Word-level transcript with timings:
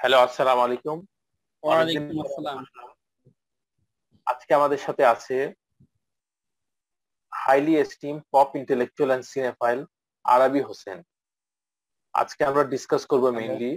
Hello 0.00 0.18
আসসালামু 0.26 0.62
আলাইকুম। 0.66 0.98
ওয়ালাইকুম 1.62 2.16
আসসালাম। 2.24 2.58
আজকে 4.26 4.50
আমাদের 4.58 4.80
সাথে 4.86 5.02
আছে 5.14 5.36
highly 7.32 7.74
esteem 7.82 8.14
pop 8.32 8.48
intellectual 8.60 9.10
and 9.14 9.24
cinephile 9.32 9.80
Arabi 10.24 10.60
Hossain. 10.68 10.98
আজকে 12.14 12.42
আমরা 12.50 12.62
ডিসকাস 12.72 13.02
করব 13.10 13.24
মেইনলি 13.38 13.72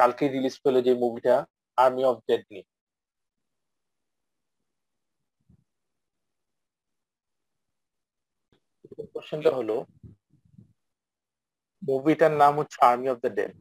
কালকে 0.00 0.24
রিলিজ 0.34 0.56
পেল 0.64 0.76
যে 0.86 0.92
মুভিটা 1.02 1.34
আর্মি 1.78 2.02
অফ 2.10 2.16
ডেড 2.28 2.42
নিয়ে 2.52 2.64
কোশ্চেনটা 9.14 9.50
হলো 9.58 9.76
মুভিটার 11.82 12.32
নাম 12.42 12.52
হচ্ছে 12.60 12.78
আর্মি 12.90 13.08
অফ 13.14 13.20
দ্য 13.26 13.32
ডেড 13.38 13.54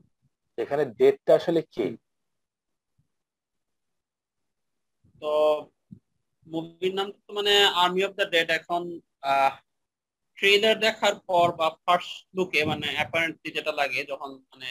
এখানে 0.57 0.83
ডেটটা 0.99 1.31
আসলে 1.39 1.61
কে? 1.73 1.85
তো 5.21 5.25
মুভির 6.47 6.93
নাম 6.97 7.07
তো 7.17 7.31
মানে 7.37 7.51
আর্মি 7.81 8.01
অফ 8.07 8.13
দ্য 8.19 8.25
ডেড 8.33 8.47
এখন 8.59 8.81
ট্রেলার 10.37 10.75
দেখার 10.85 11.15
পর 11.29 11.47
বা 11.59 11.67
ফার্স্ট 11.83 12.13
লুকে 12.35 12.59
মানে 12.71 12.87
অ্যাপারেন্টলি 12.97 13.49
যেটা 13.57 13.71
লাগে 13.79 13.99
যখন 14.11 14.29
মানে 14.51 14.67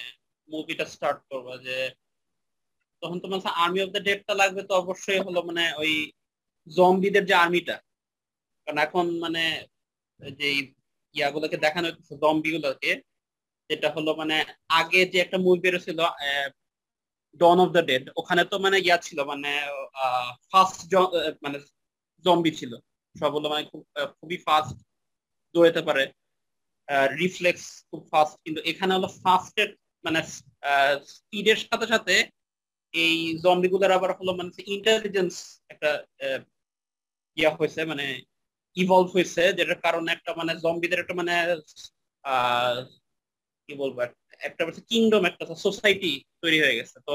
মুভিটা 0.49 0.85
স্টার্ট 0.95 1.19
করব 1.31 1.49
যে 1.67 1.77
তখন 3.03 3.17
তো 3.23 3.27
মানে 3.31 3.43
আর্মি 3.63 3.79
অফ 3.85 3.91
দ্য 3.95 4.03
ডেডটা 4.09 4.35
লাগবে 4.41 4.63
তো 4.69 4.73
অবশ্যই 4.83 5.21
হলো 5.27 5.41
মানে 5.49 5.63
ওই 5.83 5.93
জম্বিদের 6.67 7.25
যে 7.31 7.35
আর্মিটা 7.45 7.77
কারণ 8.65 8.79
এখন 8.87 9.05
মানে 9.25 9.43
যে 10.39 10.49
ইয়াগুলোকে 11.15 11.57
দেখানো 11.65 11.87
হচ্ছে 11.91 12.15
জম্বি 12.23 12.51
গুলোকে 12.55 12.91
যেটা 13.71 13.89
হলো 13.97 14.11
মানে 14.21 14.37
আগে 14.81 15.01
যে 15.13 15.19
একটা 15.25 15.39
মুভি 15.45 15.61
বেরোছিল 15.65 16.01
ডন 17.41 17.59
অফ 17.65 17.69
দ্য 17.77 17.83
ডেড 17.91 18.05
ওখানে 18.21 18.43
তো 18.51 18.57
মানে 18.65 18.77
ইয়া 18.87 18.97
ছিল 19.07 19.19
মানে 19.33 19.51
ফাস্ট 20.51 20.81
মানে 21.45 21.59
জম্বি 22.25 22.53
ছিল। 22.61 22.73
সব 23.15 23.31
হলো 23.37 23.47
মানে 23.53 23.65
খুব 23.71 23.83
খুবই 24.19 24.39
ফাস্ট 24.47 24.77
দৌড়াতে 25.55 25.83
পারে। 25.89 26.05
রিফ্লেক্স 27.21 27.65
খুব 27.91 28.03
ফাস্ট 28.13 28.35
কিন্তু 28.45 28.61
এখানে 28.71 28.93
হলো 28.97 29.09
ফাস্টের 29.23 29.69
মানে 30.05 30.21
স্পিডের 31.15 31.59
সাথে 31.67 31.87
সাথে 31.93 32.15
এই 32.95 33.17
জম্বিগুলোর 33.45 33.97
আবার 33.99 34.11
হলো 34.19 34.33
মানে 34.39 34.51
ইন্টেলিজেন্স 34.75 35.35
একটা 35.73 35.91
ইয়া 37.37 37.51
হয়েছে 37.59 37.81
মানে 37.91 38.05
ইভলভ 38.77 39.09
হয়েছে, 39.15 39.43
যেটার 39.59 39.81
কারণে 39.87 40.09
একটা 40.13 40.31
মানে 40.41 40.53
জম্বিদের 40.65 41.03
একটা 41.03 41.15
মানে 41.21 41.35
কি 43.69 43.73
বলব 43.75 43.97
একটা 44.41 44.63
কিংডম 44.91 45.23
একটা 45.27 45.45
সোসাইটি 45.57 46.11
তৈরি 46.43 46.59
হয়ে 46.61 46.79
গেছে। 46.79 46.97
তো 47.09 47.15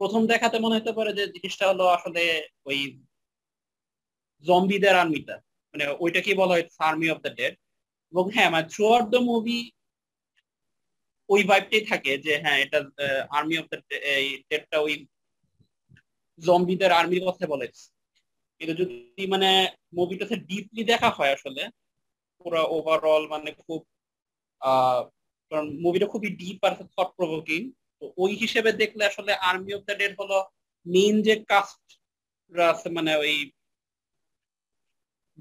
প্রথম 0.00 0.22
দেখাতে 0.26 0.56
মনে 0.58 0.76
হতে 0.78 0.92
পারে 0.92 1.10
যে 1.12 1.24
জিনিসটা 1.26 1.64
হলো 1.68 1.84
আসলে 1.88 2.22
ওই 2.64 2.78
জম্বিদের 4.44 4.94
আর্মিটা 4.96 5.36
মানে 5.74 5.84
ওইটা 6.00 6.20
কি 6.20 6.32
বলা 6.34 6.54
হয় 6.54 6.64
আর্মি 6.80 7.06
অফ 7.10 7.18
দ্য 7.20 7.32
ডেড 7.34 7.54
এবং 8.12 8.24
হ্যাঁ 8.34 8.50
মানে 8.50 8.66
থ্রু 8.68 8.84
আউট 8.86 9.06
দ্য 9.10 9.20
মুভি 9.30 9.58
ওই 11.28 11.40
ভাইবটাই 11.44 11.82
থাকে 11.90 12.12
যে 12.18 12.32
হ্যাঁ 12.38 12.58
এটা 12.64 12.78
আর্মি 13.30 13.54
অফ 13.58 13.66
দ্য 13.70 13.78
ডেডটা 14.50 14.76
ওই 14.80 14.94
জম্বিদের 16.38 16.92
আর্মির 16.92 17.26
কথা 17.26 17.44
বলেছে 17.46 17.82
কিন্তু 18.60 18.74
যদি 18.82 19.24
মানে 19.26 19.48
মুভিটাতে 19.92 20.36
ডিপলি 20.48 20.82
দেখা 20.84 21.10
হয় 21.10 21.32
আসলে, 21.32 21.62
পুরো 22.38 22.60
ওভারঅল 22.68 23.22
মানে 23.28 23.50
খুব 23.64 23.80
কারণ 25.50 25.66
মুভিটা 25.84 26.06
খুবই 26.12 26.30
ডিপ 26.40 26.60
আর 26.68 26.74
থট 26.94 27.10
প্রভোকিং 27.18 27.60
তো 27.98 28.04
ওই 28.22 28.32
হিসেবে 28.42 28.70
দেখলে 28.82 29.02
আসলে 29.10 29.32
আর্মি 29.48 29.70
অফ 29.76 29.82
দ্য 29.88 29.94
ডেড 30.00 30.12
হলো 30.20 30.38
মেইন 30.86 31.16
যে 31.26 31.34
কাস্ট 31.50 31.84
আছে 32.72 32.88
মানে 32.96 33.12
ওই 33.22 33.34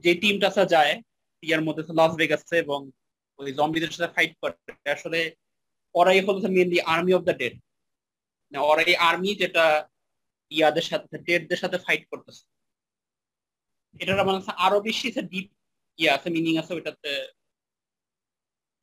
যে 0.03 0.11
টিমটা 0.21 0.49
যায়, 0.73 0.93
ইয়ার 1.43 1.61
মধ্যে 1.67 1.83
লাস 1.99 2.11
ভেগাসে 2.19 2.55
এবং 2.65 2.79
ওই 3.39 3.49
জম্বিদের 3.57 3.93
সাথে 3.95 4.09
ফাইট 4.15 4.31
করে। 4.41 4.55
আসলে 4.97 5.19
ওরাই 5.95 6.19
হলো 6.27 6.39
mainly 6.55 6.79
Army 6.93 7.11
of 7.17 7.23
the 7.27 7.35
Dead 7.41 7.53
ওরাই 8.69 8.93
আর্মি 9.09 9.31
যেটা 9.41 9.65
ইয়াদের 10.51 10.85
সাথে 10.89 11.15
ডেডদের 11.27 11.59
সাথে 11.63 11.77
ফাইট 11.85 12.03
করতেছে। 12.11 12.43
এটার 14.01 14.27
মানে 14.27 14.39
আরও 14.65 14.77
বেশি 14.87 15.07
ডিপ 15.31 15.47
ইয়ে 15.99 16.13
আছে 16.15 16.27
মিনিং 16.35 16.53
আছে, 16.61 16.71
ওইটাতে 16.77 17.11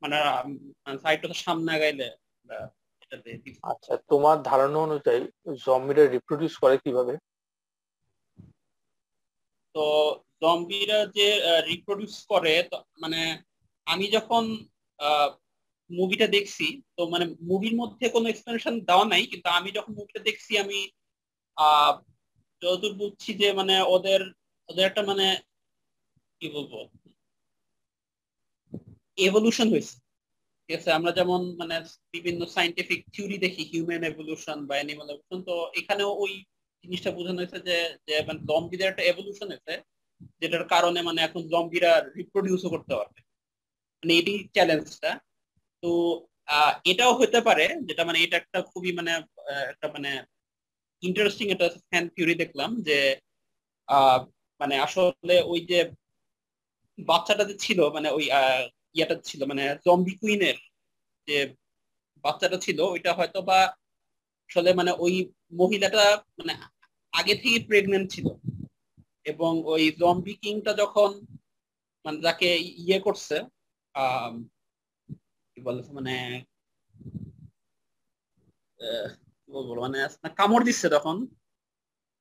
মানে 0.02 0.16
সাইডটা 0.98 1.34
সামনে 1.44 1.70
আগাইলে 1.72 2.08
আচ্ছা 3.62 3.92
তোমার 4.08 4.36
ধারণা 4.42 4.78
অনুযায়ী 4.78 5.22
জম্বিরা 5.66 6.04
রিপ্রোডিউস 6.06 6.54
করে 6.58 6.76
কীভাবে? 6.78 7.14
তো 9.74 9.84
জম্বিরা 10.42 10.98
যে 11.16 11.28
রিপ্রোডিউস 11.66 12.14
করে 12.26 12.54
মানে 13.00 13.20
আমি 13.86 14.06
যখন 14.10 14.44
মুভিটা 15.90 16.26
দেখছি 16.26 16.66
তো 16.96 17.02
মানে 17.08 17.24
মুভির 17.40 17.74
মধ্যে 17.76 18.04
কোনো 18.08 18.26
এক্সপ্লেনেশন 18.28 18.74
দেওয়া 18.80 19.04
নাই 19.04 19.22
কিন্তু 19.26 19.48
আমি 19.48 19.68
যখন 19.72 19.92
মুভিটা 19.94 20.20
দেখছি 20.22 20.52
আমি 20.58 20.78
যতদূর 22.62 22.94
বুঝছি 22.94 23.30
যে 23.34 23.48
মানে 23.52 23.74
ওদের 23.94 24.20
ওদের 24.68 24.84
একটা 24.86 25.02
মানে 25.02 25.26
কি 26.40 26.46
বলব? 26.48 26.72
এভলিউশন 29.18 29.66
হয়েছে। 29.72 29.94
ঠিক 30.62 30.74
আছে, 30.78 30.90
আমরা 30.98 31.10
যেমন 31.18 31.40
মানে 31.60 31.76
বিভিন্ন 32.14 32.40
সাইন্টিফিক 32.56 33.00
থিওরি 33.14 33.36
দেখি 33.44 33.62
হিউম্যান 33.72 34.02
এভলিউশন 34.10 34.58
বা 34.68 34.74
অ্যানিমাল 34.78 35.08
এভলিউশন 35.10 35.40
তো 35.48 35.54
এখানেও 35.80 36.10
ওই 36.24 36.32
জিনিসটা 36.84 37.10
বোঝানো 37.16 37.38
হয়েছে 37.40 37.58
যে 37.68 37.76
যে 38.08 38.14
মানে 38.28 38.40
জম্বিদের 38.48 38.90
একটা 38.90 39.06
এভলিউশন 39.10 39.48
হয়েছে, 39.52 39.74
যেটার 40.40 40.64
কারণে 40.74 41.00
মানে 41.08 41.20
এখন 41.28 41.42
জম্বিরা 41.52 41.92
রিপ্রোডিউসও 42.18 42.72
করতে 42.74 42.92
পারবে। 42.98 43.18
মানে 44.02 44.12
এটি 44.20 44.34
চ্যালেঞ্জটা 44.54 45.12
তো 45.82 45.90
এটাও 46.92 47.12
হতে 47.20 47.40
পারে, 47.48 47.66
যেটা 47.88 48.02
মানে 48.08 48.18
এটা 48.24 48.36
একটা 48.42 48.58
খুবই 48.70 48.90
মানে 48.98 49.12
একটা 49.72 49.86
মানে 49.94 50.10
ইন্টারেস্টিং 51.02 51.46
একটা 51.50 51.68
ফ্যান 51.90 52.04
থিওরি 52.14 52.34
দেখলাম 52.42 52.70
যে 52.88 52.98
মানে 54.60 54.74
আসলে 54.86 55.36
ওই 55.52 55.60
যে 55.70 55.78
বাচ্চাটা 56.98 57.44
যে 57.50 57.54
ছিল 57.64 57.78
মানে 57.96 58.08
ওই 58.18 58.24
ইয়েটা 58.94 59.14
ছিল 59.28 59.40
মানে 59.50 59.62
জম্বি 59.86 60.14
কুইনের 60.20 60.56
যে 61.28 61.36
বাচ্চাটা 62.24 62.58
ছিল, 62.66 62.78
ওইটা 62.92 63.10
হয়তো 63.18 63.38
বা 63.48 63.58
আসলে 64.50 64.70
মানে 64.80 64.92
ওই 65.04 65.14
মহিলাটা 65.60 66.04
মানে 66.38 66.52
আগে 67.12 67.34
থেকে 67.42 67.58
প্রেগনেন্ট 67.68 68.06
ছিল। 68.14 68.26
এবং 69.32 69.52
ওই 69.72 69.82
জম্বি 70.00 70.34
কিংটা 70.42 70.72
যখন 70.82 71.10
মানে 72.04 72.18
যাকে 72.26 72.48
ইয়ে 72.84 72.98
করছে 73.06 73.36
কি 75.52 75.60
বলে 75.66 75.80
মানে 75.98 76.14
মানে 79.84 79.98
কামড় 80.38 80.64
দিচ্ছে 80.68 80.88
তখন 80.96 81.16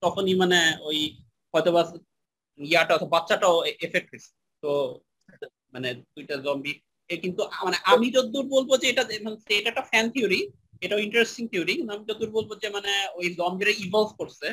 তখনই 0.03 0.35
মানে 0.41 0.59
ওই 0.89 0.99
হয়তো 1.53 1.69
বা 1.75 1.81
ইয়াটা 2.59 2.95
বাচ্চাটাও 3.13 3.55
এফেক্ট 3.85 4.07
হয়েছে। 4.11 4.29
তো 4.63 4.71
মানে 5.73 5.89
দুইটা 6.13 6.35
জম্বি 6.45 6.73
এ 7.09 7.15
কিন্তু 7.23 7.41
মানে 7.65 7.77
আমি 7.93 8.07
যতদূর 8.15 8.45
বলব 8.55 8.69
যে 8.81 8.85
এটা 8.89 9.03
এটা 9.51 9.69
একটা 9.71 9.85
ফ্যান 9.91 10.05
থিওরি 10.13 10.41
এটাও 10.81 10.99
ইন্টারেস্টিং 10.99 11.43
থিওরি 11.51 11.73
আমি 11.85 12.03
যতদূর 12.03 12.31
বলব 12.37 12.49
যে 12.61 12.67
মানে 12.77 12.91
ওই 13.17 13.27
জম্বিরা 13.39 13.73
ইভলভ 13.77 14.09
করছে 14.19 14.47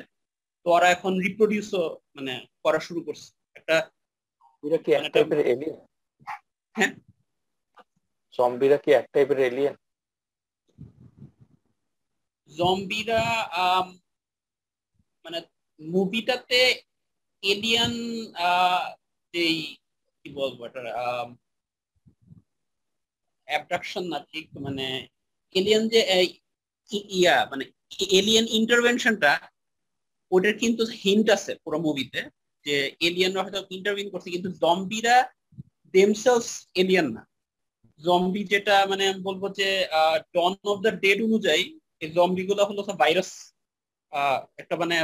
তো 0.66 0.68
ওরা 0.76 0.88
এখন 0.96 1.12
রিপ্রোডিউসও 1.26 1.84
মানে 2.16 2.32
করা 2.64 2.80
শুরু 2.86 3.00
করছে। 3.06 3.28
একটা 3.56 3.76
এরা 4.64 4.78
কি 4.84 4.90
এক 4.94 5.04
টাইপের 5.14 5.40
এলিয়েন 5.46 5.76
হ্যাঁ? 6.76 6.92
জম্বিরা 8.34 8.78
কি 8.84 8.90
এক 8.92 9.06
টাইপের 9.14 9.38
এলিয়েন 9.48 9.74
জম্বিরা 12.50 13.22
মানে 15.24 15.38
মুভিটাতে 15.80 16.60
এলিয়ান 17.42 17.92
যেই 19.34 19.58
কি 20.28 20.34
বলব 20.40 20.58
এটা 20.68 20.80
অ্যাবডাকশন 23.48 24.04
না 24.12 24.18
ঠিক 24.30 24.46
মানে 24.66 24.86
এলিয়ান 25.54 25.82
যে 25.92 26.00
ইয়া 27.18 27.36
মানে 27.50 27.64
এলিয়ান 28.18 28.46
ইন্টারভেনশনটা 28.58 29.32
ওটার 30.32 30.54
কিন্তু 30.62 30.82
হিন্ট 31.02 31.26
আছে 31.36 31.52
পুরো 31.64 31.78
মুভিতে 31.86 32.20
যে 32.66 32.74
এলিয়ানরা 33.08 33.44
হয়তো 33.44 33.60
ইন্টারভিন 33.76 34.06
করছে, 34.12 34.28
কিন্তু 34.34 34.50
জম্বিরা 34.62 35.16
দেমসেলস 35.94 36.48
এলিয়ান 36.82 37.06
না। 37.16 37.22
জম্বি 38.00 38.42
যেটা 38.52 38.74
মানে 38.90 39.04
আমি 39.10 39.20
বলব 39.28 39.42
যে 39.58 39.68
ডন 40.34 40.52
অফ 40.72 40.78
দ্য 40.84 40.92
ডেড 41.04 41.18
অনুযায়ী, 41.26 41.62
এই 42.02 42.08
জম্বি 42.16 42.42
গুলো 42.50 42.62
হলো 42.68 42.82
ভাইরাস 43.02 43.30
একটা 44.60 44.74
মানে 44.82 44.96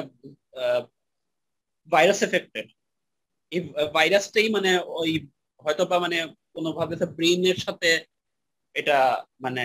ভাইরাস 1.89 2.21
এফেক্টেড 2.29 2.67
এই 3.55 3.61
ভাইরাসটাই 3.97 4.49
মানে 4.57 4.71
ওই 5.01 5.11
হয়তো 5.65 5.83
বা 5.91 5.97
মানে 6.05 6.19
কোনোভাবে 6.55 6.95
ব্রেইনের 7.19 7.59
সাথে 7.67 7.91
এটা 8.75 8.99
মানে 9.45 9.65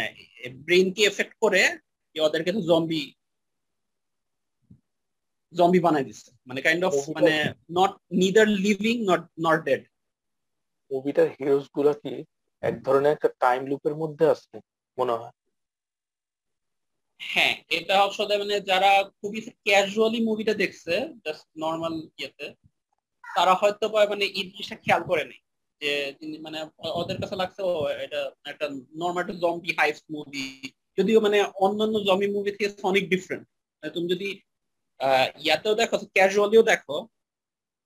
ব্রেইনকে 0.65 1.01
এফেক্ট 1.05 1.33
করে 1.43 1.61
ওদেরকে 2.15 2.51
তো 2.55 2.61
জম্বি 2.69 3.03
জম্বি 5.53 5.79
বানাই 5.85 6.05
দিচ্ছে। 6.07 6.29
মানে 6.47 6.59
কাইন্ড 6.65 6.83
অফ 6.85 6.93
মানে 7.17 7.33
not 7.77 7.91
neither 8.21 8.47
living 8.65 8.95
not 9.09 9.23
not 9.45 9.59
dead 9.67 9.81
মুভিটার 10.91 11.27
হিরোজগুলা 11.35 11.93
কি 12.01 12.13
এক 12.63 12.75
ধরনের 12.85 13.11
একটা 13.15 13.29
টাইম 13.43 13.61
লুপের 13.69 13.95
মধ্যে 14.01 14.25
আছে 14.33 14.55
মনে 14.97 15.13
হয়? 15.19 15.33
হ্যাঁ 17.21 17.53
এটা 17.77 17.95
আসলে 18.07 18.33
মানে 18.41 18.55
যারা 18.71 18.91
খুবই 19.19 19.39
ক্যাজুয়ালি 19.65 20.19
মুভিটা 20.27 20.53
দেখছে 20.53 20.93
জাস্ট 21.25 21.45
নর্মাল 21.63 21.93
ইয়েতে 22.19 22.47
তারা 23.29 23.53
হয়তো 23.61 23.83
মানে 24.11 24.25
এই 24.29 24.43
জিনিসটা 24.49 24.77
খেয়াল 24.77 25.01
করে 25.03 25.23
নেই। 25.25 25.39
যে 25.81 25.91
মানে 26.45 26.59
ওদের 26.99 27.17
কাছে 27.21 27.35
লাগছে, 27.35 27.61
ও, 27.63 27.73
এটা 28.05 28.19
একটা 28.45 28.65
নর্মাল 29.01 29.25
জম্বি 29.43 29.71
হাইস 29.77 29.97
মুভি 30.13 30.45
যদিও 30.97 31.19
মানে 31.25 31.37
অন্যান্য 31.65 31.95
জম্বি 32.07 32.27
মুভি 32.27 32.49
থেকে 32.51 32.69
অনেক 32.83 33.03
ডিফারেন্ট 33.13 33.45
তুমি 33.83 34.07
যদি 34.13 34.27
ইয়াতেও 35.39 35.73
দেখো 35.75 35.95
ক্যাজুয়ালিও 36.15 36.63
দেখো 36.63 36.95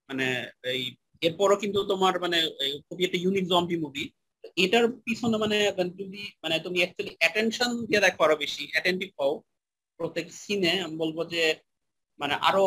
মানে 0.10 0.26
এই 0.72 0.84
এরপরও 1.22 1.58
কিন্তু 1.58 1.80
তোমার 1.84 2.14
মানে 2.20 2.38
খুবই 2.88 3.04
একটা 3.06 3.20
ইউনিক 3.20 3.46
জম্বি 3.48 3.78
মুভি 3.84 4.04
এটার 4.58 4.86
পিছনে 5.06 5.36
মানে 5.44 5.58
যদি 6.00 6.22
মানে 6.44 6.56
তুমি 6.66 6.78
অ্যাকচুয়ালি 6.80 7.14
অ্যাটেনশন 7.20 7.70
দিয়ে 7.88 8.04
দেখো 8.06 8.20
আরও 8.26 8.36
বেশি 8.36 8.64
অ্যাটেন্টিভ 8.72 9.10
হও, 9.20 9.34
প্রত্যেক 10.00 10.26
সিনে 10.42 10.74
আমি 10.86 10.96
বলব 10.98 11.18
যে 11.34 11.44
মানে 12.20 12.36
আরও 12.48 12.64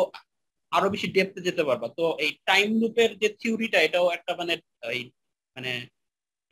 আরও 0.71 0.87
বেশি 0.93 1.07
ডেপতে 1.15 1.39
যেতে 1.47 1.63
পারবা। 1.69 1.87
তো 1.97 2.03
এই 2.23 2.31
টাইম 2.49 2.69
লুপের 2.81 3.11
যে 3.21 3.27
থিওরিটা 3.39 3.79
এটাও 3.87 4.07
একটা 4.17 4.31
মানে 4.39 4.53
এই 4.95 5.01
মানে 5.55 5.71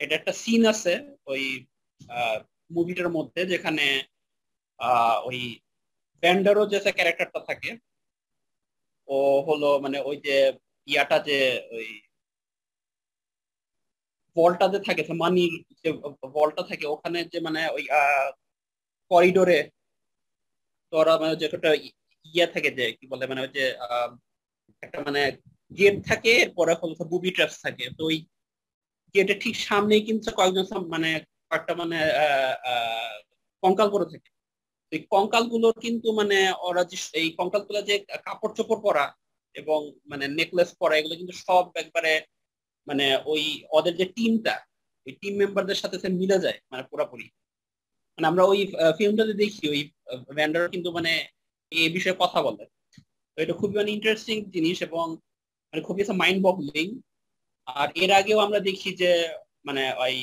এটা 0.00 0.14
একটা 0.16 0.32
সিন 0.42 0.62
আছে 0.72 0.92
ওই 1.32 1.42
মুভিটার 2.76 3.08
মধ্যে 3.16 3.40
যেখানে 3.52 3.84
ওই 5.28 5.38
ব্যান্ডারও 6.22 6.64
যে 6.72 6.78
ক্যারেক্টারটা 6.96 7.40
থাকে, 7.48 7.70
ও 9.08 9.18
হলো 9.48 9.68
মানে 9.84 9.98
ওই 10.08 10.16
যে 10.26 10.36
ইয়াটা 10.88 11.18
যে 11.28 11.38
ওই 11.76 11.88
বলটা 14.36 14.66
যে 14.72 14.78
থাকে 14.86 15.02
মানি 15.22 15.44
যে 15.82 15.90
বলটা 16.36 16.62
থাকে, 16.70 16.84
ওখানে 16.94 17.18
যে 17.32 17.38
মানে 17.46 17.60
ওই 17.76 17.84
করিডোরে 19.10 19.58
তোরা 20.92 21.14
মানে 21.22 21.34
যে 21.40 21.44
একটা 21.48 21.70
ইয়া 22.34 22.46
থাকে 22.54 22.70
যে, 22.78 22.84
কি 22.98 23.04
বলে 23.12 23.24
মানে 23.30 23.40
ওই 23.44 23.50
যে 23.56 23.64
একটা 24.84 24.98
মানে 25.06 25.22
গেট 25.78 25.96
থাকে, 26.08 26.30
এরপরে 26.44 26.72
হলো 26.80 26.94
বুবি 27.12 27.30
ট্রাপস 27.36 27.56
থাকে। 27.66 27.84
তো 27.98 28.02
ওই 28.10 28.16
গেটের 29.14 29.38
ঠিক 29.44 29.54
সামনেই 29.68 30.02
কিন্তু 30.08 30.28
কয়েকজন 30.38 30.66
মানে 30.94 31.10
কয়েকটা 31.48 31.72
মানে 31.82 31.98
কঙ্কাল 33.62 33.88
পরে 33.94 34.06
থাকে। 34.12 34.28
এই 34.92 35.00
কঙ্কালগুলোর 35.14 35.76
কিন্তু 35.84 36.08
মানে 36.20 36.38
ওরা 36.68 36.82
যে, 36.90 36.96
এই 37.20 37.28
কঙ্কালগুলো 37.38 37.80
যে 37.88 37.94
কাপড় 38.26 38.54
চোপড় 38.58 38.80
পরা 38.86 39.06
এবং 39.54 39.80
মানে 40.10 40.24
নেকলেস 40.38 40.70
পরা, 40.80 40.94
এগুলো 40.96 41.14
কিন্তু 41.20 41.34
সব 41.46 41.64
একবারে 41.82 42.12
মানে 42.86 43.06
ওই 43.32 43.42
ওদের 43.76 43.94
যে 44.00 44.06
টিমটা 44.16 44.54
ওই 45.06 45.12
টিম 45.20 45.34
মেম্বারদের 45.42 45.78
সাথে 45.82 45.96
মিলে 46.20 46.38
যায় 46.44 46.58
মানে 46.70 46.82
পুরাপুরি। 46.90 47.26
মানে 48.18 48.26
আমরা 48.30 48.42
ওই 48.52 48.60
ফিল্মটাতে 48.98 49.34
দেখি, 49.42 49.64
ওই 49.74 49.80
ভ্যান্ডার 50.36 50.62
কিন্তু 50.74 50.88
মানে 50.98 51.12
এই 51.80 51.88
বিষয়ে 51.88 52.16
কথা 52.18 52.38
বলে। 52.42 52.64
তো 53.34 53.38
এটা 53.42 53.52
খুবই 53.52 53.74
মানে 53.76 53.90
ইন্টারেস্টিং 53.90 54.36
জিনিস 54.50 54.76
এবং 54.82 55.06
মানে 55.72 55.82
খুবই 55.82 56.02
মাইন্ড 56.22 56.40
বগলিং 56.46 56.86
আর 57.66 57.88
এর 57.94 58.10
আগেও 58.12 58.38
আমরা 58.38 58.60
দেখি 58.60 58.90
যে 58.94 59.10
মানে 59.64 59.82
ওই 60.04 60.14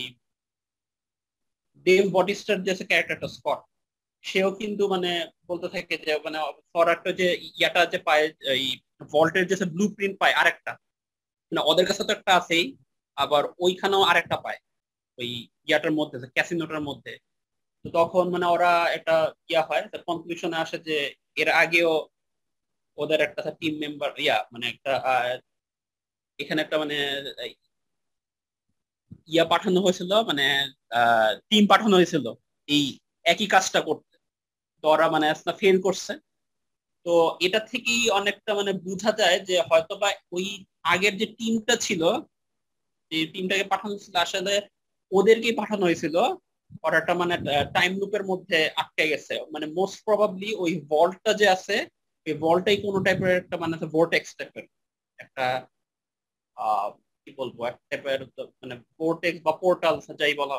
ডেভ 1.86 2.04
বডিস্টার 2.12 2.58
যে 2.64 2.74
ক্যারেক্টারটা 2.86 3.28
স্কট 3.28 3.60
সেও 4.24 4.50
কিন্তু 4.52 4.84
মানে 4.88 5.12
বলতে 5.48 5.68
থাকে 5.70 5.96
যে 6.06 6.12
মানে 6.26 6.38
ফরাকটা 6.74 7.12
যে 7.12 7.28
ইয়াটা 7.60 7.82
যে 7.86 7.98
পায়, 7.98 8.26
এই 8.56 8.64
ভল্টের 9.12 9.46
যে 9.48 9.56
ব্লু 9.66 9.86
প্রিন্ট 9.96 10.16
পায় 10.20 10.34
আরেকটা। 10.34 10.72
মানে 11.52 11.62
ওদের 11.72 11.86
কাছে 11.88 12.04
তো 12.08 12.12
একটা 12.14 12.32
আছেই, 12.36 12.66
আবার 13.18 13.44
ওইখানেও 13.60 14.02
আরেকটা 14.02 14.38
পায়। 14.38 14.60
ওই 15.20 15.30
ইয়াটার 15.68 15.92
মধ্যে 15.92 16.18
ক্যাসিনোটার 16.36 16.82
মধ্যে। 16.82 17.14
তো 17.86 17.90
তখন 17.98 18.26
মানে 18.34 18.46
ওরা 18.46 18.72
একটা 18.98 19.14
ইয়া 19.50 19.62
হয় 19.70 19.84
কনক্লুশনে 20.08 20.58
আসে 20.64 20.78
যে 20.88 20.96
এর 21.38 21.50
আগেও 21.64 21.92
ওদের 22.98 23.20
একটা 23.22 23.42
টিম 23.60 23.74
মেম্বার 23.84 24.12
ইয়া 24.20 24.38
মানে 24.54 24.66
একটা 24.74 24.92
এখানে 26.40 26.60
একটা 26.62 26.78
মানে 26.78 26.96
ইয়া 29.28 29.46
পাঠানো 29.52 29.80
হয়েছিল 29.86 30.12
মানে 30.30 30.46
টিম 31.50 31.64
পাঠানো 31.72 31.96
হয়েছিল। 31.96 32.26
এই 32.70 32.84
একই 33.26 33.48
কাজটা 33.48 33.80
করতে। 33.82 34.16
তো 34.84 34.86
ওরা 34.90 35.06
মানে 35.16 35.28
ফেল 35.62 35.78
করছে। 35.86 36.14
তো 37.06 37.14
এটা 37.46 37.60
থেকেই 37.72 38.04
অনেকটা 38.20 38.52
মানে 38.56 38.72
বোঝা 38.86 39.12
যায় 39.22 39.38
যে 39.50 39.56
হয়তো 39.70 39.94
বা 40.02 40.10
ওই 40.32 40.46
আগের 40.94 41.14
যে 41.22 41.28
টিমটা 41.38 41.76
ছিল, 41.78 42.02
যে 43.12 43.18
টিমটাকে 43.34 43.66
পাঠানো 43.74 43.96
ছিল 44.04 44.16
আসলে 44.26 44.54
ওদেরকেই 45.12 45.56
পাঠানো 45.62 45.84
হয়েছিল। 45.86 46.16
একটা 47.00 47.14
মানে 47.22 47.36
টাইম 47.76 47.92
লুপের 48.02 48.24
মধ্যে 48.32 48.58
আটকে 48.82 49.04
গেছে। 49.12 49.34
মানে 49.54 49.66
মোস্ট 49.78 49.98
প্রবাবলি 50.06 50.50
ওই 50.64 50.72
ভল্টটা 50.92 51.32
যে 51.42 51.48
আছে, 51.56 51.76
ওই 52.26 52.34
ভল্টটাই 52.44 52.78
কোনো 52.86 52.98
টাইপের 53.06 53.32
একটা 53.42 53.56
মানে 53.64 53.76
ভোর্টেক্স 53.96 54.30
টাইপের 54.40 54.66
একটা 55.20 55.46
কি 57.24 57.32
বলব, 57.40 57.58
এক 57.70 57.78
টাইপের 57.90 58.20
মানে 58.62 58.76
ভোর্টেক্স 58.98 59.40
বা 59.46 59.54
পোর্টাল 59.64 59.96
যাই 60.22 60.36
বলা 60.42 60.58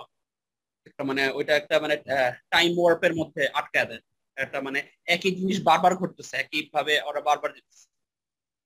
একটা 0.88 1.02
মানে 1.10 1.22
ওইটা 1.38 1.52
একটা 1.60 1.76
মানে 1.84 1.94
টাইম 2.54 2.70
ওয়ার্পের 2.80 3.12
মধ্যে 3.20 3.42
আটকে 3.58 3.80
দেয়। 3.90 4.02
একটা 4.36 4.58
মানে 4.66 4.78
একই 5.14 5.30
জিনিস 5.38 5.58
বারবার 5.68 5.92
ঘটতেছে 6.00 6.34
একই 6.42 6.60
ভাবে 6.74 6.94
ওরা 7.08 7.20
বারবার 7.28 7.50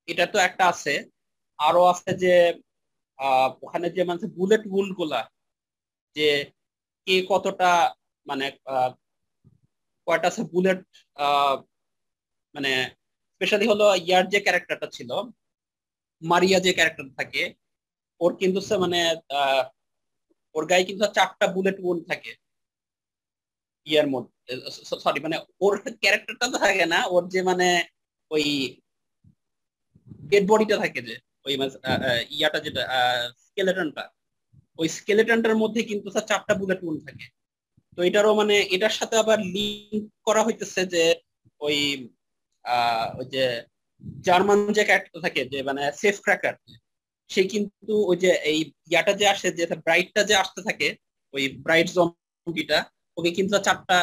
এটা 0.08 0.24
তো 0.32 0.38
একটা 0.48 0.64
আছে। 0.72 0.94
আরও 1.58 1.82
আছে 1.92 2.10
যে 2.24 2.34
ওখানে 3.64 3.86
যে 3.96 4.02
মানে 4.08 4.26
বুলেটগুলা, 4.38 5.20
যে 6.16 6.28
কে 7.08 7.16
কতটা 7.32 7.70
মানে 8.26 8.46
কয়টা 10.06 10.28
আছে 10.30 10.42
বুলেট 10.52 10.80
মানে 12.54 12.70
স্পেশালি 13.32 13.66
হলো 13.72 13.86
ইয়ার 14.06 14.24
যে 14.32 14.38
ক্যারেক্টারটা 14.46 14.88
ছিল, 14.96 15.10
মারিয়া 16.22 16.58
যে 16.66 16.72
ক্যারেক্টার 16.78 17.06
থাকে, 17.18 17.42
ওর 18.20 18.32
কিন্তু 18.40 18.58
মানে 18.84 19.00
ওর 20.56 20.64
গায়ে 20.70 20.88
কিন্তু 20.88 21.04
চারটা 21.16 21.46
বুলেট 21.54 21.78
উন্ড 21.88 22.02
থাকে, 22.10 22.32
ইয়ার 23.86 24.06
মধ্যে 24.14 24.52
সরি 25.04 25.20
মানে 25.26 25.36
ওর 25.64 25.74
ক্যারেক্টারটা 26.02 26.46
তো 26.52 26.56
থাকে 26.66 26.84
না, 26.92 26.98
ওর 27.14 27.22
যে 27.34 27.40
মানে 27.50 27.68
ওই 28.30 28.44
ডেড 30.30 30.44
বডিটা 30.50 30.76
থাকে 30.84 31.00
যে, 31.08 31.14
ওই 31.46 31.54
ইয়াটা 32.36 32.58
যেটা 32.66 32.82
স্কেলেটনটা 33.44 34.04
ওই 34.78 34.88
স্কেলেটনটার 34.88 35.56
মধ্যে 35.56 35.80
কিন্তু 35.82 36.08
স্যার 36.10 36.26
চারটা 36.26 36.54
বুলেট 36.54 36.80
উন্ড 36.82 37.00
থাকে। 37.06 37.26
তো 37.96 38.00
এটারও 38.02 38.32
মানে 38.34 38.54
এটার 38.70 38.90
সাথে 38.90 39.16
আবার 39.16 39.38
লিঙ্ক 39.56 40.04
করা 40.26 40.42
হইতেছে 40.44 40.80
যে 40.86 41.04
ওই 41.60 41.76
ওই 43.18 43.26
যে 43.34 43.44
জার্মান 44.26 44.58
যে 44.72 44.82
ক্যারেক্টার 44.84 45.20
থাকে 45.22 45.40
যে 45.44 45.58
মানে 45.62 45.82
সেফ 45.92 46.16
ক্র্যাকার 46.20 46.54
সে 47.30 47.42
কিন্তু 47.44 47.94
ওই 48.10 48.16
যে 48.16 48.30
এই 48.44 48.58
ইয়াটা 48.90 49.12
যে 49.12 49.26
আসে, 49.28 49.48
যে 49.50 49.64
ব্রাইটটা 49.86 50.22
যে 50.24 50.34
আসতে 50.34 50.60
থাকে, 50.62 50.88
ওই 51.34 51.44
ব্রাইট 51.64 51.88
জম্বিটা 51.92 52.78
ওকে 53.16 53.30
কিন্তু 53.30 53.54
চারটা 53.58 53.98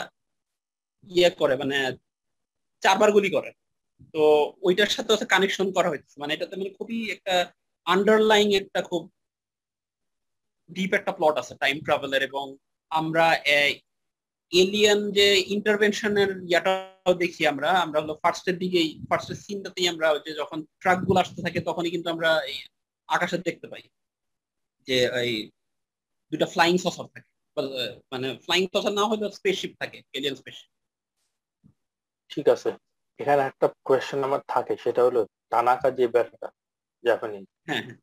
ইয়ে 1.07 1.29
করে 1.29 1.55
মানে 1.55 1.77
চারবার 2.83 3.09
গুলি 3.11 3.29
করে। 3.29 3.49
তো 4.13 4.21
ওইটার 4.61 4.89
সাথে 4.89 5.11
কানেকশন 5.25 5.67
করা 5.71 5.89
হয়েছে 5.89 6.13
মানে 6.19 6.31
এটাতে 6.33 6.53
মানে 6.55 6.71
খুবই 6.79 6.97
একটা 7.11 7.35
আন্ডারলাইং 7.85 8.47
একটা 8.53 8.79
খুব 8.81 9.01
ডিপ 10.69 10.91
একটা 10.93 11.11
প্লট 11.17 11.35
আছে 11.41 11.53
টাইম 11.63 11.77
ট্রাভেলের 11.85 12.23
এবং 12.29 12.45
আমরা 12.91 13.25
এলিয়ান 14.51 14.99
যে 15.17 15.27
ইন্টারভেনশনের 15.55 16.31
ইয়াটাও 16.51 17.13
দেখি 17.23 17.41
আমরা 17.51 17.69
আমরা 17.85 17.99
হলো 18.03 18.13
ফার্স্টের 18.23 18.55
দিকেই 18.63 18.89
ফার্স্টের 19.09 19.39
সিনটাতেই 19.45 19.87
আমরা 19.93 20.07
যে 20.25 20.31
যখন 20.41 20.59
ট্রাকগুলো 20.81 21.19
আসতে 21.23 21.39
থাকে 21.45 21.59
তখনই 21.69 21.91
কিন্তু 21.91 22.07
আমরা 22.09 22.29
এই 22.51 22.57
আকাশে 23.09 23.37
দেখতে 23.47 23.67
পাই 23.71 23.83
যে 24.87 24.97
এই 25.23 25.33
দুটা 26.31 26.47
ফ্লাইং 26.53 26.75
সসার 26.83 27.07
থাকে। 27.13 27.29
মানে 28.11 28.27
ফ্লাইং 28.45 28.63
সসার 28.73 28.93
না 28.99 29.03
হলে 29.09 29.25
স্পেসশিপ 29.39 29.71
থাকে 29.81 29.97
এলিয়ান 30.17 30.35
স্পেসশিপ 30.41 30.69
ঠিক 32.31 32.45
আছে। 32.55 32.69
এখানে 33.19 33.41
একটা 33.41 33.67
কোয়েশ্চেন 33.87 34.19
আমার 34.27 34.41
থাকে 34.53 34.73
সেটা 34.83 35.01
হলো 35.07 35.21
তানাকা 35.51 35.87
যে 35.99 36.05
ব্যাপারটা 36.15 36.47
জাপানিজ 37.03 37.45
হ্যাঁ 37.67 37.83
হ্যাঁ 37.85 37.97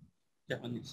জাপানিজ 0.48 0.86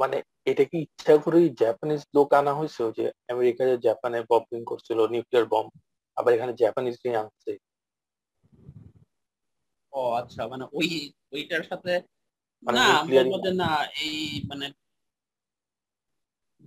মানে 0.00 0.16
এটা 0.50 0.64
কি 0.70 0.78
ইচ্ছা 0.78 1.14
করেই 1.24 1.46
জাপানিজ 1.62 2.00
লোক 2.16 2.28
আনা 2.40 2.52
হয়েছে? 2.58 2.82
যে 2.98 3.04
আমেরিকা 3.32 3.62
যে 3.70 3.76
জাপানে 3.88 4.18
বম্বিং 4.30 4.60
করছিল 4.64 4.98
নিউক্লিয়ার 5.12 5.46
বম্ব 5.52 5.70
আবার 6.16 6.30
এখানে 6.34 6.52
জাপানিজ 6.62 6.94
নিয়ে 7.04 7.20
আনছে। 7.22 7.52
ও 9.92 10.00
আচ্ছা 10.20 10.42
মানে 10.46 10.64
ওই 10.72 10.88
ওইটার 11.32 11.64
সাথে 11.70 11.92
মানে 12.62 12.78
না 12.78 13.50
না 13.62 13.70
এই 14.06 14.16
মানে 14.48 14.66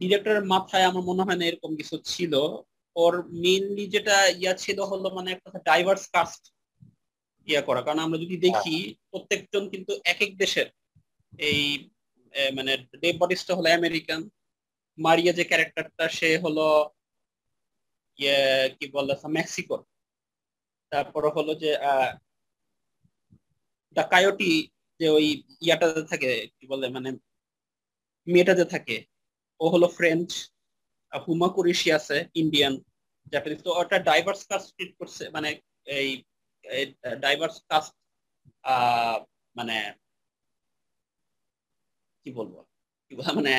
ডিরেক্টরের 0.01 0.45
মাথায় 0.45 0.87
আমার 0.89 1.03
মনে 1.03 1.25
হয় 1.25 1.39
না 1.39 1.45
এরকম 1.45 1.71
কিছু 1.75 1.95
ছিল। 2.11 2.33
ওর 2.95 3.13
মেইনলি 3.43 3.85
যেটা 3.87 4.15
ইয়া 4.41 4.53
ছিল 4.53 4.77
হলো 4.81 5.07
মানে 5.09 5.29
একটা 5.31 5.59
ডাইভার্স 5.59 6.03
কাস্ট 6.13 6.43
ইয়া 7.47 7.61
করা। 7.61 7.81
কারণ 7.81 7.99
আমরা 7.99 8.17
যদি 8.17 8.35
দেখি 8.37 8.75
প্রত্যেকজন 9.09 9.63
কিন্তু 9.69 9.91
এক 10.03 10.19
এক 10.21 10.31
দেশের 10.37 10.67
এই 11.39 11.61
মানে 12.57 12.71
ডেভ 13.01 13.15
বডিসটা 13.21 13.53
হলো 13.57 13.69
আমেরিকান। 13.79 14.21
মারিয়া 14.97 15.33
যে 15.39 15.43
ক্যারেক্টারটা, 15.49 16.05
সে 16.17 16.29
হলো 16.43 16.65
ইয়ে 18.19 18.37
কি 18.77 18.85
বলে 18.95 19.13
মেক্সিকো। 19.37 19.77
তারপর 20.91 21.23
হলো 21.37 21.51
যে 21.63 21.71
দ্য 23.95 24.03
কায়োটি 24.13 24.51
যে 24.99 25.07
ওই 25.17 25.25
ইয়াটাতে 25.65 26.03
থাকে, 26.11 26.31
কি 26.57 26.65
বলে 26.71 26.85
মানে 26.95 27.09
মেয়েটাতে 28.27 28.65
থাকে, 28.73 28.97
ও 29.61 29.65
হলো 29.73 29.87
ফ্রেঞ্চ 29.97 30.29
হুমা 31.11 31.49
কুরিশি 31.55 31.89
আছে 31.97 32.17
ইন্ডিয়ান 32.41 32.73
জাপানিজ 33.33 33.59
তো 33.65 33.69
ওটা 33.81 33.97
ডাইভার্স 34.09 34.41
কাস্ট 34.49 34.67
ট্রিট 34.75 34.91
করছে 34.99 35.23
মানে 35.35 35.49
এই 35.99 36.09
ডাইভার্স 37.25 37.55
কাস্ট 37.69 37.93
মানে 39.57 39.77
কি 42.25 42.29
বলব? 42.37 42.55
মানে 43.37 43.53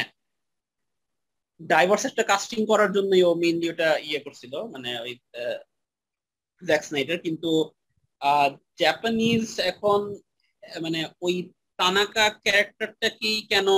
ডাইভার্স 1.61 2.05
একটা 2.11 2.25
কাস্টিং 2.33 2.61
করার 2.71 2.91
জন্যই 2.97 3.23
ও 3.29 3.31
মেইনলি 3.43 3.67
ওটা 3.73 3.89
ইয়ে 4.09 4.25
করছিল 4.27 4.53
মানে 4.75 4.91
ওই 5.05 5.13
জ্যাক 6.63 6.83
স্নাইডার 6.89 7.19
কিন্তু 7.27 7.51
জাপানিজ 8.83 9.45
এখন 9.73 10.01
মানে 10.85 11.01
ওই 11.27 11.35
তানাকা 11.79 12.25
ক্যারেক্টারটাকেই 12.45 13.39
কেন 13.51 13.69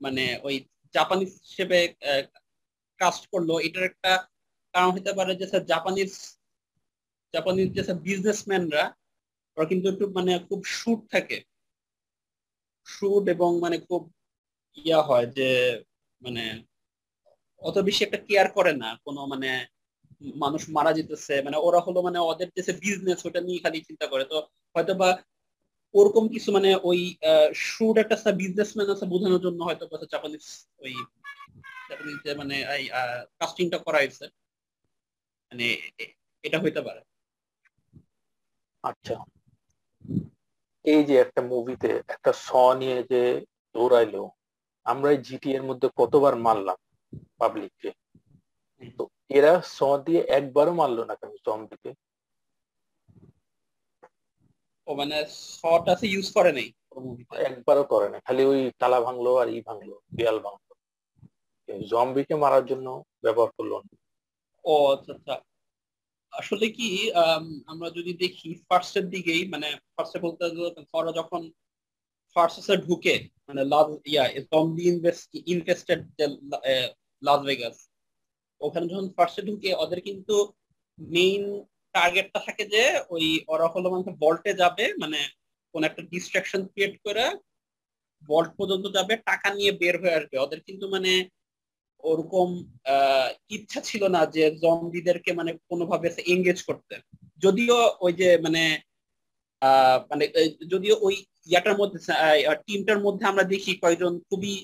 মানে 0.00 0.24
ওই 0.46 0.56
জাপানিজ 0.94 1.30
হিসেবে 1.48 1.78
কাস্ট 3.00 3.22
করল, 3.32 3.50
এটার 3.66 3.84
একটা 3.90 4.12
কারণ 4.74 4.90
হতে 4.96 5.12
পারে 5.18 5.32
যে 5.40 5.46
স্যার 5.50 5.64
জাপানিজ 5.72 6.12
জাপানিজ 7.34 7.68
যে 7.76 7.82
বিজনেসম্যানরা 8.08 8.84
ওরা 9.56 9.66
কিন্তু 9.70 9.86
একটু 9.92 10.04
মানে 10.16 10.32
খুব 10.48 10.60
শুট 10.76 11.00
থাকে। 11.14 11.38
শুট 12.86 13.24
এবং 13.28 13.50
মানে 13.60 13.76
খুব 13.88 14.02
ইয়া 14.76 15.00
হয় 15.02 15.26
যে 15.26 15.48
মানে 16.22 16.42
অত 17.62 17.76
বেশি 17.78 18.00
একটা 18.04 18.18
কেয়ার 18.18 18.48
করে 18.52 18.72
না। 18.72 18.88
কোনো 19.04 19.20
মানে 19.26 19.48
মানুষ 20.34 20.62
মারা 20.68 20.92
যেতেছে 20.92 21.34
মানে 21.42 21.56
ওরা 21.56 21.80
হলো 21.80 21.98
মানে 22.02 22.18
ওদের 22.20 22.48
যে 22.56 22.72
বিজনেস 22.72 23.20
ওটা 23.26 23.40
নিয়ে 23.40 23.62
খালি 23.62 23.78
চিন্তা 23.80 24.06
করে। 24.06 24.24
তো 24.24 24.36
হয়তো 24.74 24.92
বা 24.94 25.08
ওরকম 25.94 26.24
কিছু 26.28 26.48
মানে 26.52 26.70
ওই 26.82 27.00
শুট 27.66 27.96
একটা 27.98 28.32
বিজনেসম্যান 28.32 28.88
আছে 28.90 29.06
বোঝানোর 29.06 29.40
জন্য 29.40 29.60
হয়তো 29.64 29.84
জাপানিজ 30.12 30.44
ওই 30.78 30.92
জাপানিজ 31.90 32.18
মানে 32.36 32.56
এই 32.76 32.84
কাস্টিংটা 33.40 33.78
করা 33.78 33.98
হয়েছে 33.98 34.24
মানে 35.52 35.66
এটা 36.44 36.58
হইতে 36.60 36.80
পারে। 36.82 37.00
আচ্ছা। 38.84 39.14
এই 40.86 41.00
যে 41.04 41.14
একটা 41.24 41.40
মুভিতে 41.52 41.90
একটা 42.08 42.30
স 42.38 42.48
নিয়ে 42.80 42.98
যে 43.10 43.22
দৌড়াইলো 43.74 44.22
আমরা 44.86 45.08
এই 45.10 45.20
জিটি 45.26 45.48
এর 45.52 45.62
মধ্যে 45.62 45.88
কতবার 45.96 46.34
মারলাম 46.36 46.78
পাবলিককে 47.40 47.90
তো 48.98 49.02
এরা 49.30 49.52
স 49.68 49.78
দিয়ে 50.06 50.20
একবারও 50.38 50.72
মারলো 50.74 51.02
না 51.04 51.14
কেন 51.20 51.32
জম্বিকে 51.46 51.90
ও 54.86 54.94
মানে 54.94 55.16
শট 55.54 55.84
আছে 55.88 56.06
ইউজ 56.06 56.26
করে 56.32 56.50
নাই 56.52 56.68
একবারও 57.48 57.84
করে 57.92 58.06
না 58.08 58.18
খালি 58.26 58.42
ওই 58.44 58.60
তালা 58.80 58.98
ভাঙলো 59.00 59.30
আর 59.40 59.48
ই 59.48 59.58
ভাঙলো 59.68 59.94
দেয়াল 60.16 60.38
ভাঙলো। 60.40 60.72
জম্বিকে 61.88 62.34
মারার 62.34 62.64
জন্য 62.66 62.86
ব্যবহার 63.24 63.50
করল 63.56 63.72
ও 64.64 64.74
আচ্ছা 64.94 65.12
আচ্ছা। 65.14 65.34
আসলে 66.32 66.66
কি 66.78 66.88
আমরা 67.72 67.88
যদি 67.98 68.12
দেখি 68.24 68.48
ফার্স্টের 68.68 69.06
দিকেই 69.14 69.42
মানে 69.52 69.68
ফার্স্টে 69.94 70.18
বলতে 70.26 70.42
ওরা 70.98 71.12
যখন 71.20 71.42
ফার্স্টে 72.36 72.74
ঢুকে 72.86 73.14
মানে 73.48 73.62
লাভ 73.72 73.86
ইয়া 74.12 74.24
জম্বি 74.52 74.84
ইনভেস্টেড 75.54 76.02
লাস 77.22 77.40
ভেগাস 77.48 77.76
ওখানে 78.60 78.86
যখন 78.92 79.06
ফার্স্টে 79.16 79.42
ঢুকে, 79.48 79.70
ওদের 79.82 80.00
কিন্তু 80.08 80.36
মেইন 80.98 81.44
টার্গেটটা 81.94 82.40
থাকে 82.46 82.64
যে, 82.74 82.82
ওই 83.14 83.26
ওরা 83.52 83.66
হলো 83.74 83.86
মানে 83.92 84.12
বল্টে 84.22 84.52
যাবে 84.62 84.84
মানে 85.02 85.20
কোন 85.74 85.82
একটা 85.88 86.02
ডিস্ট্রাকশন 86.12 86.60
ক্রিয়েট 86.72 86.94
করে 87.06 87.24
বল্ট 88.28 88.50
পর্যন্ত 88.58 88.84
যাবে, 88.96 89.14
টাকা 89.30 89.48
নিয়ে 89.58 89.72
বের 89.80 89.96
হয়ে 90.02 90.18
আসবে। 90.18 90.36
ওদের 90.44 90.60
কিন্তু 90.66 90.84
মানে 90.94 91.12
ওরকম 92.10 92.48
ইচ্ছা 93.56 93.80
ছিল 93.80 94.02
না 94.16 94.20
যে 94.34 94.42
জম্বিদেরকে 94.62 95.30
মানে 95.32 95.50
কোনোভাবে 95.70 96.08
এঙ্গেজ 96.34 96.58
করতে। 96.68 96.94
যদিও 97.42 97.76
ওই 98.04 98.12
যে 98.20 98.28
মানে 98.44 98.62
মানে 100.10 100.24
যদিও 100.72 100.94
ওই 101.06 101.14
ইয়াটার 101.50 101.78
মধ্যে 101.80 101.98
টিমটার 102.66 103.00
মধ্যে 103.06 103.24
আমরা 103.26 103.44
দেখি 103.44 103.72
কয়েকজন 103.82 104.12
খুবই 104.28 104.54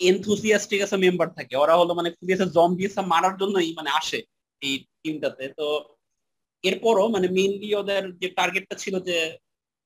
এনথুসিয়াস্টিক 0.00 0.80
আছে 0.82 0.96
মেম্বার 0.96 1.28
থাকে। 1.38 1.54
ওরা 1.56 1.74
হলো 1.76 1.92
মানে 1.94 2.10
খুবই 2.16 2.34
জম্বি 2.56 2.86
মারার 3.12 3.34
জন্যই 3.36 3.70
মানে 3.78 3.90
আসে 4.00 4.18
এই 4.62 4.74
টিমটাতে 5.02 5.44
তো 5.58 5.66
এরপরও 6.64 7.06
মানে 7.08 7.26
মেইনলি 7.28 7.68
ওদের 7.74 8.02
যে 8.20 8.28
টার্গেটটা 8.38 8.74
ছিল 8.74 8.94
যে 9.08 9.18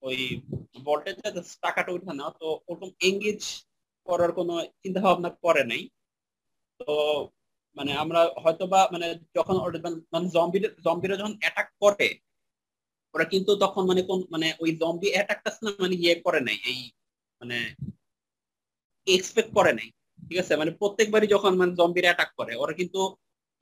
ওই 0.02 0.18
বলটা 0.86 1.10
টাকাটা 1.62 1.90
উঠে 1.92 2.12
না 2.20 2.26
তো 2.40 2.46
ওরকম 2.68 2.90
এঙ্গেজ 3.08 3.40
করার 4.06 4.30
কোনো 4.32 4.54
চিন্তা 4.82 5.00
ভাবনা 5.00 5.30
করে 5.44 5.62
নাই। 5.64 5.82
তো 6.80 6.92
মানে 7.76 7.92
আমরা 8.02 8.20
হয়তো 8.44 8.64
বা 8.72 8.80
মানে 8.94 9.06
যখন 9.36 9.54
মানে 10.14 10.26
জম্বিরা 10.36 10.68
জম্বিরা 10.86 11.14
যখন 11.20 11.34
অ্যাটাক 11.42 11.68
করে, 11.82 12.08
ওরা 13.14 13.24
কিন্তু 13.32 13.50
তখন 13.64 13.82
মানে 13.90 14.00
কোন 14.08 14.20
মানে 14.34 14.46
ওই 14.62 14.70
জম্বি 14.82 15.08
অ্যাটাকটা 15.14 15.50
না 15.64 15.70
মানে 15.84 15.94
ইয়ে 16.02 16.14
করে 16.26 16.40
নাই, 16.48 16.58
এই 16.70 16.80
মানে 17.40 17.56
এক্সপেক্ট 19.06 19.50
করে 19.58 19.72
নাই, 19.78 19.88
ঠিক 20.18 20.38
আছে? 20.42 20.52
মানে 20.60 20.70
প্রত্যেকবারই 20.80 21.28
যখন 21.34 21.52
মানে 21.60 21.72
জম্বির 21.80 22.06
অ্যাটাক 22.08 22.30
করে, 22.38 22.52
ওরা 22.62 22.74
কিন্তু 22.80 23.00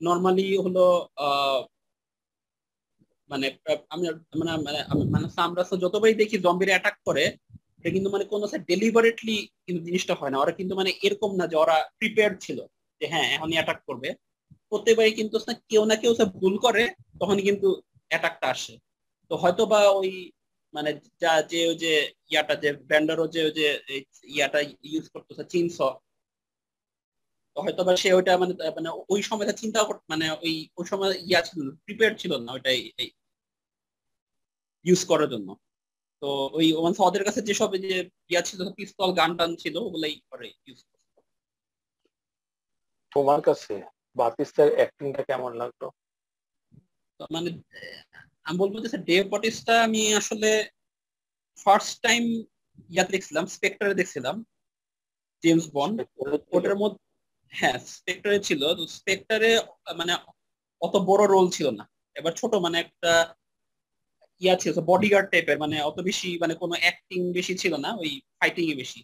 নর্মালি 0.00 0.46
হলো 0.64 0.84
মানে 3.30 3.46
আমি 3.92 4.04
মানে 4.40 4.50
মানে 4.66 4.80
মানে 5.14 5.26
আমরা 5.46 5.62
যতবারই 5.84 6.16
দেখি 6.22 6.36
জম্বির 6.46 6.72
অ্যাটাক 6.72 6.96
করে 7.08 7.24
এটা 7.78 7.90
কিন্তু 7.96 8.08
মানে 8.14 8.24
কোনো 8.32 8.44
ডেলিভারেটলি 8.70 9.36
কিন্তু 9.66 9.80
জিনিসটা 9.88 10.14
হয় 10.20 10.32
না, 10.32 10.38
ওরা 10.42 10.52
কিন্তু 10.58 10.72
মানে 10.80 10.90
এরকম 11.06 11.30
না 11.40 11.44
যে 11.50 11.56
ওরা 11.64 11.76
প্রিপেয়ার 11.98 12.32
ছিল। 12.46 12.58
যে 13.00 13.04
হ্যাঁ 13.12 13.26
এখনই 13.36 13.56
অ্যাটাক 13.58 13.78
করবে। 13.88 14.08
প্রত্যেকবারই 14.70 15.14
কিন্তু 15.20 15.36
কেউ 15.70 15.82
না 15.90 15.96
কেউ 16.02 16.12
ভুল 16.40 16.54
করে, 16.58 16.82
তখনই 17.20 17.44
কিন্তু 17.48 17.68
অ্যাটাকটা 18.10 18.46
আসে। 18.54 18.74
তো 19.30 19.34
হয়তো 19.42 19.62
বা 19.72 19.80
ওই 20.00 20.10
মানে 20.74 20.90
যা 21.22 21.32
যে 21.50 21.60
ওই 21.70 21.76
যে 21.84 21.92
ইয়াটা, 22.32 22.54
যে 22.62 22.70
ব্যান্ডারও 22.90 23.26
যে 23.34 23.40
ওই 23.48 23.52
যে 23.58 23.68
ইয়াটা 24.36 24.60
ইউজ 24.90 25.04
করতেছে 25.14 25.44
চিনস 25.52 25.76
হয়তো 27.56 27.82
বা 27.86 27.92
সে 28.02 28.08
ওইটা 28.18 28.32
মানে 28.42 28.52
মানে 28.76 28.88
ওই 29.12 29.20
সময়টা 29.22 29.54
চিন্তা 29.62 29.78
মানে 30.12 30.26
ওই 30.44 30.54
ওই 30.78 30.84
সময় 30.90 31.12
ইয়া 31.28 31.40
ছিল 31.48 31.58
প্রিপেয়ার 31.84 32.12
ছিল 32.18 32.32
না 32.44 32.50
ওইটাই 32.56 32.80
ইউজ 34.84 35.00
করার 35.10 35.28
জন্য। 35.34 35.48
তো 36.22 36.28
ওই 36.58 36.66
ওদের 37.06 37.22
কাছে 37.24 37.40
যেসব 37.48 37.70
যে 37.84 37.94
ইয়া 38.30 38.42
ছিল 38.48 38.60
পিস্তল 38.78 39.10
গান 39.20 39.30
টান 39.38 39.50
ছিল, 39.62 39.74
ওগুলাই 39.86 40.14
করে 40.30 40.46
ইউজ 40.66 40.80
তোমার 43.16 43.40
কাছে 43.48 43.74
বাতিস্তার 44.16 44.68
অ্যাক্টিংটা 44.76 45.22
কেমন 45.30 45.50
লাগল? 45.60 45.82
মানে 47.30 47.50
আমি 48.46 48.56
বলব 48.62 48.74
যে 48.84 48.98
ডেভ 49.10 49.24
বটিস্টা 49.32 49.74
আমি 49.86 50.00
আসলে 50.20 50.50
ফার্স্ট 51.58 51.94
টাইম 52.02 52.22
ইয়াতে 52.90 53.12
দেখছিলাম 53.12 53.44
স্পেক্টারে 53.46 53.94
দেখছিলাম 53.94 54.36
জেমস 55.42 55.66
বন্ড 55.76 55.96
ওটার 56.56 56.76
মধ্যে 56.82 57.00
হ্যাঁ 57.52 57.78
স্পেক্টারে 57.96 58.38
ছিল। 58.38 58.60
তো 58.78 58.82
স্পেক্টারে 58.98 59.50
মানে 59.96 60.12
অত 60.80 60.94
বড় 61.08 61.22
রোল 61.26 61.46
ছিল 61.50 61.66
না। 61.70 61.84
এবার 62.16 62.32
ছোট 62.32 62.52
মানে 62.64 62.76
একটা 62.80 63.12
ইয়া 64.42 64.54
ছিল 64.62 64.74
বডিগার্ড 64.90 65.28
টাইপের 65.32 65.58
মানে 65.58 65.76
অত 65.80 65.98
বেশি 66.00 66.28
মানে 66.42 66.54
কোনো 66.54 66.74
অ্যাক্টিং 66.82 67.20
বেশি 67.32 67.54
ছিল 67.62 67.72
না 67.84 67.90
ওই 68.02 68.10
ফাইটিং 68.38 68.64
এ 68.72 68.74
বেশি। 68.74 69.00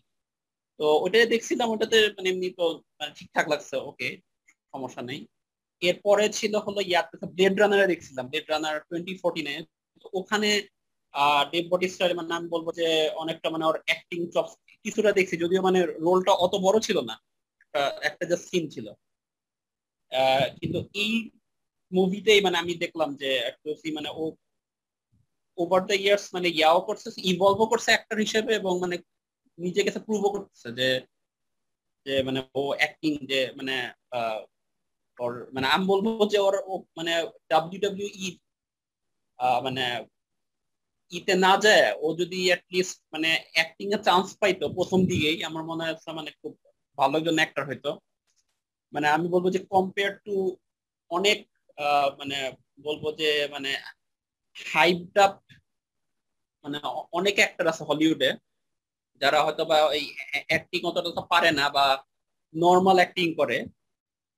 তো 0.81 0.85
ওটাই 1.05 1.26
দেখছিলাম 1.33 1.69
ওটাতে 1.75 1.97
মানে 2.17 2.29
এমনি 2.33 2.49
তো 2.59 2.64
মানে 2.99 3.11
ঠিকঠাক 3.19 3.47
লাগছে 3.52 3.75
ওকে 3.91 4.09
সমস্যা 4.73 5.02
নেই। 5.11 5.21
এরপরে 5.83 6.25
ছিল 6.38 6.55
হলো 6.67 6.81
ইয়াতে 6.91 7.14
ব্লেড 7.37 7.55
রানারে 7.61 7.87
দেখছিলাম 7.93 8.25
ব্লেড 8.31 8.47
রানার 8.52 8.76
টোয়েন্টি 8.88 9.14
ফোরটিনে 9.23 9.55
ওখানে 10.21 10.49
ডেভ 11.52 11.64
বটিস্টার 11.73 12.11
মানে 12.19 12.33
আমি 12.38 12.49
বলব 12.55 12.67
যে, 12.81 12.87
অনেকটা 13.23 13.49
মানে 13.55 13.64
ওর 13.71 13.76
অ্যাক্টিং 13.88 14.21
চপ 14.35 14.47
কিছুটা 14.85 15.11
দেখছি, 15.19 15.35
যদিও 15.43 15.61
মানে 15.69 15.79
রোলটা 16.07 16.33
অত 16.45 16.55
বড় 16.67 16.76
ছিল 16.87 16.99
না 17.11 17.14
একটা 18.09 18.25
জাস্ট 18.31 18.47
সিন 18.50 18.64
ছিল। 18.75 18.87
কিন্তু 20.59 20.79
এই 21.02 21.12
মুভিতেই 21.93 22.41
মানে 22.47 22.57
আমি 22.62 22.73
দেখলাম 22.85 23.11
যে, 23.21 23.31
একটু 23.50 23.69
মানে 23.99 24.09
ও 24.21 24.23
ওভার 25.59 25.81
দ্য 25.88 25.97
ইয়ার্স 26.02 26.25
মানে 26.37 26.49
ইয়াও 26.59 26.81
করছে 26.88 27.09
ইভলভও 27.33 27.67
করছে 27.73 27.88
অ্যাক্টর 27.93 28.19
হিসেবে 28.26 28.52
এবং 28.61 28.73
মানে 28.85 28.97
নিজেকে 29.59 29.90
প্রুভও 30.06 30.32
করতেছে 30.35 30.68
যে 30.78 30.88
যে 32.06 32.14
মানে 32.26 32.40
ও 32.61 32.62
অ্যাক্টিং 32.80 33.12
যে 33.30 33.40
মানে 33.59 33.75
ওর 35.18 35.32
মানে 35.54 35.66
আমি 35.75 35.85
বলব 35.92 36.06
যে 36.32 36.38
ওর 36.47 36.54
মানে 36.99 37.12
ডাব্লিউ 37.50 37.80
ডাব্লিউ 37.85 38.09
ই 38.25 38.28
মানে 39.66 39.85
ইতে 41.12 41.35
না 41.44 41.52
যায়, 41.64 41.87
ও 42.04 42.06
যদি 42.21 42.38
অ্যাটলিস্ট 42.50 42.97
মানে 43.14 43.30
অ্যাক্টিং 43.54 43.87
এ 43.97 43.99
চান্স 44.09 44.26
পাইতো 44.40 44.64
প্রথম 44.78 45.00
দিকেই, 45.11 45.38
আমার 45.49 45.62
মনে 45.71 45.85
হচ্ছে 45.88 46.11
মানে 46.18 46.30
খুব 46.40 46.52
ভালো 46.99 47.14
একজন 47.21 47.37
অ্যাক্টর 47.40 47.64
হইতো। 47.71 47.90
মানে 48.92 49.06
আমি 49.16 49.26
বলব 49.35 49.47
যে 49.54 49.61
কম্পেয়ার 49.73 50.12
টু 50.26 50.35
অনেক 51.11 51.38
মানে 52.21 52.38
বলব 52.87 53.04
যে 53.21 53.30
মানে 53.54 53.71
হাইপড 54.56 55.16
আপ 55.26 55.35
মানে 56.64 56.78
অনেক 57.18 57.35
অ্যাক্টর 57.40 57.66
আছে 57.73 57.82
হলিউডে 57.90 58.30
যারা 59.21 59.38
হয়তো 59.47 59.62
বা 59.71 59.76
এই 59.99 60.04
অ্যাক্টিং 60.50 60.81
অতটা 60.90 61.23
পারে 61.33 61.50
না 61.61 61.66
বা 61.76 61.87
নর্মাল 62.54 62.97
অ্যাক্টিং 63.00 63.28
করে 63.40 63.59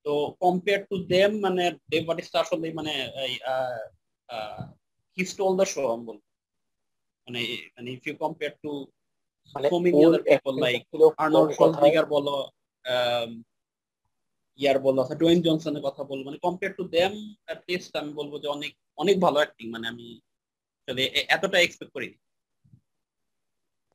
তো 0.07 0.12
কম্পেয়ার 0.43 0.81
টু 0.90 0.97
দেম 1.12 1.31
মানে 1.45 1.64
ডেভ 1.90 2.02
বাটিস্টা 2.09 2.38
আসলে 2.45 2.66
মানে 2.78 2.93
হি 5.16 5.23
স্টোল 5.33 5.52
দ্য 5.61 5.66
শো 5.75 5.83
আমি 5.95 6.04
বলব। 6.09 6.23
মানে 7.26 7.40
মানে 7.75 7.88
if 7.97 8.02
you 8.07 8.14
compare 8.25 8.52
to 8.64 8.73
so 9.73 9.76
many 9.85 10.00
other 10.07 10.23
people 10.31 10.54
like 10.64 10.81
Arnold 11.23 11.50
Schwarzenegger 11.57 12.07
বলো 12.14 12.37
ইয়ার 14.59 14.76
বলল 14.87 14.99
ডোয়েন 15.21 15.38
জনসনের 15.47 15.83
কথা 15.88 16.02
বলব 16.11 16.23
মানে 16.28 16.38
compare 16.47 16.73
to 16.78 16.85
them 16.97 17.12
at 17.47 17.61
least 17.69 17.93
আমি 18.00 18.12
বলব 18.21 18.33
যে 18.43 18.49
অনেক 18.57 18.73
অনেক 19.02 19.16
ভালো 19.25 19.38
অ্যাক্টিং 19.40 19.66
মানে 19.75 19.87
আমি 19.93 20.07
এতটা 21.35 21.59
এক্সপেক্ট 21.61 21.93
করিনি। 21.97 22.16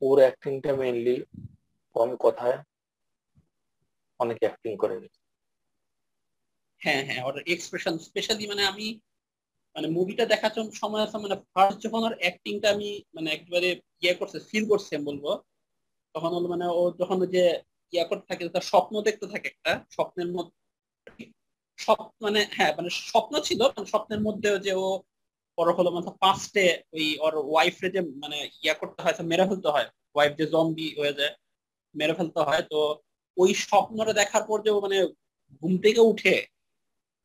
ওর 0.02 0.18
অ্যাক্টিংটা 0.24 0.72
মেইনলি 0.76 1.16
কম 1.96 2.10
কথায় 2.16 2.56
অনেক 4.20 4.38
অ্যাক্টিং 4.44 4.72
করে। 4.82 4.94
হ্যাঁ 6.82 7.02
হ্যাঁ 7.08 7.22
ওর 7.26 7.36
এক্সপ্রেশন 7.54 7.94
স্পেশালি 7.98 8.44
মানে 8.46 8.62
আমি 8.72 8.86
মানে 9.76 9.86
মুভিটা 9.88 10.24
দেখার 10.26 10.52
সময় 10.82 11.02
আছে 11.04 11.16
মানে 11.24 11.36
ফার্স্ট 11.54 11.78
যখন 11.84 12.00
ওর 12.04 12.14
অ্যাক্টিংটা 12.20 12.68
আমি 12.70 12.88
মানে 13.14 13.28
একবারে 13.30 13.68
ইয়ে 14.02 14.14
করছে 14.14 14.38
ফিল 14.48 14.64
করছে 14.68 14.94
বলব, 15.08 15.24
তখন 16.14 16.30
হলো 16.36 16.46
মানে 16.48 16.66
ও 16.78 16.82
যখন 17.00 17.16
যে 17.34 17.44
ইয়া 17.92 18.04
করতে 18.10 18.26
থাকে, 18.30 18.42
তার 18.48 18.64
স্বপ্ন 18.72 18.94
দেখতে 19.02 19.26
থাকে 19.32 19.46
একটা, 19.48 19.72
স্বপ্নের 19.90 20.28
মধ্যে 20.36 20.58
মানে 22.24 22.40
হ্যাঁ 22.56 22.72
মানে 22.76 22.90
স্বপ্ন 23.10 23.34
ছিল 23.48 23.60
মানে 23.74 23.86
স্বপ্নের 23.86 24.20
মধ্যে 24.26 24.48
যে 24.58 24.72
ও 24.84 24.86
পর 25.60 25.68
হলো 25.78 25.90
মানে 25.96 26.10
পাঁচটে 26.24 26.64
ওই 26.96 27.06
ওর 27.24 27.34
ওয়াইফরে 27.52 27.88
যে 27.94 28.00
মানে 28.22 28.38
ইয়া 28.62 28.74
করতে 28.80 29.00
হয় 29.04 29.14
মেরে 29.30 29.44
ফেলতে 29.50 29.68
হয়। 29.74 29.88
ওয়াইফ 30.14 30.32
যে 30.40 30.46
জম্বি 30.54 30.88
হয়ে 31.00 31.16
যায়, 31.18 31.32
মেরে 31.94 32.14
ফেলতে 32.18 32.40
হয়। 32.48 32.62
তো 32.72 32.78
ওই 33.36 33.50
স্বপ্নটা 33.64 34.12
দেখার 34.20 34.42
পর 34.48 34.58
যে 34.66 34.70
মানে 34.86 34.98
ঘুম 35.60 35.72
থেকে 35.84 36.00
উঠে 36.10 36.34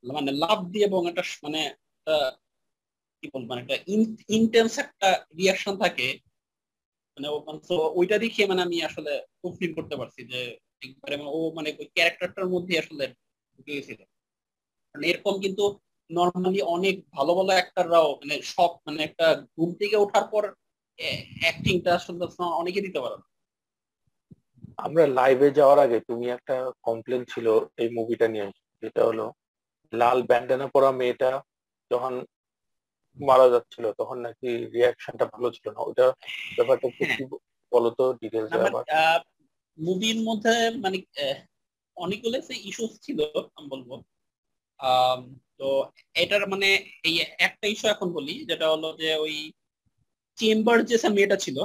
মানে 0.04 0.32
লাভ 0.44 0.58
দিয়ে 0.72 0.86
এবং 0.89 1.01
একটা 1.12 1.24
মানে 1.46 1.62
কি 3.24 3.25
বলব 3.34 3.46
মানে 3.51 3.62
একটা 3.63 3.77
ইন্টেন্স 4.38 4.74
একটা 4.86 5.10
রিয়াকশন 5.39 5.74
থাকে। 5.84 6.08
মানে 7.18 7.27
ওইটা 8.00 8.15
দেখে 8.24 8.42
মানে 8.51 8.62
আমি 8.68 8.77
আসলে 8.89 9.12
খুব 9.39 9.51
ফিল 9.60 9.72
করতে 9.77 9.96
পারছি 10.00 10.22
যে 10.32 10.39
একবারে 10.86 11.15
ও 11.38 11.39
মানে 11.58 11.70
ওই 11.82 11.88
ক্যারেক্টারটার 11.96 12.48
মধ্যে 12.54 12.74
আসলে 12.84 13.06
ঢুকে 13.56 13.72
গেছিল। 13.77 14.00
মানে 14.96 15.06
এরকম 15.12 15.36
কিন্তু 15.46 15.63
নর্মালি 16.10 16.62
অনেক 16.62 16.96
ভালো 17.12 17.36
ভালো 17.36 17.52
অ্যাক্টাররাও 17.54 18.10
মানে 18.16 18.42
সব 18.42 18.72
মানে 18.86 19.04
একটা 19.04 19.36
ঘুম 19.58 19.70
থেকে 19.74 19.96
ওঠার 19.96 20.24
পর 20.28 20.44
অ্যাক্টিংটা 21.42 21.96
আসলে 21.96 22.26
অনেকে 22.62 22.82
দিতে 22.82 23.00
পারে 23.00 23.18
না। 23.18 23.26
আমরা 24.78 25.08
লাইভে 25.08 25.52
যাওয়ার 25.52 25.80
আগে 25.80 26.00
তুমি 26.00 26.26
একটা 26.30 26.72
কমপ্লেন 26.84 27.22
ছিল 27.24 27.48
এই 27.78 27.90
মুভিটা 27.90 28.28
নিয়ে 28.28 28.48
যেটা 28.84 29.02
হলো 29.06 29.26
লাল 29.94 30.20
ব্যান্ডানা 30.24 30.68
পরা 30.68 30.92
মেয়েটা 30.92 31.32
যখন 31.92 32.14
মারা 33.18 33.48
যাচ্ছিল 33.50 33.92
তখন 33.92 34.18
নাকি 34.20 34.50
রিয়াকশনটা 34.74 35.26
ভালো 35.26 35.48
ছিল 35.51 35.68
না। 35.72 35.79
ওটা 35.82 36.06
ব্যাপারটা 36.56 36.88
কি 36.90 37.03
হ্যাঁ। 37.06 37.27
বলতো 37.72 38.14
ডিটেলস 38.14 38.50
মুভির 39.77 40.20
মধ্যে 40.24 40.53
মানে 40.79 40.98
অনেকগুলো 41.98 42.38
ইস্যুস 42.70 42.94
ছিল 43.01 43.20
আমি 43.56 43.68
বলব। 43.68 43.90
তো 45.59 45.68
এটার 46.24 46.44
মানে 46.53 46.68
এই 47.07 47.16
একটা 47.48 47.66
ইস্যু 47.74 47.88
এখন 47.94 48.07
বলি, 48.18 48.35
যেটা 48.50 48.66
হলো 48.74 48.88
যে 49.01 49.09
ওই 49.25 49.35
চেম্বার 50.38 50.77
যে 50.90 50.96
মেয়েটা 51.18 51.38
ছিল, 51.46 51.57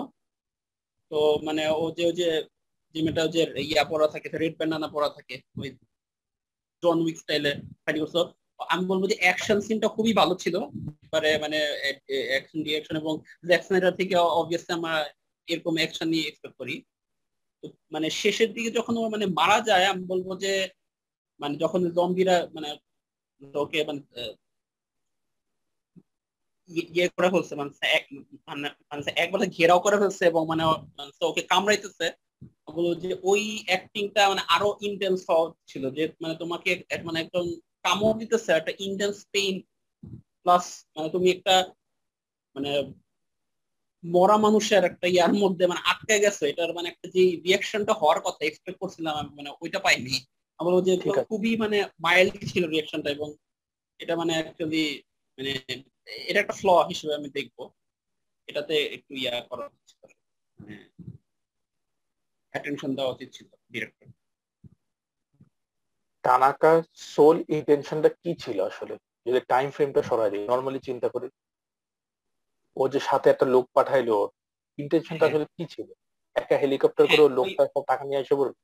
তো 1.10 1.18
মানে 1.46 1.62
ও 1.80 1.82
যে 1.96 2.02
ওই 2.10 2.14
যে 2.20 2.28
যে 2.94 3.00
মেয়েটা 3.04 3.22
যে 3.34 3.42
ইয়া 3.70 3.84
পরা 3.90 4.06
থাকে 4.14 4.26
রেড 4.42 4.54
ব্যান্ডানা 4.58 4.88
পরা 4.94 5.08
থাকে, 5.16 5.34
ওই 5.62 5.68
জন 6.82 6.96
উইক 7.04 7.16
স্টাইলে 7.22 7.52
ফাইট 7.82 7.96
করছ 8.02 8.16
আমি 8.72 8.84
বলব 8.90 9.02
যে 9.12 9.16
অ্যাকশন 9.22 9.58
সিনটা 9.66 9.88
খুবই 9.96 10.12
ভালো 10.20 10.34
ছিল, 10.42 10.56
এবারে 11.06 11.30
মানে 11.44 11.58
অ্যাকশন 12.30 12.60
রিয়াকশন 12.68 12.96
এবং 13.02 13.14
জ্যাক 13.48 13.62
স্নাইডার 13.66 13.98
থেকে 14.00 14.14
অবভিয়াসলি 14.40 14.72
আমরা 14.78 14.94
এরকম 15.48 15.74
অ্যাকশন 15.80 16.06
নিয়ে 16.12 16.26
এক্সপেক্ট 16.28 16.56
করি। 16.60 16.74
মানে 17.94 18.06
শেষের 18.20 18.50
দিকে 18.56 18.70
যখন 18.78 18.94
ও 19.00 19.02
মানে 19.14 19.26
মারা 19.38 19.58
যায়, 19.68 19.86
আমি 19.92 20.02
বলব 20.12 20.28
যে 20.44 20.52
মানে 21.40 21.54
যখন 21.62 21.80
জম্বিরা 21.96 22.36
মানে 22.56 22.70
ওকে 23.62 23.78
মানে 23.88 24.00
ইয়ে 26.94 27.06
করে 27.16 27.28
ফেলছে 27.32 27.52
মানে 27.58 27.70
মানে 28.48 29.10
একবার 29.22 29.40
ঘেরাও 29.56 29.84
করে 29.84 29.96
ফেলছে 30.00 30.22
এবং 30.30 30.42
মানে 30.50 30.62
ওকে 31.30 31.42
কামড়াইতেছে। 31.52 32.06
বলব 32.76 32.90
যে 33.02 33.10
ওই 33.30 33.42
অ্যাক্টিংটা 33.68 34.22
মানে 34.30 34.42
আরও 34.54 34.68
ইন্টেন্স 34.88 35.20
ছিল, 35.70 35.84
যে 35.96 36.02
মানে 36.22 36.34
তোমাকে 36.42 36.70
মানে 37.08 37.18
একদম 37.24 37.44
কামড় 37.84 38.16
দিতেছে, 38.20 38.50
একটা 38.52 38.72
ইন্টেন্স 38.86 39.16
পেইন 39.34 39.54
প্লাস 40.42 40.64
মানে 40.96 41.08
তুমি 41.14 41.28
একটা 41.36 41.54
মানে 42.56 42.70
মরা 44.04 44.36
মানুষের 44.46 44.82
একটা 44.90 45.06
ইয়ার 45.14 45.32
মধ্যে 45.42 45.64
মানে 45.70 45.82
আটকে 45.90 46.16
গেছে, 46.24 46.44
এটার 46.52 46.72
মানে 46.76 46.88
একটা 46.92 47.06
যে 47.14 47.22
রিয়াকশনটা 47.46 47.92
হওয়ার 48.00 48.18
কথা 48.26 48.40
এক্সপেক্ট 48.44 48.78
করছিলাম 48.82 49.14
মানে 49.36 49.50
ওইটা 49.62 49.78
পাইনি। 49.86 50.14
আমার 50.60 50.72
যে 50.82 50.92
খুবই 51.30 51.52
মানে 51.56 51.78
মাইল্ড 51.98 52.34
ছিল 52.46 52.62
রিয়াকশনটা 52.66 53.10
এবং 53.10 53.28
এটা 54.00 54.14
মানে 54.16 54.32
অ্যাকচুয়ালি 54.36 54.84
মানে 55.38 55.52
এটা 56.28 56.38
একটা 56.40 56.56
ফ্ল 56.60 56.68
হিসেবে 56.88 57.12
আমি 57.14 57.28
দেখব। 57.28 57.58
এটাতে 58.48 58.74
একটু 58.96 59.12
ইয়া 59.14 59.34
করা 59.40 59.64
উচিত 59.68 59.98
মানে 60.58 60.74
অ্যাটেনশন 62.54 62.90
দেওয়া 62.94 63.12
উচিত 63.12 63.28
ছিল 63.32 63.48
ডিরেক্টর 63.70 64.06
সোল 67.12 67.36
ইন্টেনশনটা 67.48 68.10
কি 68.22 68.30
ছিল 68.34 68.58
আসলে? 68.60 68.94
যদি 69.26 69.40
টাইম 69.48 69.68
ফ্রেমটা 69.70 70.00
সরাই 70.02 70.30
দিই 70.30 70.48
নর্মালি 70.52 70.80
চিন্তা 70.88 71.08
করি। 71.08 71.28
ও 72.76 72.82
যে 72.88 73.00
সাথে 73.00 73.26
একটা 73.30 73.46
লোক 73.54 73.64
পাঠাইলো 73.72 74.16
ইন্টেনশনটা 74.78 75.24
হ্যাঁ। 75.24 75.34
আসলে 75.34 75.46
কি 75.56 75.64
ছিল? 75.74 75.88
একটা 76.36 76.54
হেলিকপ্টার 76.56 77.04
করে 77.10 77.24
লোকটা 77.38 77.62
সব 77.66 77.82
টাকা 77.86 78.02
নিয়ে 78.04 78.20
এসে 78.20 78.34
বলবে 78.34 78.60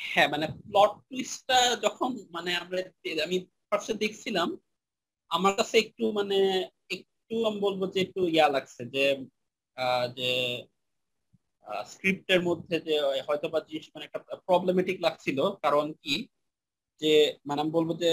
হ্যাঁ 0.00 0.28
মানে 0.32 0.46
প্লট 0.66 0.92
টুইস্টটা 1.08 1.58
যখন 1.84 2.10
মানে 2.36 2.50
আমরা 2.62 2.78
আমি 3.26 3.36
ফার্স্টে 3.68 3.94
দেখছিলাম, 4.04 4.48
আমার 5.30 5.52
কাছে 5.58 5.74
একটু 5.84 6.04
মানে 6.18 6.38
একটু 6.94 7.34
আমি 7.48 7.58
বলব 7.66 7.80
যে 7.94 7.98
একটু 8.06 8.20
ইয়া 8.34 8.46
লাগছে 8.54 8.82
যে 8.94 9.04
যে 10.18 10.30
স্ক্রিপ্টের 11.92 12.40
মধ্যে 12.48 12.76
যে 12.86 12.94
হয়তো 13.26 13.46
বা 13.52 13.58
জিনিস 13.68 13.86
মানে 13.94 14.04
একটা 14.06 14.20
প্রবলেমেটিক 14.48 14.96
লাগছিল। 15.06 15.38
কারণ 15.64 15.86
কি? 16.02 16.14
যে 17.02 17.12
মানে 17.48 17.58
আমি 17.62 17.72
বলব 17.78 17.90
যে 18.02 18.10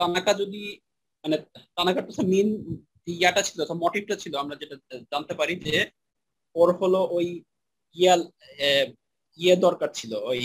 তানাকা 0.00 0.32
যদি 0.42 0.62
মানে 1.24 1.36
তানাকার 1.76 2.04
তো 2.08 2.22
মেন 2.32 2.48
ইয়াটা 3.20 3.42
ছিল 3.48 3.58
মোটিভটা 3.84 4.16
ছিল, 4.22 4.32
আমরা 4.42 4.56
যেটা 4.60 4.76
জানতে 5.12 5.34
পারি 5.40 5.54
যে, 5.66 5.76
ওর 6.54 6.70
হলো 6.80 7.00
ওই 7.16 7.26
ইয়াল 7.96 8.20
ইয়ে 9.38 9.54
দরকার 9.66 9.90
ছিল, 9.98 10.12
ওই 10.30 10.40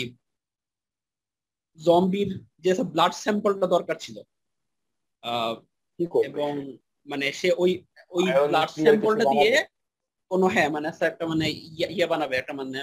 জম্বির 1.78 2.30
যে 2.64 2.70
ব্লাড 2.92 3.12
স্যাম্পলটা 3.14 3.66
দরকার 3.66 3.96
ছিল 4.00 4.16
এবং 6.28 6.50
মানে 7.06 7.26
সে 7.32 7.48
ওই 7.62 7.70
ওই 8.12 8.24
ব্লাড 8.48 8.70
স্যাম্পলটা 8.74 9.24
দিয়ে 9.34 9.52
কোনো 10.30 10.46
হ্যাঁ 10.54 10.68
মানে 10.74 10.86
একটা 11.02 11.24
মানে 11.26 11.46
ইয়ে 11.90 12.06
বানাবে 12.06 12.34
একটা 12.36 12.54
মানে 12.60 12.80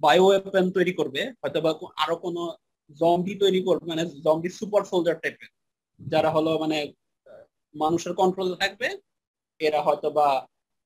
বায়ো 0.00 0.24
ওয়েপন 0.26 0.64
তৈরি 0.76 0.92
করবে 0.98 1.22
হয়তো 1.40 1.58
বা 1.64 1.70
আরও 2.02 2.16
কোনো 2.16 2.42
জম্বি 2.90 3.34
তৈরি 3.34 3.60
করবে 3.66 3.84
মানে 3.86 4.02
জম্বি 4.24 4.50
সুপার 4.58 4.82
সোলজার 4.84 5.16
টাইপের 5.22 5.50
যারা 6.00 6.30
হলো 6.36 6.50
মানে 6.58 6.78
মানুষের 7.74 8.12
কন্ট্রোল 8.20 8.48
থাকবে 8.62 8.88
এরা 9.60 9.80
হয়তো 9.86 10.08
বা 10.10 10.28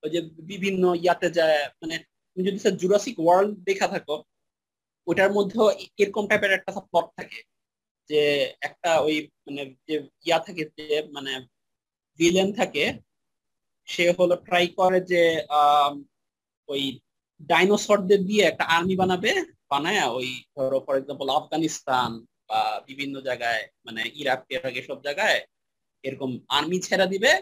ওই 0.03 0.11
যে 0.15 0.21
বিভিন্ন 0.51 0.83
ইয়াতে 0.95 1.29
যায় 1.39 1.61
মানে 1.81 1.97
তুমি 2.29 2.43
যদি 2.49 2.59
স্যার 2.59 2.75
জুরাসিক 2.77 3.17
ওয়ার্ল্ড 3.21 3.51
দেখা 3.69 3.87
থাকো 3.89 4.17
ওটার 5.07 5.31
মধ্যেও 5.37 5.67
এরকম 6.03 6.25
টাইপের 6.31 6.53
একটা 6.59 6.73
প্লট 6.91 7.07
থাকে 7.19 7.39
যে 8.11 8.23
একটা 8.69 8.91
ওই 9.07 9.17
মানে 9.47 9.63
যে 9.89 9.95
ইয়া 10.27 10.39
থাকে 10.47 10.63
যে 10.79 10.87
মানে 11.17 11.33
ভিলেন 12.19 12.49
থাকে, 12.61 12.85
সে 13.89 14.05
হলো 14.19 14.35
ট্রাই 14.47 14.67
করে 14.79 14.99
যে 15.13 15.23
ওই 16.69 16.83
ডাইনোসরদের 17.51 18.21
দিয়ে 18.29 18.43
একটা 18.47 18.65
আর্মি 18.77 18.95
বানাবে, 19.03 19.31
বানায় 19.73 20.03
ওই 20.19 20.29
ধরো 20.55 20.79
ফর 20.85 20.95
এক্সাম্পল 20.99 21.29
আফগানিস্তান 21.39 22.11
বা 22.51 22.61
বিভিন্ন 22.89 23.15
জায়গায় 23.29 23.63
মানে 23.87 24.03
ইরাক 24.21 24.41
টেরাক 24.49 24.75
এসব 24.83 24.99
জায়গায় 25.07 25.39
এরকম 26.05 26.31
আর্মি 26.59 26.79
ছেড়া 26.87 27.07
দিবে, 27.13 27.33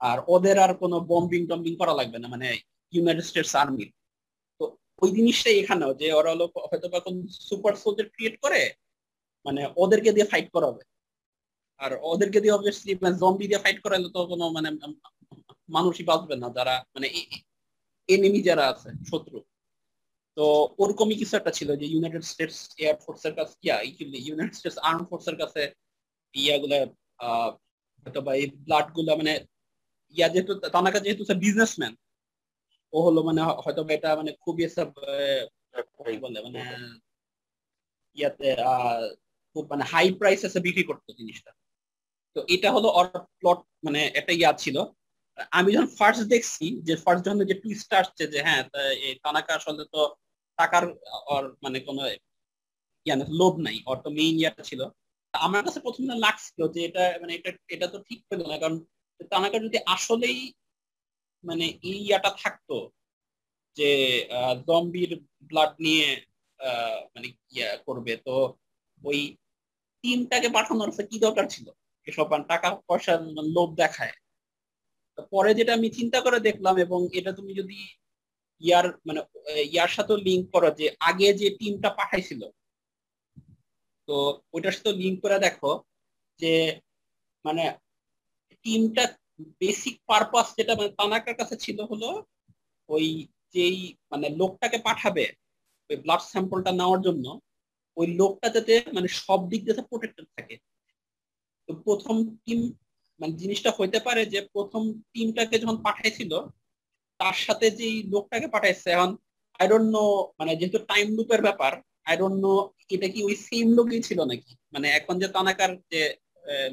আর 0.00 0.18
ওদের 0.34 0.56
আর 0.64 0.72
কোনো 0.82 0.96
বম্বিং 1.10 1.42
টম্বিং 1.50 1.72
করা 1.80 1.94
লাগবে 1.98 2.18
না 2.22 2.28
মানে 2.34 2.48
ইউনাইটেড 2.92 3.26
স্টেটস 3.28 3.54
আর্মির 3.62 3.90
ওই 5.02 5.10
জিনিসটাই 5.18 5.56
এখানেও, 5.62 5.90
যে 6.00 6.06
ওরা 6.18 6.30
হলো 6.34 6.46
হয়তো 6.70 6.86
বা 6.92 6.98
কোন 7.06 7.14
সুপার 7.48 7.74
সোলজার 7.82 8.06
ক্রিয়েট 8.14 8.36
করে 8.44 8.60
মানে 9.46 9.60
ওদেরকে 9.82 10.10
দিয়ে 10.16 10.30
ফাইট 10.32 10.48
করাবে। 10.56 10.82
আর 11.80 11.92
ওদেরকে 12.12 12.38
দিয়ে 12.42 12.56
অবভিয়াসলি 12.56 12.92
মানে 13.04 13.16
জম্বি 13.22 13.46
দিয়ে 13.50 13.62
ফাইট 13.64 13.78
করালে 13.84 14.08
তো 14.14 14.20
কোনো 14.30 14.44
মানে 14.56 14.68
মানুষই 15.76 16.04
বাঁচবে 16.10 16.34
না, 16.42 16.48
যারা 16.56 16.74
মানে 16.94 17.06
এনিমি 18.08 18.40
যারা 18.48 18.64
আছে, 18.72 18.88
শত্রু। 19.10 19.38
তো 20.36 20.44
ওরকমই 20.82 21.16
কিছু 21.20 21.34
একটা 21.40 21.52
ছিল 21.58 21.68
যে 21.80 21.86
ইউনাইটেড 21.92 22.24
স্টেটস 22.32 22.58
এয়ার 22.82 22.96
ফোর্সের 23.04 23.34
কাছে 23.38 23.54
ইউনাইটেড 24.28 24.56
স্টেটস 24.58 24.78
আর্ম 24.88 25.02
ফোর্সের 25.10 25.36
কাছে 25.42 25.62
ইয়াগুলা 26.34 26.76
হয়তো 28.02 28.20
বা 28.26 28.32
এই 28.40 28.46
ব্লাডগুলা 28.66 29.12
মানে 29.20 29.32
ইয়া 30.16 30.28
যেহেতু, 30.32 30.52
তানাকা 30.74 30.98
যেহেতু 31.04 31.22
বিজনেসম্যান 31.44 31.92
ও 32.92 32.98
হলো 33.06 33.20
মানে 33.28 33.40
হয়তো 33.64 33.80
এটা 33.96 34.10
মানে 34.20 34.30
খুবই 34.44 34.64
সব 34.76 34.88
বলে 36.24 36.38
মানে 36.46 36.60
ইয়াতে 38.16 38.48
খুব 39.56 39.64
মানে 39.72 39.84
হাই 39.92 40.06
প্রাইস 40.20 40.40
এসে 40.48 40.60
বিক্রি 40.66 40.84
করতো 40.90 41.10
জিনিসটা। 41.18 41.50
তো 42.36 42.40
এটা 42.54 42.68
হলো 42.76 42.88
অর 42.98 43.06
প্লট 43.40 43.60
মানে 43.86 44.00
একটা 44.20 44.32
ইয়া 44.40 44.50
ছিল। 44.64 44.76
আমি 45.58 45.68
যখন 45.74 45.90
ফার্স্ট 45.98 46.24
দেখছি, 46.34 46.64
যে 46.86 46.94
ফার্স্ট 47.04 47.22
যখন 47.26 47.38
যে 47.50 47.56
টুইস্ট 47.62 47.90
আসছে 48.00 48.24
যে 48.32 48.38
হ্যাঁ 48.46 48.62
এই 49.06 49.14
তানাকা 49.24 49.52
আসলে 49.58 49.84
তো 49.94 50.00
টাকার 50.58 50.84
মানে 51.64 51.78
কোনো 51.88 52.02
ইয়া 53.06 53.16
লোভ 53.40 53.54
নাই, 53.66 53.76
ওর 53.90 53.98
তো 54.04 54.08
মেইন 54.18 54.34
ইয়াটা 54.40 54.62
ছিল। 54.70 54.80
আমার 55.34 55.60
কাছে 55.66 55.80
প্রথমে 55.86 56.14
লাগছিল 56.24 56.60
যে 56.74 56.80
এটা 56.88 57.02
মানে 57.22 57.32
এটা 57.38 57.50
এটা 57.74 57.86
তো 57.94 57.98
ঠিক 58.08 58.20
হলো 58.30 58.44
না, 58.50 58.56
কারণ 58.62 58.76
তানাকা 59.32 59.58
যদি 59.66 59.78
আসলেই 59.94 60.38
মানে 61.44 61.66
ইয়াটা 61.88 62.30
থাকতো 62.42 62.76
যে 63.76 63.90
জম্বির 64.68 65.10
ব্লাড 65.48 65.72
নিয়ে 65.84 66.08
মানে 67.14 67.28
ইয়া 67.54 67.68
করবে। 67.86 68.12
তো 68.26 68.34
ওই 69.00 69.20
টিমটাকে 70.04 70.48
পাঠানোর 70.56 70.90
কি 71.10 71.16
দরকার 71.26 71.46
ছিল? 71.54 71.66
এসব 72.06 72.28
টাকা 72.52 72.68
পয়সা 72.88 73.12
লোভ 73.56 73.70
দেখায়। 73.82 74.14
পরে 75.32 75.50
যেটা 75.58 75.72
আমি 75.78 75.88
চিন্তা 75.98 76.18
করে 76.26 76.38
দেখলাম 76.48 76.74
এবং 76.84 77.00
এটা 77.18 77.30
তুমি 77.38 77.52
যদি 77.60 77.78
ইয়ার 78.62 78.86
মানে 79.06 79.20
ইয়ার 79.72 79.90
সাথে 79.96 80.12
লিঙ্ক 80.26 80.44
করো 80.54 80.68
যে 80.80 80.86
আগে 81.08 81.28
যে 81.40 81.48
টিমটা 81.58 81.90
পাঠাইছিল, 81.98 82.42
তো 84.08 84.14
ওইটার 84.54 84.74
সাথে 84.76 84.92
লিঙ্ক 85.02 85.16
করে 85.24 85.36
দেখো 85.46 85.70
যে 86.40 86.52
মানে 87.44 87.64
টিমটা 88.64 89.04
বেসিক 89.60 89.96
পারপাস 90.10 90.46
যেটা 90.58 90.72
মানে 90.78 90.90
তানাকার 90.98 91.34
কাছে 91.40 91.56
ছিল 91.64 91.78
হলো 91.90 92.08
ওই 92.88 93.06
যেই 93.54 93.78
মানে 94.12 94.26
লোকটাকে 94.40 94.78
পাঠাবে 94.86 95.24
ওই 95.90 95.96
ব্লাড 96.04 96.22
স্যাম্পলটা 96.32 96.72
নেওয়ার 96.80 97.00
জন্য, 97.06 97.24
ওই 97.96 98.06
লোকটা 98.20 98.48
যাতে 98.54 98.72
মানে 98.96 99.08
সব 99.22 99.40
দিক 99.50 99.62
যাতে 99.68 99.82
প্রোটেক্টেড 99.90 100.26
থাকে। 100.36 100.54
তো 101.68 101.70
প্রথম 101.86 102.16
টিম 102.44 102.60
মানে 103.20 103.32
জিনিসটা 103.40 103.70
হইতে 103.78 103.98
পারে 104.06 104.22
যে 104.32 104.40
প্রথম 104.54 104.82
টিমটাকে 105.12 105.56
যখন 105.62 105.76
পাঠাইছিল, 105.86 106.32
তার 107.20 107.36
সাথে 107.46 107.66
যেই 107.78 107.96
লোকটাকে 108.12 108.46
পাঠাইছে, 108.54 108.88
এখন 108.96 109.10
আই 109.60 109.66
ডোন্ট 109.70 109.88
নো 109.96 110.04
মানে 110.38 110.52
যেহেতু 110.58 110.78
টাইম 110.90 111.06
লুপের 111.16 111.40
ব্যাপার 111.46 111.72
আই 112.08 112.14
ডোন্ট 112.20 112.38
নো 112.44 112.54
এটা 112.94 113.08
কি 113.14 113.20
ওই 113.28 113.34
সেম 113.46 113.66
লোকই 113.78 114.00
ছিল 114.08 114.18
নাকি? 114.30 114.52
মানে 114.74 114.86
এখন 114.98 115.14
যে 115.22 115.28
তানাকার 115.36 115.70
যে 115.92 116.02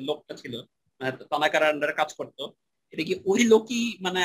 লোকটা 0.08 0.34
ছিল 0.42 0.54
তানাকার 1.32 1.64
আন্ডারে 1.72 1.94
কাজ 2.02 2.10
করতো। 2.20 2.44
এটা 2.94 3.04
কি 3.08 3.14
ওই 3.32 3.42
লোকই 3.54 3.84
মানে 4.06 4.24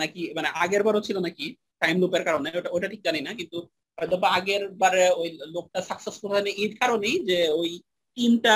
নাকি 0.00 0.22
মানে 0.36 0.48
আগের 0.62 0.82
বারও 0.86 1.06
ছিল 1.06 1.16
নাকি 1.26 1.46
টাইম 1.82 1.96
লুপের 2.02 2.22
কারণে? 2.28 2.48
ওটা 2.58 2.70
ওটা 2.76 2.88
ঠিক 2.92 3.02
জানি 3.08 3.20
না, 3.26 3.30
কিন্তু 3.40 3.58
হয়তো 3.98 4.16
বা 4.22 4.28
আগের 4.38 4.62
বারে 4.82 5.02
ওই 5.20 5.28
লোকটা 5.54 5.78
সাকসেসফুল 5.90 6.30
হয়নি 6.34 6.50
এই 6.62 6.70
কারণেই 6.80 7.16
যে 7.28 7.38
ওই 7.60 7.70
টিমটা 8.16 8.54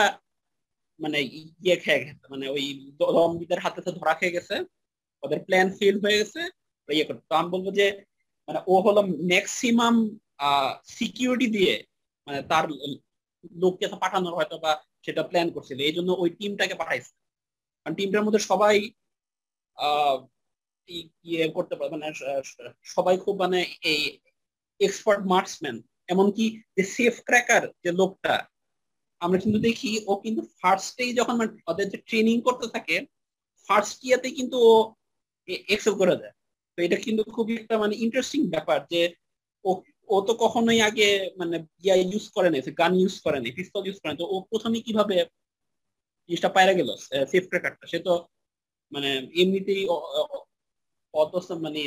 মানে 1.01 1.19
ইয়ে 1.65 1.77
খেয়ে 1.85 2.03
গেছে 2.07 2.25
মানে 2.33 2.47
ওই 2.55 2.65
জম্বিদের 3.01 3.61
হাতে 3.65 3.81
ধরা 3.99 4.15
খেয়ে 4.21 4.35
গেছে, 4.37 4.55
ওদের 5.23 5.41
প্ল্যান 5.47 5.69
ফেল 5.79 5.97
হয়ে 6.05 6.19
গেছে 6.21 6.41
ইয়ে 6.89 7.07
করতে। 7.09 7.25
তো 7.31 7.35
আমি 7.41 7.49
বলব 7.55 7.67
যে 7.81 7.87
মানে 8.49 8.61
ও 8.73 8.75
হলো 8.87 9.01
ম্যাক্সিমাম 9.33 9.95
সিকিউরিটি 10.97 11.49
দিয়ে 11.57 11.75
মানে 12.27 12.39
তার 12.51 12.65
লোককে 13.63 13.87
পাঠানোর 14.03 14.35
হয়তো 14.39 14.57
বা 14.65 14.73
সেটা 15.07 15.23
প্ল্যান 15.31 15.49
করছিল, 15.55 15.79
এই 15.89 15.95
জন্য 15.97 16.11
ওই 16.23 16.31
টিমটাকে 16.39 16.75
পাঠাইছে। 16.81 17.13
কারণ 17.83 17.95
টিমটার 17.99 18.25
মধ্যে 18.27 18.43
সবাই 18.51 18.77
ইয়ে 21.29 21.45
করতে 21.57 21.75
পারে 21.77 21.91
মানে 21.95 22.07
সবাই 22.95 23.15
খুব 23.25 23.35
মানে 23.45 23.59
এই 23.91 24.01
এক্সপার্ট 24.81 25.23
মার্কসম্যান 25.33 25.77
এমনকি 26.09 26.45
যে 26.77 26.83
সেফ 26.97 27.15
ক্র্যাকার 27.29 27.63
যে 27.85 27.91
লোকটা, 28.01 28.35
আমরা 29.21 29.39
কিন্তু 29.43 29.59
দেখি, 29.69 29.93
ও 30.07 30.13
কিন্তু 30.25 30.43
ফার্স্টেই 30.61 31.13
যখন 31.19 31.35
মানে 31.41 31.51
ওদের 31.71 31.87
যে 31.93 31.99
ট্রেনিং 32.09 32.37
করতে 32.47 32.67
থাকে 32.75 32.97
ফার্স্ট 33.69 33.99
ইয়াতে 34.07 34.29
কিন্তু 34.39 34.57
ও 34.71 34.73
এক্সেল 35.75 35.95
করে 36.01 36.15
দেয়। 36.21 36.35
তো 36.79 36.79
এটা 36.87 36.97
কিন্তু 37.07 37.23
খুবই 37.37 37.55
একটা 37.61 37.75
মানে 37.79 37.95
ইন্টারেস্টিং 38.05 38.41
ব্যাপার 38.55 38.79
যে, 38.93 39.03
ও 39.65 39.71
ও 40.09 40.17
তো 40.29 40.33
কখনোই 40.45 40.81
আগে 40.89 41.09
মানে 41.41 41.57
ইয়া 41.85 41.97
ইউজ 42.03 42.25
করে 42.37 42.49
গান 42.81 42.93
ইউজ 43.01 43.15
করে 43.25 43.39
নাই 43.43 43.53
পিস্তল 43.59 43.83
ইউজ 43.87 43.99
করে 44.03 44.15
তো 44.21 44.25
ও 44.35 44.37
প্রথমে 44.51 44.79
কীভাবে 44.87 45.17
জিনিসটা 46.29 46.51
পায়রা 46.57 46.75
গেল 46.79 46.91
সেফ 47.31 47.45
ক্র্যাকারটা 47.51 47.85
সে 47.93 47.99
তো 48.07 48.13
মানে 48.93 49.11
এমনিতেই 49.43 49.83
অত 51.15 51.33
মানে 51.65 51.81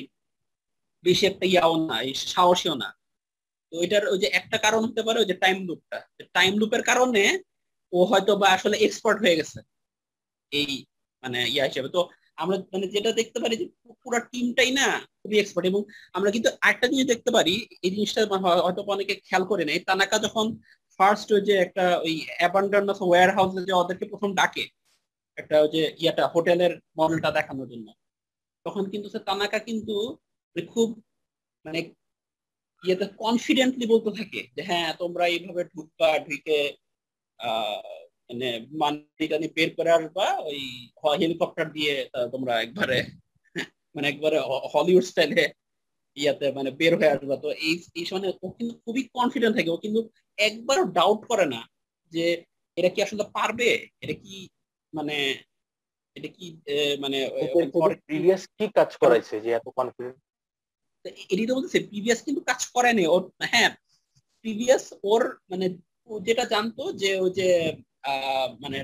বেশি 1.06 1.24
একটা 1.32 1.46
ইয়াও 1.52 1.74
না 1.90 1.96
সাহসীও 2.34 2.76
না। 2.84 2.90
তো 3.72 3.76
এটার 3.86 4.04
ওই 4.14 4.20
যে 4.24 4.28
একটা 4.40 4.58
কারণ 4.66 4.82
হতে 4.88 5.02
পারে 5.08 5.18
ওই 5.24 5.28
যে 5.32 5.36
টাইম 5.44 5.58
লুপটা 5.68 5.98
টাইম 6.38 6.52
লুপের 6.62 6.84
কারণে 6.90 7.24
ও 7.94 8.00
হয়তো 8.12 8.32
বা 8.42 8.48
আসলে 8.58 8.76
এক্সপার্ট 8.88 9.18
হয়ে 9.24 9.38
গেছে 9.40 9.60
এই 10.52 10.72
মানে 11.24 11.40
ইয়া 11.54 11.66
হিসেবে। 11.70 11.90
তো 11.96 12.02
আমরা 12.42 12.56
মানে 12.74 12.86
যেটা 12.96 13.12
দেখতে 13.20 13.38
পারি 13.44 13.56
যে 13.62 13.66
পুরো 14.04 14.18
টিমটাই 14.32 14.72
না 14.80 14.88
খুবই 15.22 15.38
এক্সপার্ট 15.40 15.66
এবং 15.72 15.82
আমরা 16.18 16.30
কিন্তু 16.36 16.50
আরেকটা 16.66 16.88
জিনিস 16.92 17.06
দেখতে 17.14 17.30
পারি, 17.38 17.54
এই 17.86 17.92
জিনিসটা 17.96 18.22
হয়তো 18.66 18.82
অনেকে 18.96 19.14
খেয়াল 19.28 19.44
করে 19.52 19.64
নেই 19.70 19.80
তানাকা 19.90 20.18
যখন 20.26 20.46
ফার্স্ট 21.00 21.28
ওই 21.36 21.42
যে 21.48 21.54
একটা 21.66 21.86
ওই 22.06 22.14
অ্যাবান্ডার্ন 22.40 22.90
ওয়্যার 23.10 23.30
হাউসে 23.38 23.62
যে 23.68 23.74
ওদেরকে 23.82 24.06
প্রথম 24.12 24.32
ডাকে, 24.40 24.64
একটা 25.38 25.56
ওই 25.64 25.70
যে 25.76 25.82
ইয়াটা, 26.02 26.24
হোটেলের 26.34 26.74
মডেলটা 27.00 27.30
দেখানোর 27.38 27.68
জন্য। 27.74 27.88
তখন 28.66 28.84
কিন্তু 28.92 29.08
সে 29.14 29.20
তানাকা 29.30 29.60
কিন্তু 29.70 29.96
খুব 30.56 30.90
মানে 31.66 31.80
ইয়েতে 32.84 33.06
কনফিডেন্টলি 33.24 33.86
বলতে 33.94 34.10
থাকে 34.20 34.42
যে 34.56 34.62
হ্যাঁ 34.70 34.90
তোমরা 35.02 35.24
এইভাবে 35.34 35.62
ঢুকবা, 35.74 36.10
ঢুকে 36.28 36.58
মানে 38.30 38.48
মানি 38.82 39.48
বের 39.58 39.70
করে 39.78 39.90
আসবা 39.98 40.26
ওই 40.50 40.60
হেলিকপ্টার 41.22 41.68
দিয়ে 41.78 41.94
তোমরা 42.34 42.54
একবারে 42.66 42.98
মানে 43.96 44.08
একবারে 44.14 44.38
হলিউড 44.74 45.06
স্টাইলে 45.12 45.44
ইয়াতে 46.18 46.46
মানে 46.58 46.70
বের 46.80 46.94
হয়ে 47.00 47.14
আসবা। 47.16 47.36
তো 47.44 47.50
এই 47.68 47.76
এই 48.00 48.06
সময় 48.10 48.32
ও 48.44 48.48
কিন্তু 48.58 48.74
খুবই 48.84 49.02
কনফিডেন্ট 49.18 49.54
থাকে। 49.58 49.72
ও 49.76 49.78
কিন্তু 49.86 50.02
একবারও 50.38 50.84
ডাউট 50.98 51.22
করে 51.32 51.46
না 51.46 51.62
যে 52.14 52.26
এটা 52.78 52.90
কি 52.94 53.00
আসলে 53.06 53.24
পারবে? 53.38 53.70
এটা 54.04 54.16
কি 54.24 54.36
মানে 54.94 55.16
এটা 56.16 56.30
কি 56.38 56.46
মানে 57.04 57.18
প্রিভিয়াস 58.08 58.44
কি 58.58 58.66
কাজ 58.78 58.90
করাইছে 59.02 59.36
যে 59.46 59.50
এত 59.52 59.68
কনফিডেন্ট 59.80 60.18
এটাই 61.32 61.48
তো 61.50 61.54
বলতেছে 61.58 61.80
প্রিভিয়াস 61.92 62.20
কিন্তু 62.26 62.42
কাজ 62.50 62.62
করেনি। 62.76 63.04
ওর 63.14 63.22
হ্যাঁ 63.54 63.70
প্রিভিয়াস 64.46 64.86
ওর 65.04 65.22
মানে 65.52 65.66
ও 66.10 66.14
যেটা 66.28 66.44
জানতো 66.54 66.84
যে 67.02 67.12
ও 67.24 67.26
যে 67.38 67.48
মানে 68.64 68.78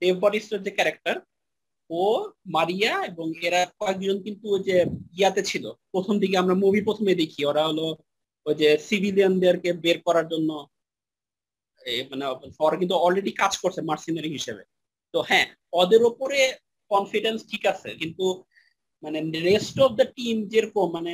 ডেভ 0.00 0.14
বডিস্টার 0.22 0.58
যে 0.66 0.70
ক্যারেক্টার 0.70 1.16
ও 1.90 2.02
মারিয়া 2.54 2.92
এবং 3.10 3.26
এরা 3.46 3.60
কয়েকজন 3.80 4.16
কিন্তু 4.26 4.46
ওই 4.54 4.62
যে 4.68 4.76
ইয়াতে 5.18 5.42
ছিল। 5.50 5.64
প্রথম 5.92 6.14
দিকে 6.22 6.36
আমরা 6.42 6.54
মুভি 6.62 6.80
প্রথমে 6.88 7.12
দেখি। 7.22 7.40
ওরা 7.44 7.62
হলো 7.70 7.86
ওই 8.46 8.54
যে 8.60 8.68
সিভিলিয়ানদেরকে 8.88 9.70
বের 9.84 9.98
করার 10.06 10.26
জন্য 10.28 10.50
মানে 12.10 12.24
ওরা 12.66 12.76
কিন্তু 12.80 12.94
অলরেডি 13.06 13.32
কাজ 13.42 13.52
করছে 13.62 13.80
মার্সিনারি 13.90 14.30
হিসেবে। 14.36 14.62
তো 15.14 15.18
হ্যাঁ 15.28 15.46
ওদের 15.80 16.00
ওপরে 16.10 16.38
কনফিডেন্স 16.90 17.38
ঠিক 17.50 17.62
আছে, 17.72 17.88
কিন্তু 18.00 18.24
মানে 19.02 19.18
রেস্ট 19.48 19.76
অফ 19.84 19.90
দ্য 20.00 20.06
টিম 20.16 20.36
যেরকম 20.52 20.86
মানে 20.96 21.12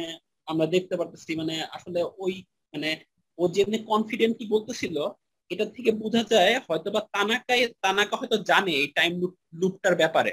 আমরা 0.48 0.66
দেখতে 0.74 0.94
পারতেছি 1.00 1.30
মানে 1.40 1.54
আসলে 1.76 2.00
ওই 2.24 2.32
মানে 2.74 2.90
ও 3.38 3.42
যেমনি 3.56 3.78
কনফিডেন্ট 3.92 4.35
কি 4.38 4.44
বলতেছিল 4.54 4.96
এটা 5.50 5.64
থেকে 5.74 5.90
বোঝা 6.02 6.22
যায় 6.32 6.54
হয়তো 6.66 6.88
বা 6.94 7.00
তানাকায় 7.14 7.64
তানাকা 7.85 8.14
হয়তো 8.20 8.37
জানে 8.50 8.72
এই 8.82 8.88
টাইম 8.98 9.12
লুপটার 9.61 9.94
ব্যাপারে। 10.02 10.32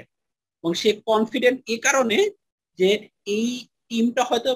এবং 0.64 0.72
সে 0.82 0.90
কনফিডেন্ট 1.10 1.58
এ 1.74 1.76
কারণে 1.86 2.18
যে 2.78 2.88
এই 3.36 3.48
টিমটা 3.88 4.22
হয়তো, 4.30 4.50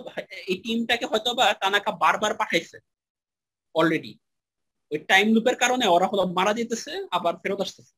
এই 0.51 0.57
টিমটাকে 0.65 1.07
হয়তো 1.13 1.31
বা 1.39 1.47
তানাকা 1.63 1.91
বারবার 2.03 2.33
পাঠাইছে 2.41 2.77
অলরেডি 3.75 4.13
ওই 4.91 4.99
টাইম 5.11 5.27
লুপের 5.35 5.57
কারণে 5.63 5.85
ওরা 5.87 6.07
হলো 6.07 6.23
মারা 6.39 6.53
যেতেছে 6.59 6.93
আবার 7.17 7.35
ফেরত 7.43 7.61
আসতেছে। 7.67 7.93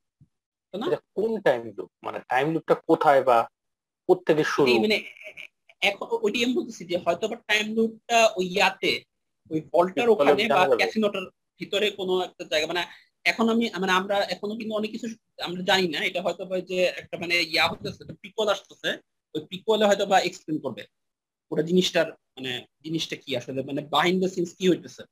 কোন 1.16 1.30
টাইম 1.46 1.62
লুপ 1.76 1.90
মানে 2.06 2.18
টাইম 2.28 2.46
লুপটা 2.54 2.74
কোথায় 2.88 3.22
বা 3.28 3.38
প্রত্যেকে 4.08 4.44
শুরু? 4.44 4.72
মানে 4.80 4.96
এখন 5.80 6.06
ওইটি 6.24 6.38
আমি 6.44 6.54
বলতেছি 6.54 6.82
যে 6.90 6.96
হয়তো 7.04 7.24
বা 7.28 7.36
টাইম 7.50 7.66
লুপটা 7.76 8.18
ওই 8.38 8.44
ইয়াতে 8.54 8.92
ওই 9.50 9.60
ভল্টার 9.72 10.08
ওখানে 10.08 10.42
বা 10.48 10.62
ক্যাসিনোটার 10.80 11.26
ভিতরে 11.60 11.86
কোনো 11.90 12.14
একটা 12.22 12.44
জায়গা 12.44 12.66
মানে 12.66 12.82
এখন 13.24 13.48
আমি 13.48 13.64
মানে 13.82 13.92
আমরা 13.92 14.16
এখনও 14.34 14.58
কিন্তু 14.60 14.74
অনেক 14.74 14.90
কিছু 14.90 15.06
আমরা 15.38 15.62
জানি 15.62 15.86
না 15.88 15.98
এটা 16.08 16.20
হয়তো 16.22 16.42
বা 16.50 16.56
যে 16.70 16.78
একটা 17.00 17.16
মানে 17.18 17.34
ইয়া 17.52 17.64
হতেছে 17.70 18.02
পিকল 18.22 18.46
আসতেছে 18.48 18.90
ওই 19.34 19.42
পিকলে 19.50 19.84
হয়তো 19.86 20.04
বা 20.06 20.18
এক্সপ্লেন 20.20 20.58
করবে। 20.58 20.82
ওটা 21.52 21.62
জিনিসটার 21.62 22.08
মানে 22.36 22.52
জিনিসটা 22.84 23.16
কি 23.16 23.30
আসলে? 23.36 23.60
মানে 23.62 23.80
বাহিন্ড 23.94 24.18
দ্য 24.22 24.28
সিনস 24.34 24.50
কি 24.58 24.64
হইতেছে? 24.70 25.02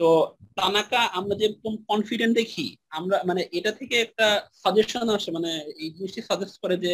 তো 0.00 0.08
তানাকা 0.56 1.00
আমরা 1.18 1.34
যেরকম 1.40 1.72
কনফিডেন্ট 1.90 2.32
দেখি, 2.40 2.66
আমরা 2.90 3.16
মানে 3.28 3.42
এটা 3.58 3.72
থেকে 3.78 3.94
একটা 4.00 4.26
সাজেশন 4.62 5.06
আসে 5.16 5.30
মানে 5.30 5.50
এই 5.82 5.88
জিনিসটি 5.96 6.20
সাজেস্ট 6.22 6.56
করে 6.62 6.76
যে 6.84 6.92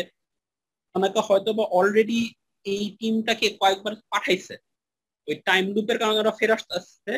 তানাকা 0.94 1.20
হয়তো 1.28 1.50
বা 1.58 1.64
অলরেডি 1.78 2.20
এই 2.66 2.82
টিমটাকে 2.98 3.46
কয়েকবার 3.60 3.94
পাঠাইছে। 4.12 4.54
ওই 5.28 5.36
টাইম 5.48 5.64
লুপের 5.74 5.98
কারণে 5.98 6.18
ওরা 6.20 6.36
ফের 6.38 6.50
আসছে। 6.56 7.12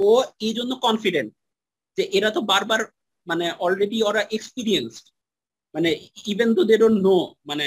ও 0.00 0.10
এই 0.46 0.52
জন্য 0.58 0.72
কনফিডেন্ট 0.86 1.30
যে 1.98 2.02
এরা 2.16 2.30
তো 2.36 2.40
বারবার 2.52 2.80
মানে 3.26 3.46
অলরেডি 3.64 3.98
ওরা 4.02 4.22
এক্সপিরিয়েন্সড 4.36 5.04
মানে 5.74 5.90
ইভেন 6.32 6.50
তো 6.56 6.62
দে 6.64 6.76
ডোন্ট 6.82 6.98
নো 7.06 7.16
মানে 7.46 7.66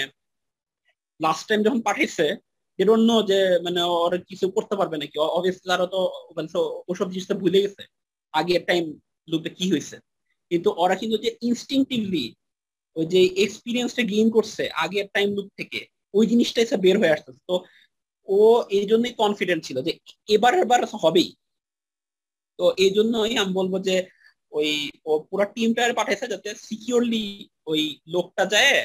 লাস্ট 1.19 1.43
টাইম 1.49 1.59
যখন 1.63 1.79
পাঠাইছে 1.87 2.25
ডোন্ট 2.87 3.05
নো 3.09 3.17
যে 3.31 3.39
মানে 3.65 3.79
ওরা 4.05 4.17
কিছু 4.29 4.45
করতে 4.55 4.73
পারবে 4.79 4.95
নাকি? 5.01 5.15
অবভিয়াসলি 5.37 5.67
তারা 5.71 5.85
তো 5.95 5.99
মানে 6.37 6.47
ওসব 6.91 7.07
জিনিসটা 7.13 7.35
ভুলে 7.41 7.59
গেছে। 7.65 7.83
আগের 8.33 8.61
টাইম 8.69 8.83
লুপে 9.31 9.49
কি 9.57 9.65
হয়েছে? 9.73 9.95
কিন্তু 10.51 10.69
ওরা 10.83 10.95
কিন্তু 11.01 11.17
যে 11.25 11.29
ইনস্টিংটিভলি 11.49 12.25
ওই 12.95 13.05
যে 13.13 13.21
এক্সপিরিয়েন্সটা 13.45 14.03
গেইন 14.11 14.27
করছে 14.37 14.63
আগের 14.83 15.05
টাইম 15.15 15.29
লুপ 15.37 15.47
থেকে, 15.59 15.79
ওই 16.17 16.23
জিনিসটা 16.31 16.59
এসে 16.65 16.77
বের 16.85 16.95
হয়ে 17.01 17.15
আসতেছে। 17.15 17.41
তো 17.49 17.55
ও 18.27 18.39
এই 18.77 18.85
জন্যই 18.91 19.13
কনফিডেন্ট 19.21 19.61
ছিল 19.67 19.77
যে 19.87 19.91
এবার 20.35 20.53
এবার 20.65 20.81
হবেই। 21.03 21.29
তো 22.59 22.65
এই 22.83 22.91
জন্যই 22.97 23.33
আমি 23.41 23.51
বলব 23.59 23.73
যে 23.87 23.95
ওই 24.57 24.69
পুরো 25.29 25.45
টিমটা 25.55 25.81
পাঠাইছে 25.99 26.25
যাতে 26.33 26.49
সিকিউরলি 26.67 27.25
ওই 27.71 27.81
লোকটা 28.13 28.43
যায়, 28.53 28.77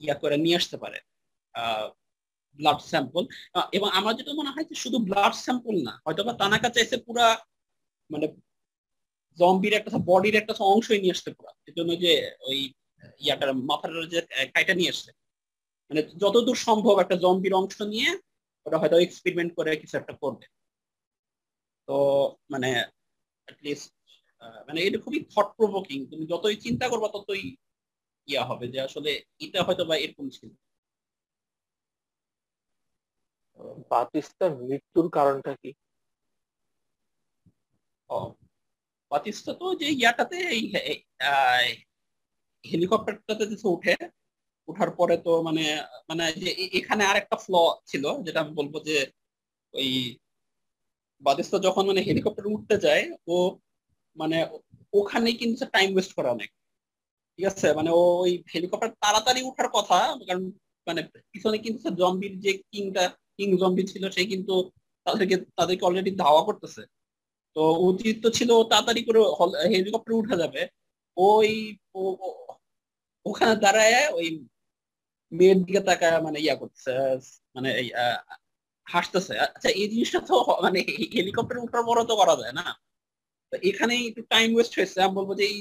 ইয়া 0.00 0.16
করে 0.22 0.36
নিয়ে 0.44 0.58
আসতে 0.60 0.76
পারে। 0.82 0.98
ব্লাড 2.58 2.80
স্যাম্পল 2.90 3.22
এবং 3.72 3.88
আমার 3.90 4.12
যেটা 4.16 4.32
মনে 4.34 4.50
হয় 4.50 4.66
যে 4.70 4.74
শুধু 4.74 4.98
ব্লাড 4.98 5.34
স্যাম্পল 5.44 5.74
না 5.82 5.94
হয়তো 6.04 6.20
বা 6.24 6.32
তানাকা 6.32 6.68
চাইছে 6.70 6.96
পুরা 7.06 7.26
মানে 8.10 8.26
জম্বির 9.38 9.72
একটা 9.72 9.98
বডির 10.10 10.34
একটা 10.34 10.54
অংশই 10.72 11.00
নিয়ে 11.00 11.14
আসতে 11.16 11.30
পুরা 11.34 11.50
জন্য 11.78 11.90
যে 12.00 12.12
ওই 12.48 12.58
ইয়াটার 13.20 13.50
মাথার 13.70 13.92
যে 14.08 14.18
কাইটা 14.54 14.74
নিয়ে 14.74 14.90
আসছে। 14.90 15.10
মানে 15.90 16.00
যতদূর 16.22 16.58
সম্ভব 16.68 16.94
একটা 16.98 17.16
জম্বির 17.16 17.54
অংশ 17.54 17.76
নিয়ে 17.82 18.08
ওটা 18.66 18.78
হয়তো 18.78 18.96
এক্সপেরিমেন্ট 18.98 19.50
করে 19.54 19.70
কিছু 19.76 19.94
একটা 19.98 20.14
করবে। 20.22 20.46
তো 21.88 21.96
মানে 22.50 22.70
মানে 24.68 24.78
এটা 24.80 24.98
খুবই 24.98 25.20
থট 25.32 25.48
প্রভোকিং 25.56 25.98
তুমি 26.10 26.24
যতই 26.26 26.56
চিন্তা 26.56 26.86
করবা 26.88 27.08
ততই 27.08 27.44
ইয়া 28.28 28.42
হবে 28.44 28.66
যে 28.68 28.78
আসলে 28.80 29.10
এটা 29.38 29.60
হয়তো 29.62 29.82
বা 29.84 29.94
এরকম 29.96 30.26
ছিল। 30.30 30.50
বাতিস্তার 33.92 34.50
মৃত্যুর 34.68 35.06
কারণটা 35.16 35.52
কি? 35.62 35.70
বাতিস্তা 39.12 39.52
তো 39.60 39.66
যে 39.80 39.88
ইয়াটাতে 40.00 40.36
এই 40.56 40.62
হেলিকপ্টারটাতে 42.64 43.44
যে 43.50 43.56
উঠে, 43.74 43.94
উঠার 44.68 44.90
পরে 44.98 45.16
তো 45.26 45.32
মানে 45.46 45.64
মানে 46.08 46.24
যে 46.40 46.48
এখানে 46.78 47.02
আর 47.10 47.16
একটা 47.22 47.36
ফ্ল 47.44 47.54
ছিল, 47.90 48.04
যেটা 48.26 48.38
আমি 48.44 48.52
বলব 48.60 48.74
যে 48.88 48.96
ওই 49.74 49.90
বাদিস্তা 51.22 51.56
যখন 51.66 51.84
মানে 51.90 52.00
হেলিকপ্টার 52.08 52.52
উঠতে 52.54 52.76
যায়, 52.86 53.04
ও 53.34 53.36
মানে 54.16 54.38
ওখানেই 54.98 55.36
কিন্তু 55.40 55.62
টাইম 55.74 55.88
ওয়েস্ট 55.94 56.12
করে 56.16 56.28
অনেক। 56.36 56.50
ঠিক 57.34 57.44
আছে? 57.52 57.66
মানে 57.78 57.90
ওই 58.02 58.30
হেলিকপ্টার 58.52 58.90
তাড়াতাড়ি 59.02 59.40
উঠার 59.48 59.68
কথা, 59.76 59.98
কারণ 60.28 60.44
মানে 60.86 61.00
পিছনে 61.32 61.56
কিন্তু 61.64 61.86
জম্বির 62.00 62.34
যে 62.44 62.52
কিংটা 62.72 63.04
কিং 63.38 63.48
জম্বি 63.62 63.82
ছিল, 63.92 64.04
সে 64.16 64.22
কিন্তু 64.32 64.54
তাদেরকে 65.06 65.36
তাদেরকে 65.58 65.84
অলরেডি 65.88 66.12
ধাওয়া 66.22 66.42
করতেছে। 66.48 66.82
তো 67.56 67.62
উচিত 67.88 68.14
তো 68.24 68.28
ছিল 68.38 68.50
তাড়াতাড়ি 68.72 69.02
করে 69.08 69.20
হেলিকপ্টার 69.72 70.20
উঠে 70.20 70.36
যাবে। 70.42 70.62
ওই 71.16 71.50
ওখানে 73.26 73.54
দাঁড়ায়, 73.64 73.98
ওই 74.18 74.26
মেয়ের 75.32 75.58
দিকে 75.66 75.80
তাকায় 75.88 76.18
মানে 76.26 76.38
ইয়া 76.44 76.56
করতেছে 76.60 76.90
মানে 77.56 77.70
হাসতেছে। 78.86 79.34
আচ্ছা 79.44 79.68
এই 79.80 79.86
জিনিসটা 79.92 80.20
তো 80.28 80.34
মানে 80.64 80.78
হেলিকপ্টার 81.16 81.64
উঠার 81.64 81.82
পরও 81.88 82.04
তো 82.10 82.14
করা 82.20 82.34
যায় 82.42 82.54
না। 82.60 82.66
এখানে 83.70 83.94
একটু 84.08 84.22
টাইম 84.32 84.48
ওয়েস্ট 84.54 84.72
হয়েছে। 84.78 84.98
আমি 85.04 85.14
বলব 85.18 85.30
যে 85.40 85.44
এই 85.52 85.58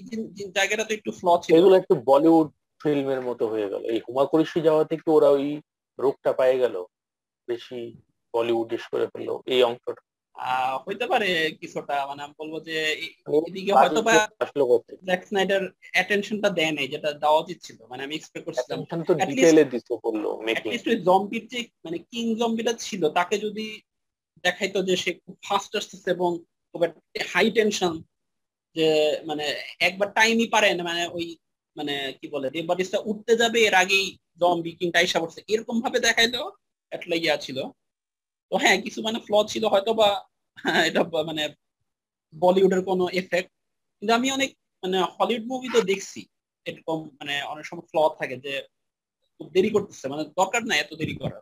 জায়গাটা 0.58 0.84
তো 0.90 0.94
একটু 1.00 1.12
ফ্ল 1.20 1.28
ছিল। 1.44 1.54
এগুলো 1.60 1.76
একটু 1.82 1.96
বলিউড 2.10 2.48
ফিল্মের 2.82 3.22
মতো 3.30 3.44
হয়ে 3.54 3.68
গেল। 3.72 3.84
এই 3.94 4.00
হুমা 4.06 4.24
কুরেশি 4.30 4.60
যাওয়া 4.68 4.84
থেকে 4.92 5.06
ওরা 5.18 5.30
ওই 5.38 5.48
রোগটা 6.00 6.32
পেয়ে 6.40 6.62
গেল। 6.64 6.76
বেশি 7.48 7.80
বলিউডিশ 8.34 8.84
করে 8.92 9.06
ফেলল 9.08 9.30
এই 9.54 9.62
অংশটা। 9.64 10.02
হইতে 10.88 11.06
পারে 11.08 11.30
কিছুটা 11.62 11.96
মানে 12.10 12.22
আমি 12.24 12.36
বলব 12.42 12.54
যে 12.68 12.78
এদিকে 13.48 13.72
হয়তো 13.74 14.02
বা 14.02 14.14
জ্যাক 15.08 15.22
স্নাইডার 15.28 15.62
অ্যাটেনশনটা 15.94 16.50
দেয় 16.50 16.74
নাই 16.74 16.88
যেটা 16.88 17.10
দেওয়া 17.14 17.42
উচিত 17.44 17.58
ছিল 17.66 17.78
মানে 17.92 18.02
আমি 18.04 18.14
এক্সপেক্ট 18.16 18.46
করছিলাম 18.48 18.80
তো 19.10 19.14
ডিটেইলে 19.22 19.64
দিতে 19.66 19.94
বলল 20.06 20.24
অ্যাটলিস্ট 20.48 20.88
ওই 20.88 20.98
জম্বির 21.08 21.44
যে 21.48 21.60
মানে 21.86 21.98
কিং 22.12 22.26
জম্বিটা 22.42 22.74
ছিল 22.78 23.02
তাকে 23.10 23.36
যদি 23.38 23.66
দেখাইতো 24.44 24.80
যে 24.84 24.96
সে 24.98 25.12
খুব 25.24 25.36
ফাস্ট 25.44 25.72
আসতেছে 25.76 26.10
এবং 26.12 26.32
খুব 26.76 26.82
হাই 27.32 27.48
টেনশন 27.52 27.94
যে 28.76 28.88
মানে 29.26 29.46
একবার 29.80 30.08
টাইমই 30.14 30.48
পারে 30.56 30.70
না 30.70 30.84
মানে 30.84 31.04
ওই 31.08 31.26
মানে 31.76 31.94
কি 32.20 32.26
বলে 32.28 32.48
ডেড 32.50 32.66
বডিসটা 32.68 33.00
উঠতে 33.10 33.34
যাবে 33.36 33.60
এর 33.62 33.76
আগেই 33.76 34.08
জম্বি 34.42 34.72
কিংটা 34.80 34.98
আইসা 35.00 35.20
পড়ছে 35.22 35.40
এরকম 35.48 35.76
ভাবে 35.82 36.00
দেখাইতো 36.00 36.42
একটা 36.92 37.16
ইয়া 37.24 37.36
ছিল। 37.46 37.58
তো 38.52 38.54
হ্যাঁ 38.64 38.78
কিছু 38.86 39.00
মানে 39.08 39.18
ফ্ল 39.26 39.34
ছিল 39.52 39.64
হয়তো 39.74 39.92
বা 40.00 40.10
এটা 40.90 41.02
মানে 41.30 41.44
বলিউডের 42.34 42.82
কোনো 42.90 43.06
এফেক্ট 43.22 43.50
কিন্তু 43.98 44.12
আমি 44.20 44.28
অনেক 44.38 44.50
মানে 44.84 44.98
হলিউড 45.16 45.44
মুভি 45.52 45.70
তো 45.76 45.80
দেখছি। 45.92 46.22
এরকম 46.66 46.98
মানে 47.20 47.34
অনেক 47.52 47.66
সময় 47.70 47.86
ফ্ল 47.92 47.98
থাকে 48.20 48.36
যে 48.46 48.54
খুব 49.36 49.48
দেরি 49.56 49.70
করতেছে। 49.76 50.06
মানে 50.12 50.24
দরকার 50.40 50.62
নাই 50.70 50.78
এত 50.84 50.92
দেরি 51.02 51.16
করার। 51.22 51.42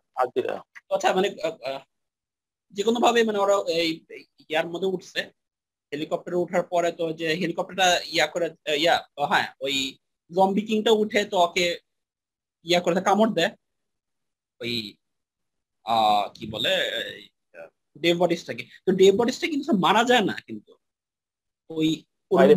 আচ্ছা 0.94 1.10
মানে 1.18 1.28
যে 2.74 2.82
কোনো 2.88 3.00
ভাবে 3.06 3.20
মানে 3.30 3.40
ওরা 3.44 3.56
এই 3.84 3.90
ইয়ার 4.50 4.68
মধ্যে 4.74 4.92
উঠছে। 4.96 5.22
হেলিকপ্টারে 5.92 6.38
উঠার 6.44 6.64
পরে 6.72 6.90
তো 7.00 7.04
যে 7.20 7.28
হেলিকপ্টারটা 7.42 7.88
ইয়া 8.14 8.26
করে 8.34 8.48
ইয়া 8.84 8.96
হ্যাঁ 9.32 9.48
ওই 9.66 9.76
জম্বি 10.32 10.62
কিংটা 10.70 10.92
উঠে 11.02 11.22
তো 11.32 11.36
ওকে 11.48 11.66
ইয়া 12.66 12.80
করে 12.84 12.94
কামড় 13.08 13.32
দেয়। 13.38 13.52
ওই 14.62 14.74
কি 16.36 16.46
বলে 16.54 16.72
ডেভ 17.96 18.16
বডিসটাকে 18.22 18.64
তো 18.86 18.90
ডেভ 19.00 19.14
বডিসটা 19.20 19.46
কিন্তু 19.52 19.66
মারা 19.86 20.02
যায় 20.12 20.24
না 20.30 20.36
কিন্তু। 20.48 20.72
ওই 21.70 21.90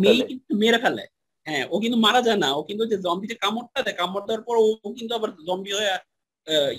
মেয়ে 0.03 0.23
কিন্তু 0.29 0.51
মেরে 0.63 0.79
ফেলে। 0.83 1.03
হ্যাঁ 1.47 1.63
ও 1.73 1.75
কিন্তু 1.83 1.97
মারা 2.05 2.21
যায় 2.27 2.39
না। 2.43 2.49
ও 2.57 2.61
কিন্তু 2.69 2.83
যে 2.91 2.97
জম্বিতে 3.05 3.35
কামড়টা 3.43 3.79
দেয় 3.85 3.97
কামড় 4.01 4.23
দেওয়ার 4.27 4.43
পর 4.47 4.55
ও 4.57 4.67
কিন্তু 4.97 5.11
আবার 5.15 5.29
জম্বি 5.47 5.71
হয়ে 5.77 5.91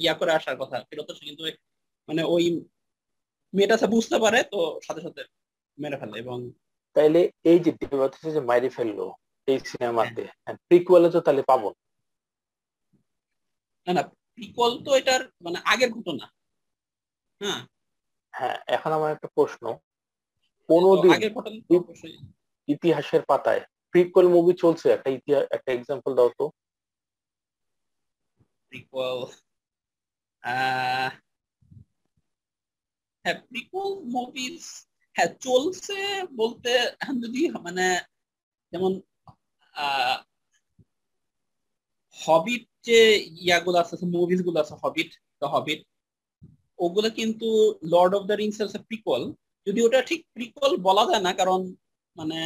ইয়া 0.02 0.14
করে 0.14 0.32
আসার 0.38 0.56
কথা। 0.62 0.76
ফেরত 0.88 1.08
আসে 1.12 1.22
কিন্তু 1.28 1.42
মানে 2.08 2.22
ওই 2.34 2.44
মেয়েটা 3.54 3.86
বুঝতে 3.94 4.16
পারে 4.24 4.38
তো 4.52 4.58
সাথে 4.86 5.00
সাথে 5.06 5.22
মেরে 5.78 5.96
ফেলে 6.00 6.16
এবং 6.24 6.38
তাইলে 6.96 7.20
এই 7.50 7.58
যে 7.64 7.70
যে 8.34 8.40
মাইরে 8.50 8.68
ফেলল 8.76 9.00
এই 9.48 9.58
সিনেমাতে 9.70 10.24
প্রিকুয়ালে 10.68 11.08
তো 11.14 11.20
তাহলে 11.26 11.42
পাবো। 11.50 11.68
না 13.86 13.90
না 13.96 14.02
প্রিকল 14.34 14.70
তো 14.84 14.90
এটার 15.00 15.22
মানে 15.44 15.58
আগের 15.72 15.90
ঘটনা 15.96 16.26
হ্যাঁ। 17.40 17.60
হ্যাঁ 18.34 18.56
এখন 18.66 18.90
আমার 18.92 19.10
একটা 19.12 19.28
প্রশ্ন। 19.34 19.64
কোনদিন 20.68 21.10
ইতিহাসের 22.68 23.22
পাতায় 23.28 23.62
প্রিকল 23.94 24.24
মুভি 24.28 24.52
চলছে 24.54 24.86
একটা 24.88 25.10
ইতিহাস 25.10 25.44
একটা 25.50 25.70
এক্সাম্পল 25.72 26.12
দাও 26.14 26.30
তো। 26.38 26.44
প্রিকল 28.72 29.18
হ্যাঁ 30.44 31.08
প্রিকল 33.50 33.88
মুভিজ 34.08 34.58
হ্যাঁ 35.16 35.30
চলছে 35.40 35.98
বলতে 36.32 36.72
যদি 37.22 37.40
মানে 37.60 37.86
যেমন 38.72 38.92
হবিট 42.18 42.64
যে 42.84 43.00
ইয়াগুলো 43.40 43.76
আছে 43.78 43.94
মুভিজগুলো 44.14 44.58
আছে 44.60 44.74
হবিট 44.82 45.10
দ্য 45.42 45.46
হবিট 45.46 45.80
ওগুলো 46.84 47.08
কিন্তু 47.18 47.48
লর্ড 47.94 48.12
অফ 48.18 48.22
দ্য 48.28 48.36
রিংস 48.40 48.58
এর 48.62 48.68
প্রিকল 48.88 49.20
যদি 49.66 49.78
ওটা 49.86 50.00
ঠিক 50.10 50.20
প্রিকল 50.36 50.70
বলা 50.86 51.04
যায় 51.10 51.22
না, 51.26 51.32
কারণ 51.40 51.60
মানে 52.16 52.38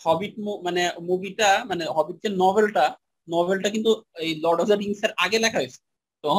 হবিট 0.00 0.34
মানে 0.66 0.82
মুভিটা 1.08 1.50
মানে 1.70 1.84
হবিট 1.96 2.16
যে 2.24 2.30
নভেলটা 2.42 2.84
নভেলটা 3.28 3.68
কিন্তু 3.74 3.90
এই 4.24 4.30
লর্ড 4.44 4.58
অফ 4.60 4.66
দ্য 4.70 4.78
রিংস 4.82 5.00
এর 5.06 5.12
আগে 5.24 5.38
লেখা 5.44 5.58
হয়েছে। 5.60 5.80
তো 6.24 6.30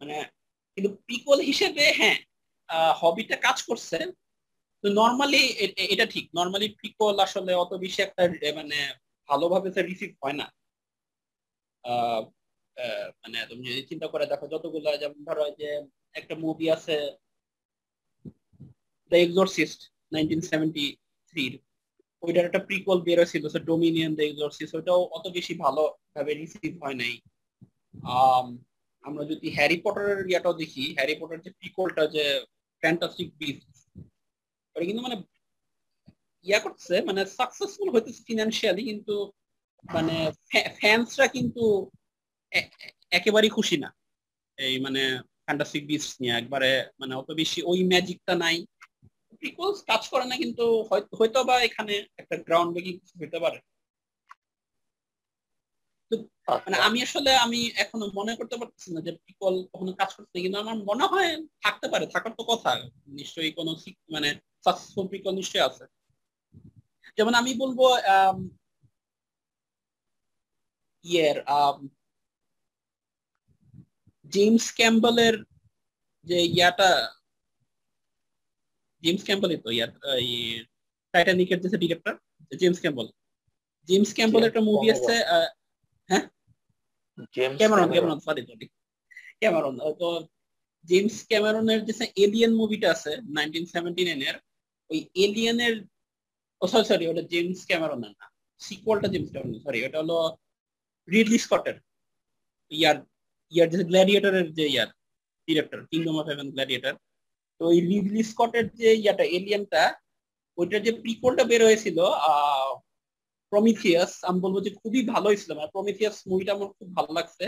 মানে 0.00 0.16
কিন্তু 0.78 0.90
পিকল 1.08 1.38
হিসেবে 1.50 1.84
হ্যাঁ 2.00 2.18
হবিটা 3.00 3.36
কাজ 3.46 3.58
করছে। 3.68 3.98
তো 4.84 4.86
নর্মালি 5.00 5.42
এটা 5.94 6.06
ঠিক। 6.14 6.24
নর্মালি 6.38 6.66
প্রিকল 6.80 7.14
আসলে 7.26 7.52
অত 7.54 7.72
বেশি 7.84 7.98
একটা 8.02 8.22
মানে 8.58 8.76
ভালোভাবে 9.28 9.68
রিসিভ 9.82 10.10
হয় 10.22 10.36
না। 10.40 10.46
মানে 13.22 13.38
তুমি 13.50 13.62
যদি 13.70 13.82
চিন্তা 13.90 14.06
করে 14.12 14.24
দেখো 14.32 14.46
যতগুলো, 14.54 14.88
যেমন 15.02 15.20
ধরো 15.28 15.44
যে 15.60 15.68
একটা 16.14 16.34
মুভি 16.44 16.66
আছে 16.70 16.96
দ্য 19.12 19.16
এক্সোরসিস্ট 19.16 19.80
নাইনটিন 20.12 20.42
সেভেন্টি 20.50 20.86
থ্রির 21.28 21.54
ওইটার 22.22 22.48
একটা 22.48 22.62
প্রিকল 22.68 22.96
বের 23.06 23.18
হয়েছিল 23.20 23.44
ডোমিনিয়ন 23.70 24.12
দ্য 24.18 24.24
এক্সোরসিস্ট 24.26 24.72
ওইটাও 24.74 25.00
অত 25.16 25.24
বেশি 25.28 25.54
ভালোভাবে 25.64 26.32
রিসিভ 26.34 26.72
হয় 26.82 26.96
নাই। 27.02 27.14
আমরা 29.04 29.22
যদি 29.24 29.46
হ্যারি 29.50 29.76
পটারের 29.84 30.20
ইয়াটাও 30.30 30.54
দেখি 30.62 30.84
হ্যারি 30.96 31.14
পটার 31.20 31.38
যে 31.40 31.50
প্রিকলটা 31.50 32.04
যে 32.06 32.24
ফ্যান্টাস্টিক 32.82 33.28
বিস্ট 33.40 33.68
ওটা 34.76 34.84
কিন্তু 34.86 35.02
মানে 35.02 35.16
ইয়া 36.46 36.60
করছে 36.60 36.94
মানে 37.02 37.20
সাকসেসফুল 37.38 37.88
হইতেছে 37.90 38.20
ফিনান্সিয়ালি 38.28 38.82
কিন্তু 38.84 39.14
মানে 39.84 40.14
ফ্যান্সরা 40.80 41.26
কিন্তু 41.28 41.64
একেবারেই 43.10 43.52
খুশি 43.56 43.76
না। 43.76 43.88
এই 44.58 44.74
মানে 44.80 45.02
ফ্যান্টাসিক 45.44 45.82
বিস্ট 45.90 46.12
নিয়ে 46.20 46.34
একবারে 46.36 46.70
মানে 47.00 47.12
অত 47.14 47.28
বেশি 47.40 47.58
ওই 47.70 47.80
ম্যাজিকটা 47.92 48.34
নাই। 48.44 48.56
প্রিকলস 49.42 49.78
কাজ 49.90 50.02
করে 50.12 50.24
না 50.30 50.34
কিন্তু 50.36 50.64
হয়তো 51.18 51.38
বা 51.48 51.56
এখানে 51.68 51.94
একটা 52.18 52.36
গ্রাউন্ড 52.46 52.70
ব্রেকিং 52.74 52.94
হইতে 53.20 53.38
পারে। 53.44 53.58
মানে 56.64 56.76
আমি 56.86 56.98
আসলে 57.02 57.30
আমি 57.44 57.60
এখনও 57.84 58.06
মনে 58.18 58.32
করতে 58.38 58.56
পারতেছি 58.60 58.88
না 58.94 59.00
যে 59.06 59.12
প্রিকল 59.24 59.54
কখনো 59.72 59.92
কাজ 60.00 60.10
করছে 60.16 60.36
কিন্তু 60.42 60.58
আমার 60.62 60.76
মনে 60.90 61.04
হয় 61.12 61.30
থাকতে 61.64 61.86
পারে, 61.92 62.04
থাকার 62.14 62.32
তো 62.38 62.42
কথা। 62.52 62.70
নিশ্চয়ই 63.18 63.52
কোনো 63.58 63.72
মানে 64.14 64.28
সাকসেসফুল 64.64 65.06
প্রিকল 65.12 65.32
নিশ্চয়ই 65.40 65.66
আছে। 65.68 65.84
যেমন 67.18 67.34
আমি 67.40 67.50
বলব 67.62 67.80
ইয়ের 71.04 71.38
জেমস 74.32 74.66
ক্যাম্বলের 74.78 75.34
যে 76.26 76.38
ইয়াটা 76.48 76.90
জেমস 79.02 79.22
ক্যাম্বলই 79.24 79.58
তো 79.64 79.68
ইয়ার 79.70 79.90
টাইটানিকের 81.14 81.58
যে 81.64 81.78
director 81.82 82.14
James 82.52 82.78
Campbell 82.80 83.06
James 83.88 84.10
Campbell 84.16 84.42
একটা 84.44 84.62
মুভি 84.68 84.86
আছে 84.94 85.14
হ্যাঁ? 86.10 86.24
Cameron 87.34 87.86
Cameron 87.90 88.18
sorry 88.26 88.42
sorry 88.48 88.66
Cameron 89.40 89.74
তো 90.00 90.08
জেমস 90.84 91.16
ক্যামেরনের 91.30 91.80
যে 91.88 91.92
এলিয়েন 92.24 92.52
মুভিটা 92.60 92.88
আছে 92.94 93.12
নাইনটিন 93.36 93.64
সেভেন্টি 93.74 94.02
নাইনের 94.04 94.36
ওই 94.90 94.98
এলিয়েনের 95.24 95.74
ও 96.62 96.64
সরি 96.72 96.84
সরি 96.90 97.04
ওটা 97.06 97.22
জেমস 97.32 97.60
ক্যামেরনের 97.70 98.12
না। 98.12 98.26
সিকুয়ালটা 98.60 99.08
জেমস 99.12 99.30
ক্যামেরন 99.32 99.58
সরি 99.64 99.78
ওটা 99.82 99.98
হলো 100.02 100.18
রিডলি 101.08 101.38
স্কটের 101.38 101.76
ইয়ার 102.72 102.96
ইয়ার 103.52 103.68
যে 103.72 103.78
গ্ল্যাডিয়েটরের 103.90 104.46
যে 104.58 104.64
ইয়ার 104.74 104.88
director 105.48 105.80
Kingdom 105.90 106.14
of 106.20 106.26
Heaven 106.30 106.48
Gladiator 106.54 106.94
তো 107.60 107.62
ওই 107.70 107.78
রিডলি 107.90 108.22
স্কটের 108.30 108.66
যে 108.80 108.88
ইয়াটা 109.02 109.24
এলিয়েনটা 109.36 109.82
ওইটার 110.58 110.80
যে 110.86 110.92
প্রিকোলটা 111.02 111.44
বের 111.50 111.62
হয়েছিল 111.64 111.98
প্রমিথিয়াস 113.52 114.12
আমি 114.28 114.38
বলব 114.44 114.56
যে 114.66 114.70
খুবই 114.80 115.00
ভালো 115.12 115.26
হয়েছিল। 115.28 115.50
মানে 115.56 115.68
প্রমিথিয়াস 115.76 116.16
মুভিটা 116.28 116.52
আমার 116.56 116.68
খুব 116.78 116.88
ভালো 116.96 117.10
লাগছে। 117.12 117.44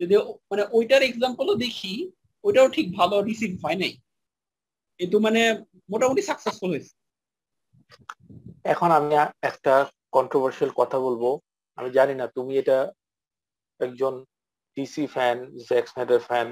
যদি 0.00 0.14
মানে 0.50 0.62
ওইটার 0.76 1.02
এক্সাম্পলও 1.02 1.54
দেখি, 1.64 1.92
ওইটাও 2.44 2.68
ঠিক 2.76 2.86
ভালো 2.98 3.16
রিসিভ 3.28 3.50
হয় 3.64 3.78
নাই। 3.82 3.92
কিন্তু 5.00 5.16
মানে 5.26 5.40
মোটামুটি 5.92 6.22
সাকসেসফুল 6.22 6.70
হয়েছে। 6.74 6.92
এখন 8.72 8.90
আমি 8.98 9.12
একটা 9.50 9.74
কন্ট্রোভার্সিয়াল 10.16 10.70
কথা 10.80 10.98
বলব। 11.06 11.22
আমি 11.78 11.88
জানি 11.90 12.14
না, 12.20 12.26
তুমি 12.36 12.52
এটা 12.62 12.78
একজন 13.80 14.14
DC 14.76 15.04
fan 15.14 15.36
Zack 15.68 15.84
Snyder 15.90 16.20
fan 16.28 16.48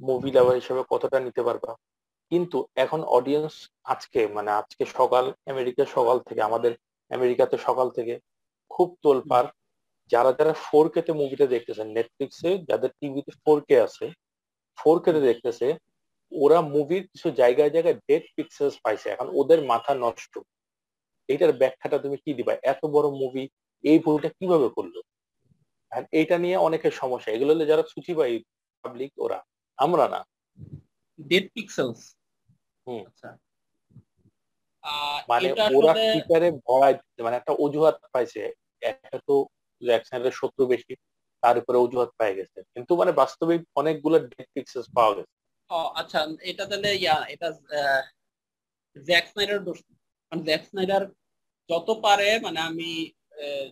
movie 0.00 0.30
lover 0.36 0.56
হিসেবে 0.60 0.82
কতটা 0.92 1.18
নিতে 1.26 1.42
পারবা? 1.48 1.70
কিন্তু 2.32 2.58
এখন 2.84 3.00
অডিয়েন্স 3.18 3.54
আজকে 3.92 4.20
মানে 4.36 4.50
আজকে 4.60 4.84
সকাল, 4.98 5.24
আমেরিকা 5.52 5.84
সকাল 5.96 6.16
থেকে, 6.28 6.40
আমাদের 6.48 6.72
আমেরিকাতে 7.10 7.56
সকাল 7.68 7.86
থেকে 7.96 8.14
খুব 8.70 8.88
তোলপার 9.04 9.44
যারা 10.10 10.30
যারা 10.38 10.54
ফোর 10.66 10.86
কে 10.94 11.00
তে 11.06 11.12
মুভিটা 11.20 11.46
দেখতেছে 11.54 11.82
নেটফ্লিক্সে 11.96 12.50
যাদের 12.68 12.90
টিভিতে 13.00 13.32
ফোর 13.42 13.58
কে 13.68 13.76
আছে 13.86 14.06
ফোর 14.78 14.96
কে 15.04 15.10
তে 15.14 15.20
দেখতেছে, 15.30 15.66
ওরা 16.32 16.58
মুভির 16.74 17.04
কিছু 17.12 17.28
জায়গায় 17.40 17.72
জায়গায় 17.74 17.96
ডেড 18.08 18.24
পিক্সেলস 18.36 18.76
পাইছে। 18.84 19.06
এখন 19.14 19.28
ওদের 19.40 19.60
মাথা 19.72 19.92
নষ্ট। 20.04 20.34
এইটার 21.28 21.52
ব্যাখ্যাটা 21.60 21.98
তুমি 22.04 22.16
কি 22.24 22.30
দিবা? 22.38 22.52
এত 22.72 22.82
বড় 22.94 23.06
মুভি 23.20 23.44
এই 23.84 23.98
ভুলটা 24.04 24.28
কীভাবে 24.38 24.68
করল? 24.76 24.96
আর 25.92 26.02
এইটা 26.12 26.36
নিয়ে 26.38 26.56
অনেকের 26.58 26.90
সমস্যা। 26.92 27.30
এগুলো 27.32 27.50
হলে 27.54 27.66
যারা 27.66 27.82
পাই 28.14 28.34
পাবলিক 28.84 29.12
ওরা। 29.18 29.38
আমরা 29.78 30.04
না। 30.08 30.20
ডেড 31.20 31.46
পিক্সেলস 31.54 32.00
হুম। 32.86 33.02
আচ্ছা। 33.06 33.28
মানে 35.28 35.48
ওরা 35.74 35.92
ফিচারে 36.12 36.48
ভয় 36.66 36.94
মানে 37.22 37.36
একটা 37.36 37.52
অজুহাত 37.58 37.96
পাইছে। 38.12 38.42
একটা 38.82 39.18
তো 39.26 39.34
জ্যাকসনের 39.82 40.32
শত্রু 40.32 40.62
বেশি 40.66 40.92
তার 41.42 41.58
উপরে 41.58 41.78
অজুহাত 41.78 42.10
পাই 42.16 42.32
গেছে। 42.34 42.58
কিন্তু 42.74 42.92
মানে 42.96 43.12
বাস্তবিক 43.12 43.60
অনেকগুলো 43.76 44.16
ডেড 44.28 44.48
পিক্সেলস 44.54 44.88
পাওয়া 44.94 45.12
গেছে। 45.14 45.34
আচ্ছা 45.94 46.18
এটা 46.42 46.64
তাহলে 46.66 46.90
ইয়া 46.94 47.16
এটা 47.28 47.48
জ্যাক 48.96 49.24
স্নাইডার 49.26 49.58
দোষ। 49.64 49.78
কারণ 50.28 50.40
জ্যাক 50.42 50.62
স্নাইডার 50.64 51.02
যত 51.70 51.88
পারে 52.02 52.28
মানে 52.38 52.60
আমি 52.60 52.88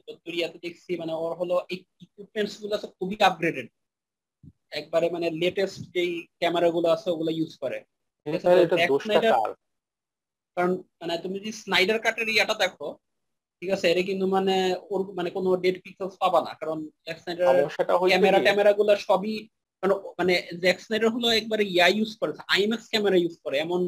যত 0.06 0.24
ইয়াতে 0.36 0.58
দেখছি 0.66 0.90
মানে 1.00 1.12
ওর 1.22 1.32
হলো 1.40 1.56
ইকুইপমেন্টসগুলো 2.02 2.72
আছে 2.76 2.88
খুবই 2.98 3.16
আপগ্রেডেড 3.28 3.68
একবারে 4.78 5.06
মানে 5.14 5.26
লেটেস্ট 5.42 5.80
যেই 5.94 6.12
ক্যামেরা 6.40 6.68
গুলো 6.76 6.88
আছে 6.94 7.08
ওগুলো 7.14 7.30
ইউজ 7.38 7.52
করে। 7.62 7.78
কারণ 10.56 10.72
মানে 11.00 11.14
তুমি 11.24 11.36
যদি 11.40 11.52
স্নাইডার 11.62 11.98
কাটের 12.04 12.28
ইয়াটা 12.34 12.56
দেখো 12.64 12.88
ঠিক 13.62 13.70
আছে 13.74 13.86
এটা 13.92 14.02
কিন্তু 14.10 14.26
মানে 14.36 14.56
ওর 14.92 15.00
মানে 15.18 15.30
কোনো 15.36 15.48
ডেড 15.64 15.76
পিক্সেলস 15.84 16.14
পাবা 16.22 16.40
না। 16.46 16.52
কারণ 16.60 16.78
জ্যাক 17.04 17.18
স্নাইডার 17.22 17.46
ক্যামেরা 18.10 18.38
ট্যামেরা 18.46 18.72
গুলো 18.78 18.92
সবই 19.08 19.34
মানে 19.82 19.94
মানে 20.18 20.34
জ্যাক 20.62 20.78
স্নাইডার 20.84 21.10
হলো 21.16 21.28
একবারে 21.40 21.64
ইয়া 21.74 21.86
ইউজ 21.96 22.10
করে 22.20 22.32
আইম্যাক্স 22.54 22.86
ক্যামেরা 22.92 23.16
ইউজ 23.20 23.34
করে। 23.44 23.56
এমন 23.66 23.80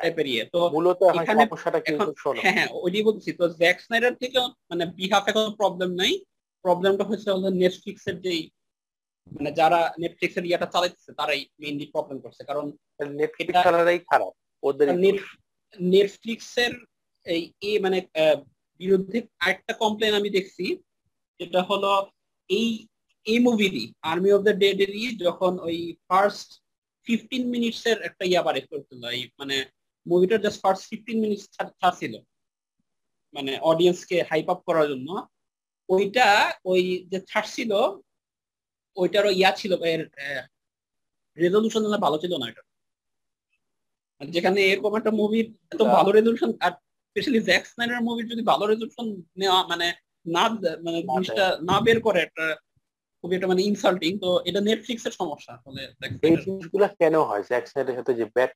টাইপের 0.00 0.26
তো 0.54 0.58
মূলত 0.74 1.00
এখানে 1.18 1.42
হ্যাঁ 2.44 2.56
হ্যাঁ 2.58 2.70
ওইটাই 2.84 3.04
বলছি। 3.08 3.28
তো 3.40 3.44
জ্যাক 3.60 3.78
স্নাইডার 3.84 4.14
থেকে 4.22 4.38
মানে 4.70 4.84
বিহাফে 4.98 5.30
কোনো 5.36 5.50
প্রবলেম 5.60 5.90
নাই। 6.00 6.12
প্রবলেমটা 6.64 7.04
হচ্ছে 7.10 7.28
হলো 7.34 7.48
নেটফ্লিক্স 7.62 8.04
এর 8.10 8.16
যেই 8.26 8.42
মানে 9.32 9.50
যারা 9.60 9.80
নেটফ্লিক্স 10.02 10.36
এর 10.38 10.44
ইয়াটা 10.48 10.68
চালাইতেছে 10.74 11.10
তারাই 11.18 11.42
মেইনলি 11.60 11.86
প্রবলেম 11.94 12.18
করছে। 12.24 12.42
কারণ 12.48 12.66
নেটফ্লিক্স 13.20 13.54
চালারাই 13.66 14.00
খারাপ। 14.10 14.32
ওদের 14.62 14.88
নেটফ্লিক্স 15.78 16.50
এর 16.64 16.72
এই 17.26 17.42
এ 17.68 17.70
মানে 17.84 17.98
বিরুদ্ধে 18.80 19.18
আরেকটা 19.44 19.72
কমপ্লেন 19.82 20.12
আমি 20.20 20.30
দেখছি। 20.38 20.64
যেটা 21.40 21.60
হলো 21.70 21.92
এই 22.50 22.68
এই 23.26 23.38
মুভিরই 23.38 23.84
আর্মি 24.10 24.30
অফ 24.36 24.40
দ্য 24.48 24.54
ডেডেরই 24.62 25.04
যখন 25.24 25.52
ওই 25.68 25.78
ফার্স্ট 26.08 26.50
ফিফটিন 27.06 27.44
মিনিটস 27.50 27.82
এর 27.86 27.98
একটা 28.02 28.24
ইয়া 28.24 28.42
বারে 28.42 28.60
করছিল 28.60 29.02
এই 29.06 29.22
মানে 29.38 29.56
মুভিটার 30.06 30.40
জাস্ট 30.40 30.58
ফার্স্ট 30.62 30.82
ফিফটিন 30.90 31.18
মিনিটস 31.20 31.44
ছাড়ছিল 31.80 32.14
মানে 33.34 33.52
অডিয়েন্সকে 33.60 34.16
হাইপ 34.30 34.48
আপ 34.50 34.60
করার 34.66 34.86
জন্য। 34.88 35.08
ওইটা 35.88 36.26
ওই 36.64 36.82
যে 37.10 37.18
ছাড়ছিল 37.20 37.72
ওইটারও 38.96 39.30
ইয়া 39.30 39.50
ছিল 39.56 39.72
এর 39.84 40.00
রেজলিউশন 41.38 41.82
ভালো 41.98 42.16
ছিল 42.18 42.32
না 42.38 42.46
এটা 42.48 42.62
যেখানে 44.20 44.60
এরকম 44.62 44.92
একটা 44.96 45.10
মুভির 45.10 45.46
এত 45.70 45.82
ভালো 45.96 46.10
রেজলিউশন 46.10 46.50
আর 46.60 46.72
স্পেশালি 47.06 47.40
জ্যাক 47.40 47.64
স্নাইডার 47.66 48.00
মুভির 48.00 48.26
যদি 48.28 48.42
ভালো 48.42 48.64
রেজলিউশন 48.66 49.06
নেওয়া 49.36 49.60
মানে 49.68 49.86
না 50.26 50.42
মানে 50.84 50.98
জিনিসটা 51.02 51.44
না 51.62 51.76
বের 51.80 51.98
করে 52.00 52.18
একটা 52.22 52.46
খুবই 53.24 53.34
একটা 53.36 53.50
মানে 53.52 53.62
ইনসাল্টিং 53.62 54.12
তো 54.18 54.30
এটা 54.48 54.60
নেটফ্লিক্স 54.60 55.04
এর 55.06 55.14
সমস্যা। 55.20 55.50
আসলে 55.58 55.82
এই 56.28 56.34
জিনিসগুলো 56.44 56.86
কেন 57.00 57.14
হয়? 57.28 57.42
জ্যাক 57.50 57.64
স্নাইডারের 57.70 57.98
সাথে 58.00 58.12
যে 58.14 58.24
ব্যাট 58.36 58.52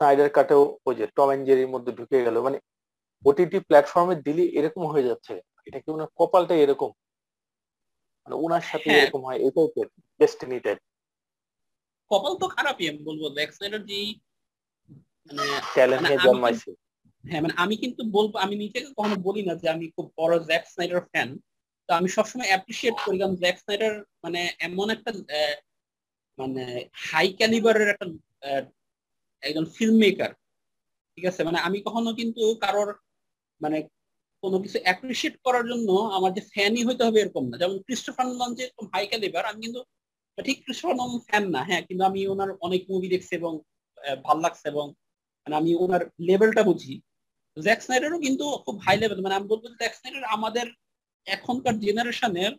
স্নাইডার 0.00 0.28
কাটেও 0.30 0.62
ওই 0.86 0.94
যে 0.94 1.04
টম 1.16 1.28
এন্ড 1.30 1.44
জেরির 1.48 1.72
মধ্যে 1.74 1.92
ঢুকে 1.92 2.18
গেল। 2.26 2.36
মানে 2.42 2.58
ওটিটি 3.24 3.58
প্ল্যাটফর্মে 3.60 4.14
দিলি 4.26 4.44
এরকম 4.58 4.82
হয়ে 4.92 5.08
যাচ্ছে। 5.08 5.34
এটা 5.66 5.78
কি 5.80 5.88
ওনার 5.90 6.10
কপালটা 6.18 6.54
এরকম? 6.54 6.90
মানে 8.22 8.34
ওনার 8.44 8.64
সাথে 8.70 8.88
হ্যাঁ। 8.90 9.00
এরকম 9.00 9.20
হয়? 9.24 9.38
এই 9.44 9.50
টাইপের 9.56 9.86
ডেস্টিনি 10.20 10.58
টাইপ 10.60 10.78
কপাল 12.10 12.32
তো 12.36 12.46
খারাপই 12.48 12.86
আমি 12.90 13.00
বলব। 13.08 13.22
জ্যাক 13.36 13.50
স্নাইডার 13.52 13.80
যে 13.90 13.98
মানে 15.30 15.44
ট্যালেন্ট 15.74 16.04
জন্মাইছে। 16.26 16.70
হ্যাঁ 17.24 17.42
মানে 17.42 17.54
আমি 17.56 17.74
কিন্তু 17.76 18.02
বলব 18.16 18.32
আমি 18.44 18.54
নিজেকে 18.56 18.88
কখনো 18.98 19.16
বলি 19.28 19.42
না 19.48 19.54
যে 19.62 19.66
আমি 19.74 19.86
খুব 19.96 20.06
বড় 20.20 20.34
জ্যাক 20.48 20.64
স্নাইডার 20.72 21.00
ফ্যান 21.12 21.28
তো 21.88 21.90
আমি 21.94 22.08
সবসময় 22.08 22.48
অ্যাপ্রিসিয়েট 22.50 22.96
করি 23.04 23.16
জ্যাক 23.42 23.56
স্নাইডার 23.62 23.92
মানে 24.24 24.40
এমন 24.60 24.86
একটা 24.90 25.10
মানে 26.38 26.62
হাই 27.08 27.26
ক্যালিবারের 27.38 27.88
একটা 27.90 28.06
একজন 29.42 29.64
ফিল্ম 29.76 29.96
মেকার 30.04 30.30
ঠিক 31.18 31.24
আছে? 31.30 31.40
মানে 31.44 31.58
আমি 31.58 31.78
কখনো 31.86 32.10
কিন্তু 32.20 32.42
কারোর 32.64 32.88
মানে 33.60 33.78
কোনো 34.42 34.56
কিছু 34.64 34.78
অ্যাপ্রিসিয়েট 34.84 35.34
করার 35.46 35.64
জন্য 35.66 35.88
আমার 36.16 36.30
যে 36.36 36.42
ফ্যানই 36.52 36.86
হইতে 36.88 37.02
হবে 37.06 37.18
এরকম 37.20 37.44
না। 37.50 37.56
যেমন 37.62 37.76
ক্রিস্টোফার 37.86 38.26
নন 38.30 38.50
যে 38.54 38.64
হাই 38.92 39.04
ক্যালিবার 39.06 39.44
আমি 39.50 39.60
কিন্তু 39.66 39.80
ঠিক 40.38 40.56
ক্রিস্টোফার 40.64 40.96
নন 40.96 41.10
ফ্যান 41.28 41.44
না 41.54 41.60
হ্যাঁ? 41.68 41.82
কিন্তু 41.88 42.02
আমি 42.10 42.20
ওনার 42.26 42.50
অনেক 42.66 42.82
মুভি 42.92 43.08
দেখছি 43.14 43.32
এবং 43.40 43.52
ভালো 44.26 44.40
লাগছে 44.46 44.66
এবং 44.72 44.86
মানে 45.46 45.54
আমি 45.60 45.70
ওনার 45.84 46.02
লেভেলটা 46.28 46.62
বুঝি। 46.62 46.94
জ্যাক 47.56 47.80
স্নাইডারও 47.82 48.18
কিন্তু 48.26 48.44
খুব 48.64 48.76
হাই 48.84 48.96
লেভেল 49.02 49.18
মানে 49.24 49.36
আমি 49.38 49.46
বলব 49.52 49.64
জ্যাক 49.80 49.94
স্নাইডার 49.94 50.24
আমাদের 50.36 50.66
এখনকার 51.34 51.74
জেনারেশনের 51.78 52.52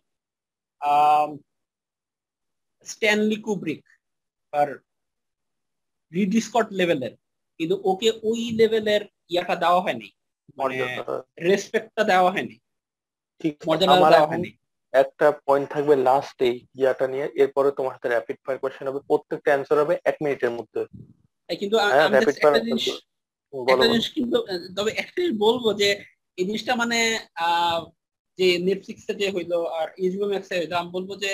স্ট্যানলি 2.86 3.38
কুব্রিক 3.42 3.82
আর 4.52 4.68
রিডি 6.12 6.40
স্কট 6.40 6.68
লেভেলের 6.72 7.14
কিন্তু 7.60 7.74
ওকে 7.84 8.08
ওই 8.22 8.40
লেভেলের 8.50 9.02
ইয়াটা 9.28 9.54
দেওয়া 9.56 9.80
হয়নি। 9.80 10.08
মানে 10.56 10.76
রেসপেক্টটা 11.40 12.02
দেওয়া 12.04 12.30
হয়নি। 12.32 12.56
ঠিক 13.40 13.54
মর্যাদা 13.66 14.10
দেওয়া 14.10 14.26
হয়নি। 14.26 14.50
একটা 14.94 15.26
পয়েন্ট 15.46 15.66
থাকবে 15.70 15.94
লাস্ট 16.08 16.38
ইয়াটা 16.80 17.06
নিয়ে। 17.08 17.26
এরপরে 17.34 17.68
তোমার 17.70 17.94
সাথে 17.94 18.08
র্যাপিড 18.08 18.36
ফায়ার 18.44 18.58
কোশ্চেন 18.58 18.86
হবে। 18.88 19.00
প্রত্যেকটা 19.06 19.50
অ্যান্সার 19.50 19.78
হবে 19.82 19.94
এক 20.04 20.16
মিনিটের 20.24 20.50
মধ্যে। 20.50 20.82
কিন্তু 21.60 21.76
হ্যাঁ, 21.76 22.08
একটা 22.36 22.60
জিনিস 23.86 24.04
কিন্তু 24.12 24.36
তবে 24.76 24.90
একটা 25.02 25.20
বলব 25.38 25.64
যে 25.78 25.88
এই 26.38 26.44
জিনিসটা 26.44 26.72
মানে 26.74 26.98
যে 28.40 28.48
নেটফ্লিক্সে 28.58 29.14
যে 29.14 29.28
হইল 29.30 29.52
আর 29.78 29.86
এইচবিও 30.02 30.30
ম্যাক্সে 30.32 30.54
হইল 30.60 30.72
আমি 30.72 30.90
বলব 30.96 31.10
যে 31.24 31.30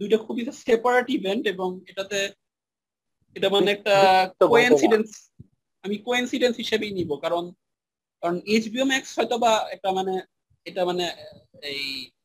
দুইটা 0.00 0.18
খুবই 0.18 0.42
সেপারেট 0.66 1.06
ইভেন্ট 1.10 1.44
এবং 1.46 1.68
এটাতে 1.90 2.18
এটা 3.36 3.48
মানে 3.50 3.68
একটা 3.70 3.94
কোইন্সিডেন্স 4.54 5.08
আমি 5.84 5.96
কোইন্সিডেন্স 6.08 6.54
হিসেবেই 6.56 6.92
নিব। 6.98 7.10
কারণ 7.24 7.44
কারণ 8.22 8.36
এইচবিও 8.46 8.84
ম্যাক্স 8.84 9.10
হয়তো 9.18 9.36
বা 9.38 9.52
একটা 9.74 9.90
মানে 9.92 10.14
এটা 10.66 10.82
মানে 10.84 11.04
এই 11.72 11.82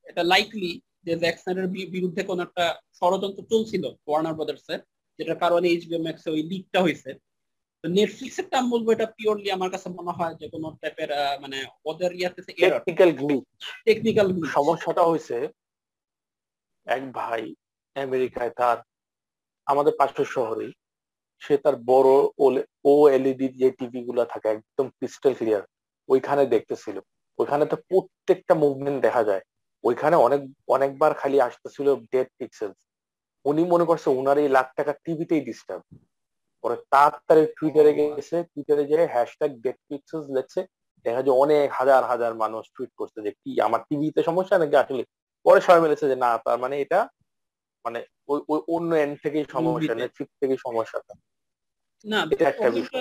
এটা 0.09 0.23
লাইকলি 0.23 0.71
যে 1.05 1.13
জ্যাক 1.15 1.35
স্নাইডার 1.39 1.67
বিরুদ্ধে 1.95 2.21
কোন 2.23 2.39
একটা 2.47 2.65
ষড়যন্ত্র 2.99 3.41
চলছিল 3.51 3.83
ওয়ার্নার 4.07 4.37
ব্রাদার্স 4.37 4.65
এর 4.73 4.81
যেটার 5.19 5.41
কারণে 5.43 5.67
এইচবিও 5.69 6.03
ম্যাক্স 6.05 6.23
ওই 6.27 6.41
লিকটা 6.51 6.79
হয়েছে 6.81 7.09
তো 7.83 7.87
নেটফ্লিক্সের 7.89 8.47
টাম 8.49 8.63
বলব 8.69 8.87
এটা 8.91 9.07
পিওরলি 9.17 9.49
আমার 9.51 9.69
কাছে 9.69 9.87
মনে 9.89 10.11
হয় 10.11 10.35
যে 10.35 10.47
কোনো 10.49 10.67
টাইপের 10.81 11.09
মানে 11.41 11.57
ওদের 11.85 12.11
ইয়াতে 12.13 12.41
টেকনিক্যাল 12.47 13.11
গ্লিচ 13.11 13.45
টেকনিক্যাল 13.85 14.27
সমস্যাটা 14.57 15.03
হয়েছে 15.03 15.37
এক 16.87 17.03
ভাই 17.11 17.41
আমেরিকায় 17.95 18.49
তার 18.49 18.77
আমাদের 19.67 19.93
পাশের 19.99 20.25
শহরে 20.25 20.67
সে 21.41 21.53
তার 21.57 21.75
বড় 21.85 22.11
ও 22.85 22.93
এলইডি 23.09 23.47
যে 23.61 23.67
টিভি 23.71 23.99
গুলা 24.03 24.25
থাকে 24.25 24.47
একদম 24.49 24.87
ক্রিস্টাল 24.89 25.33
ক্লিয়ার 25.33 25.63
ওইখানে 26.09 26.43
দেখতেছিল। 26.45 26.97
ওইখানে 27.39 27.63
তো 27.65 27.75
প্রত্যেকটা 27.89 28.53
মুভমেন্ট 28.55 28.99
দেখা 29.01 29.23
যায়। 29.23 29.43
ওইখানে 29.83 30.15
অনেক 30.17 30.41
অনেকবার 30.67 31.11
খালি 31.13 31.37
আসতেছিল 31.41 31.87
ডেড 32.11 32.29
পিক্সেল 32.37 32.71
উনি 33.45 33.61
মনে 33.63 33.85
করছে 33.85 34.07
উনার 34.09 34.37
এই 34.37 34.49
লাখ 34.49 34.67
টাকা 34.75 34.91
টিভিতেই 35.03 35.41
ডিস্টার্ব 35.41 35.83
পরে 36.63 36.75
তাড়াতাড়ি 36.89 37.43
টুইটারে 37.57 37.91
গেছে 37.97 38.37
টুইটারে 38.51 38.83
যে 38.91 38.97
হ্যাশট্যাগ 39.13 39.51
ডেড 39.63 39.77
পিক্সেলস 39.87 40.25
লেখছে 40.29 40.61
দেখা 41.05 41.21
যায় 41.21 41.37
অনেক 41.37 41.67
হাজার 41.71 42.01
হাজার 42.03 42.31
মানুষ 42.35 42.63
টুইট 42.75 42.91
করছে 42.95 43.19
যে 43.25 43.31
কি 43.41 43.51
আমার 43.61 43.81
টিভিতে 43.89 44.21
সমস্যা 44.23 44.55
নাকি 44.57 44.75
আসলে? 44.75 45.03
পরে 45.45 45.59
সবাই 45.61 45.81
মিলেছে 45.81 46.05
যে 46.07 46.15
না 46.15 46.29
তার 46.37 46.57
মানে 46.59 46.75
এটা 46.81 46.99
মানে 47.85 47.99
ওই 48.27 48.59
অন্য 48.67 48.91
এন্ড 48.95 49.15
থেকেই 49.23 49.45
সমস্যা 49.49 49.93
নেটফ্লিক্স 49.95 50.33
থেকেই 50.41 50.59
সমস্যাটা 50.65 51.13
না 52.05 52.19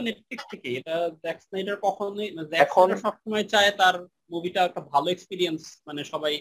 নেটফ্লিক্স 0.01 0.45
থেকে 0.51 0.69
এটা 0.79 0.95
জ্যাক 1.23 1.39
স্নাইডার 1.41 1.77
কখনোই 1.83 2.29
জ্যাক 2.51 2.69
স্নাইডার 2.69 3.03
সবসময় 3.03 3.45
চায় 3.45 3.71
তার 3.71 3.97
মুভিটা 4.31 4.61
একটা 4.65 4.81
ভালো 4.93 5.09
এক্সপিরিয়েন্স 5.11 5.61
মানে 5.87 6.01
সবাই 6.05 6.35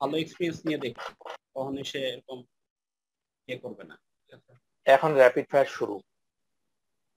ভালো 0.00 0.14
এক্সপিরিয়েন্স 0.18 0.58
নিয়ে 0.66 0.78
দেখবে 0.78 1.02
কখনোই 1.54 1.84
সে 1.84 2.00
এরকম 2.08 2.38
ইয়ে 3.48 3.58
করবে 3.58 3.84
না। 3.84 3.96
এখন 4.86 5.10
র্যাপিড 5.12 5.46
ফায়ার 5.50 5.68
শুরু। 5.68 5.94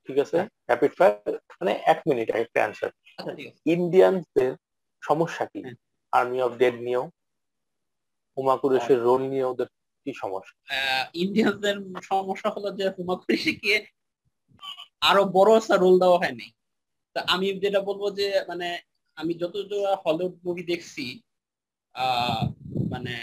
ঠিক 0.06 0.18
আছে? 0.24 0.38
র্যাপিড 0.70 0.92
ফায়ার 0.98 1.16
মানে 1.60 1.72
এক 1.94 2.00
মিনিট 2.10 2.28
একটা 2.42 2.60
অ্যান্সার 2.62 2.92
ইন্ডিয়ানদের 3.76 4.52
সমস্যা 5.04 5.46
কি? 5.52 5.62
আর্মি 6.18 6.40
অফ 6.48 6.52
ডেড 6.62 6.76
নিয়েও? 6.86 7.06
হুমা 8.38 8.56
কুরেশের 8.62 9.00
রোল 9.08 9.22
নিয়ে 9.32 9.46
ওদের 9.52 9.68
কি 10.04 10.12
সমস্যা? 10.24 10.56
ইন্ডিয়ানদের 11.24 11.78
সমস্যা 12.12 12.50
হলো 12.56 12.70
যে 12.78 12.86
হুমা 12.96 13.16
কুরেশিকে 13.22 13.76
আরও 15.10 15.24
বড় 15.38 15.50
একটা 15.60 15.76
রোল 15.84 15.96
দেওয়া 16.04 16.22
হয়নি। 16.22 16.48
তা 17.16 17.20
আমি 17.34 17.48
যেটা 17.64 17.80
বলব 17.90 18.04
যে 18.20 18.28
মানে 18.50 18.68
আমি 19.18 19.34
যত 19.42 19.56
হলিউড 20.04 20.36
মুভি 20.46 20.64
দেখছি 20.72 21.06
মানে 22.94 23.16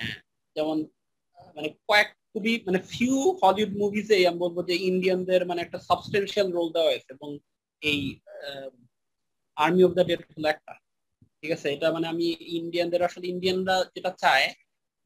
যেমন 0.57 0.77
মানে 1.57 1.69
কয়েক 1.89 2.09
খুবই 2.35 2.53
মানে 2.67 2.79
ফিউ 2.93 3.17
হলিউড 3.43 3.73
মুভিজে 3.83 4.17
আমি 4.29 4.39
বলব 4.45 4.57
যে 4.69 4.75
ইন্ডিয়ানদের 4.91 5.41
মানে 5.47 5.61
একটা 5.63 5.79
সাবস্টেন্সিয়াল 5.89 6.49
রোল 6.53 6.69
দেওয়া 6.75 6.91
হয়েছে 6.91 7.11
এবং 7.17 7.31
এই 7.83 8.01
আর্মি 9.57 9.83
অফ 9.85 9.93
দ্য 9.99 10.05
ডেড 10.09 10.21
হলো 10.33 10.49
একটা। 10.55 10.73
ঠিক 11.41 11.51
আছে? 11.57 11.67
এটা 11.75 11.89
মানে 11.93 12.07
আমি 12.09 12.27
ইন্ডিয়ানদের 12.61 13.03
আসলে 13.09 13.27
ইন্ডিয়ানরা 13.27 13.77
যেটা 13.95 14.11
চায় 14.19 14.47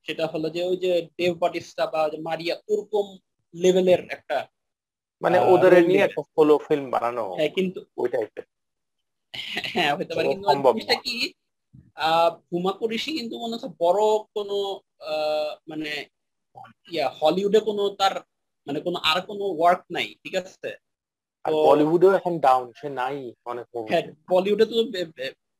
সেটা 0.06 0.24
হলো 0.26 0.46
যে 0.50 0.60
ওই 0.70 0.76
যে 0.76 0.90
দেব 1.18 1.32
বাটিস্টা 1.38 1.84
বা 1.86 2.00
মারিয়া 2.28 2.54
ওরকম 2.68 3.06
লেভেলের 3.54 4.02
একটা 4.10 4.38
মানে 5.22 5.38
ওদের 5.52 5.72
নিয়ে 5.88 6.04
একটা 6.06 6.22
ফলো 6.34 6.54
ফিল্ম 6.66 6.86
বানানো 6.90 7.24
হ্যাঁ 7.38 7.50
কিন্তু 7.56 7.80
ওই 7.96 8.08
টাইপের 8.08 8.44
হ্যাঁ 9.74 9.92
হতে 9.96 10.12
পারে। 10.14 10.26
কিন্তু 10.28 10.46
জিনিসটা 10.66 10.96
কি 11.04 11.14
ভুমা 12.48 12.72
করিসি 12.72 13.10
কিন্তু 13.18 13.34
মনে 13.38 13.54
হচ্ছে 13.54 13.70
বড় 13.82 14.02
কোনো 14.34 14.56
মানে 15.68 15.92
ইয়া 16.90 17.06
হলিউডে 17.18 17.60
কোনো 17.60 17.82
তার 17.90 18.14
মানে 18.66 18.78
কোনো 18.80 18.98
আর 19.10 19.18
কোনো 19.20 19.44
ওয়ার্ক 19.58 19.82
নাই 19.90 20.06
ঠিক 20.22 20.34
আছে? 20.34 20.70
বলিউডেও 21.66 22.12
এখন 22.12 22.34
ডাউন 22.38 22.66
সে 22.72 22.88
নাই 23.00 23.16
অনেক 23.44 23.66
হ্যাঁ 23.90 24.04
বলিউডে 24.28 24.64
তো 24.70 24.74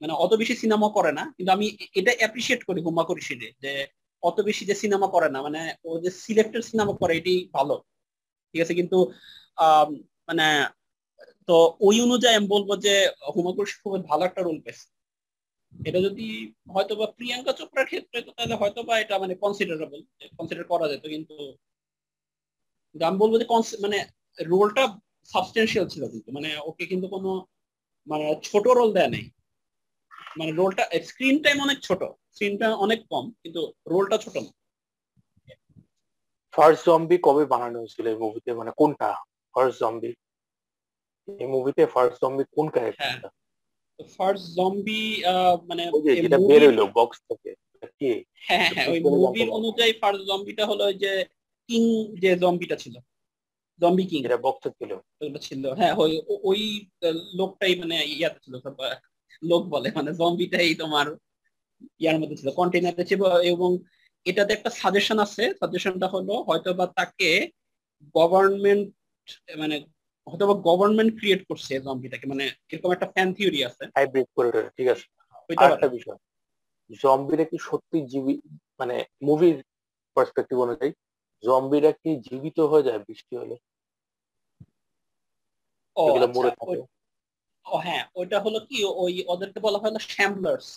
মানে 0.03 0.13
অত 0.15 0.33
বেশি 0.35 0.55
সিনেমা 0.55 0.89
করে 0.89 1.11
না 1.13 1.23
কিন্তু 1.37 1.51
আমি 1.53 1.67
এটা 1.95 2.13
অ্যাপ্রিসিয়েট 2.19 2.61
করি 2.65 2.81
হুমা 2.83 3.05
করিসিরে 3.05 3.49
যে 3.63 3.73
অত 4.23 4.37
বেশি 4.41 4.63
যে 4.65 4.75
সিনেমা 4.75 5.07
করে 5.07 5.29
না 5.29 5.39
মানে 5.43 5.61
ও 5.85 5.91
যে 5.99 6.11
সিলেক্টেড 6.25 6.63
সিনেমা 6.63 6.93
করে 7.01 7.13
এটি 7.17 7.35
ভালো 7.53 7.75
ঠিক 8.55 8.61
আছে? 8.63 8.75
কিন্তু 8.75 8.99
মানে 10.29 10.47
তো 11.49 11.57
ওই 11.81 11.97
অনুযায়ী 12.01 12.35
আমি 12.37 12.49
বলব 12.55 12.71
যে 12.77 12.95
হুমা 13.35 13.53
করিসি 13.57 13.77
খুব 13.83 13.93
ভালো 14.11 14.23
একটা 14.25 14.41
রোল 14.43 14.59
পেয়েছে। 14.61 14.87
এটা 15.81 16.01
যদি 16.01 16.27
হয়তো 16.75 16.93
বা 16.97 17.07
প্রিয়াঙ্কা 17.17 17.53
চোপড়ার 17.53 17.87
ক্ষেত্রে 17.87 18.19
তো 18.23 18.31
তাহলে 18.33 18.55
হয়তো 18.55 18.81
বা 18.83 18.95
এটা 18.99 19.15
মানে 19.19 19.35
কনসিডারেবল 19.35 20.01
কনসিডার 20.39 20.65
করা 20.65 20.87
যেত 20.89 21.05
কিন্তু 21.15 21.35
আমি 22.95 23.19
বলব 23.19 23.35
যে 23.41 23.47
মানে 23.81 23.99
রোলটা 24.39 24.85
সাবস্টেন্সিয়াল 25.31 25.87
ছিল 25.89 26.03
কিন্তু। 26.09 26.29
মানে 26.33 26.49
ওকে 26.65 26.85
কিন্তু 26.87 27.07
কোনো 27.09 27.31
মানে 28.07 28.27
ছোট 28.43 28.65
রোল 28.79 28.91
দেয় 28.93 29.11
নাই। 29.11 29.25
মানে 30.39 30.51
রোলটা 30.53 30.85
স্ক্রিন 31.09 31.37
টাইম 31.45 31.57
অনেক 31.61 31.79
ছোট 31.81 32.01
স্ক্রিনটা 32.35 32.69
অনেক 32.85 33.01
কম 33.13 33.25
কিন্তু 33.43 33.61
রোলটা 33.87 34.17
ছোট 34.19 34.37
না। 34.37 34.51
ফার্স্ট 36.55 36.83
জম্বি 36.89 37.17
কবে 37.19 37.45
বানানো 37.45 37.77
হয়েছিল 37.79 38.07
এই 38.13 38.19
মুভিতে 38.25 38.51
মানে 38.55 38.71
কোনটা? 38.81 39.09
ফার্স্ট 39.55 39.77
জম্বি 39.81 40.11
এই 41.29 41.49
মুভিতে 41.55 41.83
ফার্স্ট 41.95 42.17
জম্বি 42.23 42.45
কোন 42.57 42.67
ক্যারেক্টারটা 42.71 43.29
ফার্স্ট 43.99 44.47
জম্বি 44.57 45.03
মানে 45.67 45.83
যেটা 46.23 46.39
বের 46.49 46.63
হইল 46.69 46.81
বক্স 46.95 47.19
থেকে 47.29 47.51
হ্যাঁ 48.49 48.69
হ্যাঁ 48.75 48.89
ওই 48.89 48.99
মুভির 49.01 49.49
অনুযায়ী 49.49 49.93
ফার্স্ট 49.93 50.23
জম্বিটা 50.27 50.67
হলো 50.67 50.93
যে 50.93 51.13
কিং 51.69 51.83
যে 52.19 52.31
জম্বিটা 52.37 52.77
ছিল। 52.77 52.95
জম্বি 53.81 54.05
কিং 54.07 54.23
যেটা 54.23 54.37
বক্সে 54.37 54.71
ছিল। 54.71 54.91
ওটা 55.21 55.39
ছিল। 55.39 55.63
হ্যাঁ 55.73 55.95
ওই 55.95 56.13
ওই 56.43 56.61
লোকটাই 57.35 57.75
মানে 57.75 57.97
ইয়াতে 58.05 58.39
ছিল 58.45 58.55
লোক 59.43 59.63
বলে 59.65 59.89
মানে 59.95 60.11
জম্বিটাই 60.15 60.75
তোমার 60.75 61.07
ইয়ার 61.99 62.19
মধ্যে 62.21 62.37
ছিল 62.37 62.51
কন্টেনারে 62.51 63.05
ছিল। 63.05 63.23
এবং 63.43 63.71
এটাতে 64.27 64.53
একটা 64.53 64.71
সাজেশন 64.71 65.19
আছে। 65.19 65.45
সাজেশনটা 65.61 66.07
হলো 66.07 66.35
হয়তো 66.49 66.71
বা 66.75 66.87
তাকে 66.87 67.31
গভর্নমেন্ট 68.15 68.87
মানে 69.57 69.77
হয়তো 70.27 70.45
গভর্নমেন্ট 70.69 71.13
ক্রিয়েট 71.19 71.43
করছে 71.49 71.73
জম্বিটাকে 71.87 72.27
মানে 72.27 72.45
এরকম 72.73 72.91
একটা 72.93 73.09
ফ্যান 73.15 73.29
থিওরি 73.37 73.61
আছে। 73.69 73.85
হাইব্রিড 73.97 74.29
করে 74.37 74.51
ঠিক 74.77 74.89
আছে। 74.95 75.07
আরেকটা 75.51 75.89
বিষয় 75.89 76.19
জম্বিরা 77.03 77.45
কি 77.45 77.57
সত্যি 77.69 77.99
জীবী 78.13 78.35
মানে 78.81 78.97
মুভির 79.23 79.57
পার্সপেক্টিভ 80.17 80.57
অনুযায়ী 80.59 80.93
জম্বিরা 81.45 81.91
কি 82.03 82.11
জীবিত 82.27 82.59
হয়ে 82.71 82.87
যায় 82.89 83.01
বৃষ্টি 83.07 83.35
হলে? 83.37 83.57
ও 85.97 86.05
ও 87.67 87.75
হ্যাঁ 87.85 88.05
ওইটা 88.15 88.39
হলো 88.41 88.59
কি 88.69 88.77
ওই 89.03 89.13
ওদেরকে 89.29 89.59
বলা 89.61 89.79
হয় 89.79 89.95
না 89.95 90.01
শ্যাম্বলার্স 90.11 90.69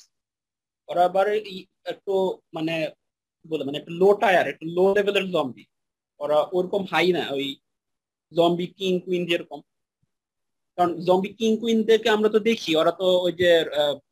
ওরা 0.90 1.02
আবার 1.06 1.28
একটু 1.92 2.14
মানে 2.54 2.76
বলে 3.46 3.64
মানে 3.64 3.78
একটু 3.78 3.94
লো 4.02 4.10
টায়ার 4.22 4.46
একটু 4.48 4.66
লো 4.78 4.86
লেভেলের 4.96 5.26
জম্বি 5.32 5.64
ওরা 6.20 6.38
ওরকম 6.58 6.82
হাই 6.92 7.08
না 7.12 7.24
ওই 7.32 7.48
জম্বি 8.32 8.68
কিং 8.78 8.94
কুইন 9.06 9.24
যেরকম। 9.30 9.60
কারণ 10.78 10.92
জম্বি 11.08 11.30
কিং 11.40 11.52
কুইনদেরকে 11.62 12.10
আমরা 12.16 12.30
তো 12.36 12.40
দেখি 12.50 12.72
ওরা 12.82 12.92
তো 13.02 13.08
ওই 13.26 13.34
যে 13.42 13.50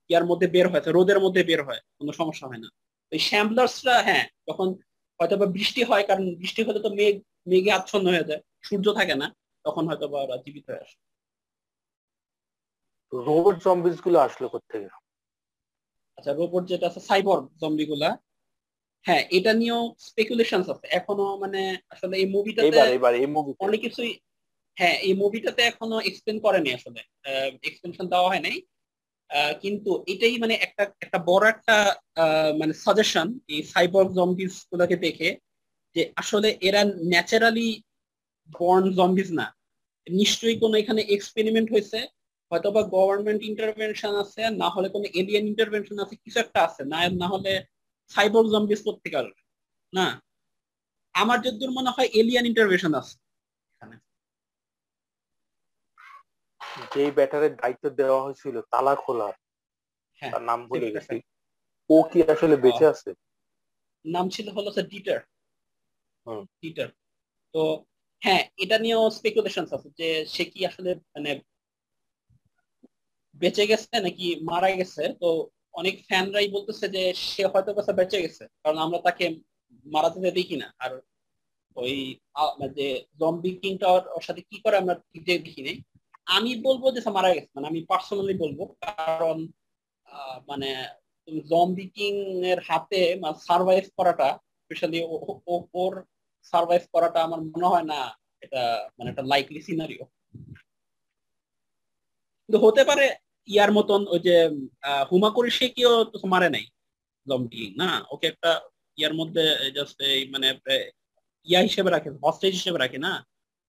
ইয়ার 0.10 0.26
মধ্যে 0.32 0.48
বের 0.56 0.68
হয় 0.72 0.84
রোদের 0.98 1.20
মধ্যে 1.26 1.42
বের 1.50 1.62
হয় 1.68 1.82
কোনো 2.00 2.12
সমস্যা 2.20 2.46
হয় 2.50 2.62
না। 2.64 2.70
ওই 3.12 3.20
শ্যাম্বলার্সরা 3.28 3.96
হ্যাঁ 4.08 4.26
যখন 4.48 4.68
হয়তো 5.20 5.36
বা 5.42 5.48
বৃষ্টি 5.56 5.82
হয় 5.90 6.04
কারণ 6.10 6.26
বৃষ্টি 6.42 6.62
হলে 6.68 6.80
তো 6.86 6.90
মেঘ 7.00 7.16
মেঘে 7.52 7.72
আচ্ছন্ন 7.72 8.06
হয়ে 8.14 8.28
যায় 8.30 8.42
সূর্য 8.68 8.88
থাকে 9.00 9.16
না 9.22 9.28
তখন 9.66 9.84
হয়তো 9.90 10.06
বা 10.12 10.18
ওরা 10.26 10.36
জীবিত 10.46 10.66
হয়ে 10.70 10.84
আসে। 10.86 10.98
রোবট 13.14 13.56
জম্বিসগুলো 13.66 14.18
আসলো 14.20 14.48
কোথেকে 14.56 14.88
আচ্ছা 16.18 16.32
রোবট 16.34 16.64
যেটা 16.72 16.86
আছে 16.90 17.02
সাইবর 17.10 17.40
জম্বি 17.62 17.86
গুলা 17.92 18.10
হ্যাঁ 19.06 19.24
এটা 19.38 19.52
নিয়েও 19.54 19.82
স্পেকুলেশন 20.08 20.60
আছে। 20.64 20.88
এখনও 21.00 21.28
মানে 21.44 21.62
আসলে 21.94 22.16
এই 22.22 22.28
মুভিটাতে 22.36 22.78
অনেক 23.66 23.80
কিছুই 23.82 24.12
হ্যাঁ 24.78 24.98
এই 25.08 25.14
মুভিটাতে 25.14 25.62
এখনও 25.62 25.98
এক্সপ্লেন 26.00 26.38
করেনি 26.46 26.70
আসলে। 26.74 27.02
এক্সপ্লেনেশন 27.64 28.06
দেওয়া 28.14 28.30
হয় 28.32 28.44
নাই। 28.48 28.58
কিন্তু 29.64 29.92
এটাই 30.08 30.36
মানে 30.38 30.56
একটা 30.66 30.84
একটা 31.02 31.20
বড় 31.30 31.44
একটা 31.50 31.76
মানে 32.60 32.74
সাজেশন 32.84 33.28
এই 33.54 33.62
সাইবর 33.64 34.06
জম্বিস 34.14 34.54
গুলোকে 34.72 34.98
দেখে 35.06 35.30
যে 35.96 36.02
আসলে 36.16 36.50
এরা 36.62 36.82
ন্যাচারালি 37.12 37.70
বর্ন 38.50 38.86
জম্বিস 38.98 39.30
না। 39.40 39.48
নিশ্চয়ই 40.08 40.58
কোনো 40.60 40.76
এখানে 40.78 41.02
এক্সপেরিমেন্ট 41.16 41.68
হয়েছে। 41.74 42.00
হয়তো 42.52 42.70
বা 42.72 42.82
গভর্নমেন্ট 42.96 43.42
ইন্টারভেনশন 43.44 44.14
আছে 44.24 44.42
না 44.62 44.68
হলে 44.70 44.88
কোনো 44.90 45.06
এলিয়ান 45.20 45.46
ইন্টারভেনশন 45.52 45.98
আছে 46.04 46.16
কিছু 46.24 46.38
একটা 46.40 46.60
আছে। 46.68 46.82
না 46.94 47.00
না 47.22 47.28
হলে 47.34 47.54
সাইবর 48.12 48.44
জম্বিস 48.54 48.80
প্রত্যেকার 48.86 49.26
না? 49.94 50.08
আমার 51.16 51.38
যদ্দূর 51.46 51.72
মনে 51.78 51.92
হয় 51.96 52.10
এলিয়ান 52.20 52.46
ইন্টারভেশন 52.52 52.94
আছে। 53.02 53.16
যে 56.94 57.04
ব্যাটারের 57.18 57.54
দায়িত্ব 57.62 57.86
দেওয়া 58.00 58.20
হয়েছিল 58.26 58.56
তালা 58.72 58.94
খোলার 59.04 59.34
হ্যাঁ 60.22 60.32
তার 60.34 60.44
নাম 60.50 60.60
ভুলে 60.70 60.90
গেছি। 60.96 61.18
ও 61.90 61.98
কি 62.10 62.20
আসলে 62.34 62.56
বেঁচে 62.64 62.86
আছে? 62.94 63.10
নাম 64.06 64.26
ছিল 64.30 64.48
হলো 64.50 64.70
স্যার 64.76 64.88
ডিটার। 64.94 65.20
ডিটার 66.62 66.90
তো 67.56 67.62
হ্যাঁ 68.22 68.44
এটা 68.64 68.78
নিয়েও 68.84 69.04
স্পেকুলেশন 69.18 69.66
আছে 69.76 69.90
যে 70.00 70.08
সে 70.34 70.44
কি 70.52 70.60
আসলে 70.70 70.92
মানে 71.14 71.32
বেঁচে 73.42 73.64
গেছে 73.72 73.96
নাকি 74.06 74.28
মারা 74.50 74.70
গেছে। 74.80 75.04
তো 75.22 75.30
অনেক 75.78 75.96
ফ্যানরাই 76.08 76.48
বলতেছে 76.56 76.86
যে 76.96 77.02
সে 77.32 77.44
হয়তো 77.54 77.72
কাছে 77.78 77.92
বেঁচে 78.00 78.24
গেছে, 78.24 78.44
কারণ 78.64 78.78
আমরা 78.86 79.00
তাকে 79.08 79.26
মারা 79.86 80.10
যেতে 80.14 80.32
দেখি 80.40 80.56
না। 80.62 80.68
আর 80.84 80.92
ওই 81.78 81.96
মানে 82.60 82.72
যে 82.80 82.88
জম্বি 83.20 83.52
কিংটা 83.62 83.88
ওর 84.18 84.24
সাথে 84.28 84.42
কি 84.50 84.58
করে 84.64 84.76
আমরা 84.82 84.96
দেখি 85.46 85.62
নাই। 85.68 85.78
আমি 86.38 86.52
বলব 86.68 86.84
যে 86.96 87.02
মারা 87.18 87.30
গেছে 87.36 87.52
মানে 87.56 87.70
আমি 87.72 87.80
পার্সোনালি 87.92 88.36
বলব, 88.44 88.60
কারণ 88.86 89.38
মানে 90.50 90.70
জম্বি 91.52 91.86
কিং 91.96 92.14
এর 92.52 92.60
হাতে 92.70 93.02
সার্ভাইভ 93.48 93.86
করাটা 93.98 94.30
স্পেশালি 94.64 95.00
ওর 95.82 95.94
সার্ভাইভ 96.54 96.84
করাটা 96.94 97.20
আমার 97.28 97.40
মনে 97.54 97.68
হয় 97.72 97.88
না 97.92 98.00
এটা 98.46 98.62
মানে 98.98 99.08
একটা 99.12 99.24
লাইকলি 99.32 99.60
সিনারিও 99.68 100.06
কিন্তু 102.44 102.58
হতে 102.66 102.82
পারে 102.90 103.06
ইয়ার 103.48 103.72
মতন 103.78 104.02
ওই 104.14 104.20
যে 104.28 104.36
আহ, 104.90 105.04
হুমাকুরি 105.10 105.52
সে 105.58 105.66
কেউ 105.70 105.92
মারে 106.34 106.50
নাই। 106.56 106.66
জম্বি 107.28 107.64
না 107.82 107.90
ওকে 108.14 108.26
একটা 108.32 108.52
ইয়ার 108.98 109.14
মধ্যে 109.20 109.44
জাস্ট 109.78 109.98
এই 110.10 110.22
মানে 110.34 110.48
ইয়া 111.48 111.62
হিসেবে 111.68 111.90
রাখে 111.92 112.10
হস্টেজ 112.26 112.54
হিসেবে 112.60 112.80
রাখে 112.80 113.00
না? 113.06 113.14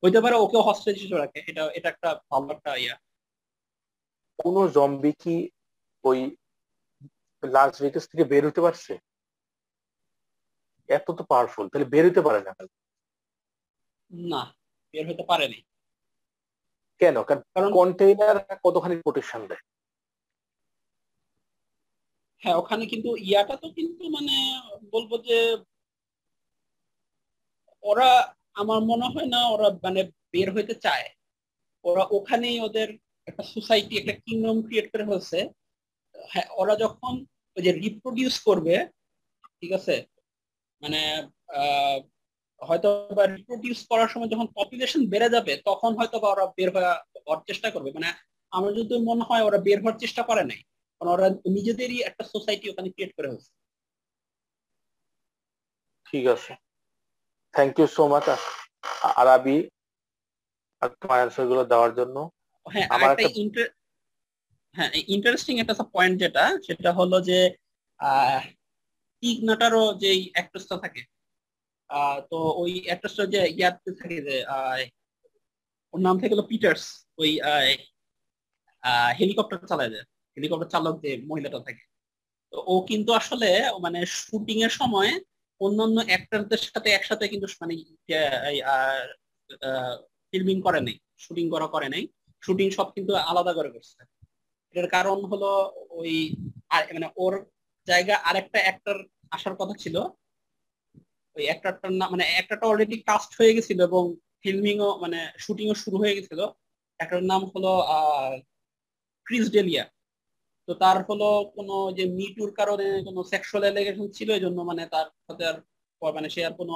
হইতে 0.02 0.18
পারে 0.24 0.36
ওকে 0.36 0.58
হস্টেজ 0.68 0.94
হিসেবে 0.96 1.20
রাখে 1.20 1.38
এটা 1.50 1.62
এটা 1.78 1.88
একটা 1.90 2.08
ভালো 2.30 2.46
একটা 2.56 2.70
ইয়া। 2.76 2.96
কোন 4.38 4.56
জম্বি 4.76 5.12
কি 5.22 5.34
ওই 6.04 6.18
লাস 7.42 7.72
ভেগাস 7.82 8.04
থেকে 8.10 8.24
বের 8.32 8.42
হতে 8.48 8.60
পারছে? 8.66 8.92
এত 10.88 11.06
তো 11.18 11.22
পাওয়ারফুল 11.30 11.66
তাহলে 11.70 11.86
বের 11.92 12.04
হতে 12.08 12.22
পারে 12.26 12.40
না 12.46 12.52
না 14.10 14.42
বের 14.94 15.04
হতে 15.10 15.24
পারেনি 15.30 15.58
কেন? 17.00 17.16
কারণ 17.28 17.42
কারণ 17.54 17.70
কন্টেইনার 17.78 18.36
কতখানি 18.64 18.94
প্রোটেকশন 19.04 19.42
দেয়? 19.50 19.62
হ্যাঁ 22.43 22.57
ওখানে 22.61 22.84
কিন্তু 22.93 23.11
ইয়াটা 23.28 23.55
তো 23.62 23.66
কিন্তু 23.78 24.03
মানে 24.16 24.34
বলব 24.95 25.11
যে 25.28 25.36
ওরা 27.82 28.09
আমার 28.61 28.78
মনে 28.91 29.07
হয় 29.14 29.28
না 29.34 29.41
ওরা 29.55 29.68
মানে 29.86 30.01
বের 30.32 30.49
হইতে 30.57 30.74
চায়। 30.84 31.07
ওরা 31.84 32.03
ওখানেই 32.16 32.59
ওদের 32.61 32.89
একটা 33.28 33.43
সোসাইটি 33.55 33.95
একটা 33.99 34.14
কিংডম 34.24 34.57
ক্রিয়েট 34.66 34.86
করে 34.93 35.05
ফেলছে। 35.11 35.39
হ্যাঁ 36.14 36.49
ওরা 36.61 36.74
যখন 36.84 37.12
ওই 37.57 37.62
যে 37.66 37.72
রিপ্রোডিউস 37.84 38.36
করবে, 38.49 38.74
ঠিক 39.61 39.72
আছে? 39.78 39.95
মানে 40.82 41.01
হয়তো 42.61 42.89
বা 43.16 43.24
রিপ্রোডিউস 43.36 43.80
করার 43.91 44.09
সময় 44.12 44.30
যখন 44.34 44.47
পপুলেশন 44.59 45.03
বেড়ে 45.12 45.28
যাবে, 45.34 45.53
তখন 45.68 45.91
হয়তো 45.99 46.16
বা 46.22 46.28
ওরা 46.34 46.47
বের 46.57 46.68
হওয়ার 46.74 47.41
চেষ্টা 47.49 47.68
করবে। 47.74 47.91
মানে 47.97 48.09
আমার 48.53 48.70
যদি 48.78 48.95
মনে 49.11 49.24
হয় 49.28 49.43
ওরা 49.49 49.59
বের 49.66 49.78
হওয়ার 49.82 50.01
চেষ্টা 50.03 50.22
করে 50.22 50.45
নাই। 50.51 50.61
কারণ 50.99 51.11
ওরা 51.14 51.26
নিজেদেরই 51.57 51.99
একটা 52.01 52.24
সোসাইটি 52.24 52.64
ওখানে 52.70 52.88
ক্রিয়েট 52.90 53.12
করে 53.14 53.28
ফেলছে 53.28 53.51
ঠিক 56.07 56.24
আছে। 56.26 56.53
Thank 57.55 57.72
you 57.78 57.86
so 57.96 58.03
much 58.09 58.26
Arabi 59.16 59.57
আর 60.82 60.88
তোমার 61.01 61.18
অ্যান্সারগুলো 61.20 61.62
দেওয়ার 61.64 61.92
জন্য। 61.94 62.16
হ্যাঁ 62.66 62.86
আমার 62.94 63.11
একটা- 63.11 63.74
হ্যাঁ 64.74 64.90
ইন্টারেস্টিং 65.07 65.55
একটা 65.59 65.74
পয়েন্ট 65.94 66.14
যেটা 66.20 66.44
সেটা 66.66 66.90
হলো 66.92 67.16
যে 67.20 67.38
টিগনাটারও 69.22 69.84
যে 70.03 70.11
অ্যাক্ট্রেসটা 70.34 70.76
থাকে 70.78 71.03
তো 72.30 72.38
ওই 72.62 72.72
অ্যাক্ট্রেসটা 72.86 73.24
যে 73.26 73.40
ইয়াতে 73.59 73.90
থাকে 74.01 74.16
যে 74.22 74.36
ওর 75.94 76.01
নাম 76.01 76.14
থেকে 76.20 76.32
হলো 76.34 76.46
পিটার্স 76.51 76.84
ওই 77.18 77.30
হেলিকপ্টার 79.18 79.59
চালায় 79.70 79.90
যায় 79.90 80.07
হেলিকপ্টার 80.39 80.72
চালক 80.74 80.95
যে 81.05 81.11
মহিলাটা 81.28 81.61
থাকে। 81.66 81.82
তো 82.53 82.57
ও 82.72 82.74
কিন্তু 82.91 83.11
আসলে 83.12 83.49
মানে 83.84 83.99
শুটিং 84.18 84.59
এর 84.62 84.72
সময় 84.80 85.11
অন্যান্য 85.61 85.99
অ্যাক্টরদের 86.09 86.61
সাথে 86.66 86.89
একসাথে 86.91 87.24
কিন্তু 87.28 87.47
মানে 87.61 87.74
ফিল্মিং 90.32 90.57
করে 90.61 90.80
নাই 90.80 90.97
শুটিং 91.18 91.47
করা 91.55 91.66
করে 91.74 91.89
নাই। 91.95 92.05
শুটিং 92.43 92.68
সব 92.70 92.89
কিন্তু 92.97 93.12
আলাদা 93.30 93.53
করে 93.53 93.70
করছে। 93.74 93.99
এটার 94.70 94.89
কারণ 94.89 95.18
হলো 95.24 95.51
ওই 95.99 96.12
মানে 96.95 97.09
ওর 97.16 97.34
জায়গা 97.89 98.14
আরেকটা 98.28 98.59
অ্যাক্টর 98.64 98.97
আসার 99.30 99.55
কথা 99.57 99.74
ছিল। 99.78 99.97
ওই 101.36 101.45
অ্যাক্টরটার 101.49 101.93
নাম 101.93 102.09
মানে 102.11 102.24
অ্যাক্টরটা 102.32 102.66
অলরেডি 102.66 102.97
কাস্ট 103.03 103.30
হয়ে 103.39 103.55
গেছিল 103.57 103.78
এবং 103.91 104.05
ফিল্মিংও 104.43 104.91
মানে 105.03 105.18
শুটিংও 105.39 105.74
শুরু 105.74 105.97
হয়ে 106.03 106.16
গেছিল। 106.16 106.41
একটার 107.01 107.22
নাম 107.24 107.43
হলো 107.53 107.72
ক্রিস 109.26 109.47
ডেলিয়া। 109.53 109.84
তো 110.68 110.72
তার 110.82 110.96
হলো 111.08 111.24
কোনো 111.56 111.74
যে 111.98 112.04
মিটুর 112.18 112.50
কারণে 112.60 112.86
কোনো 113.08 113.20
সেক্সুয়াল 113.32 113.62
অ্যালিগেশন 113.64 114.06
ছিল, 114.16 114.28
এই 114.36 114.44
জন্য 114.46 114.58
মানে 114.70 114.82
তার 114.94 115.06
সাথে 115.26 115.44
আর 115.50 115.56
মানে 116.16 116.28
সে 116.34 116.40
আর 116.48 116.54
কোনো 116.60 116.74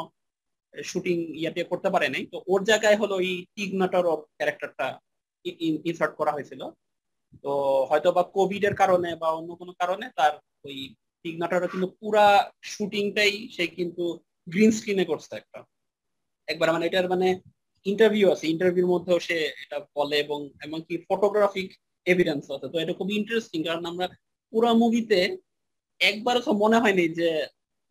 শুটিং 0.74 1.16
ইয়াতে 1.40 1.60
করতে 1.72 1.88
পারে 1.94 2.08
নাই। 2.14 2.24
তো 2.32 2.36
ওর 2.52 2.60
জায়গায় 2.70 2.96
হলো 3.02 3.14
ওই 3.22 3.30
টিগনাটার 3.56 4.04
ক্যারেক্টারটা 4.38 4.86
ইনসার্ট 5.88 6.14
করা 6.20 6.34
হয়েছিল। 6.36 6.62
তো 7.44 7.52
হয়তো 7.90 8.08
বা 8.16 8.22
কোভিড 8.36 8.62
এর 8.68 8.74
কারণে 8.82 9.10
বা 9.22 9.28
অন্য 9.38 9.50
কোনো 9.60 9.72
কারণে 9.80 10.06
তার 10.18 10.32
ওই 10.64 10.76
টিগনাটারও 11.24 11.72
কিন্তু 11.72 11.88
পুরা 12.00 12.26
শুটিংটাই 12.72 13.34
সে 13.56 13.64
কিন্তু 13.78 14.04
গ্রিন 14.46 14.70
স্ক্রিনে 14.78 15.04
করছে 15.10 15.32
একটা। 15.40 15.58
একবার 16.48 16.68
মানে 16.74 16.84
এটার 16.86 17.06
মানে 17.08 17.28
ইন্টারভিউ 17.86 18.26
আছে 18.34 18.44
ইন্টারভিউর 18.54 18.92
মধ্যেও 18.94 19.18
সে 19.28 19.36
এটা 19.64 19.78
বলে 19.96 20.16
এবং 20.24 20.38
এমনকি 20.66 20.94
ফটোগ্রাফিক 21.08 21.68
এভিডেন্স 22.06 22.44
আছে। 22.54 22.66
তো 22.72 22.76
এটা 22.82 22.92
খুব 22.98 23.08
ইন্টারেস্টিং 23.10 23.60
কারণ 23.68 23.84
আমরা 23.86 24.06
পুরো 24.52 24.68
মুভিতে 24.82 25.18
একবারও 26.00 26.40
তো 26.46 26.52
মনে 26.62 26.78
হয়নি 26.82 27.04
যে 27.18 27.28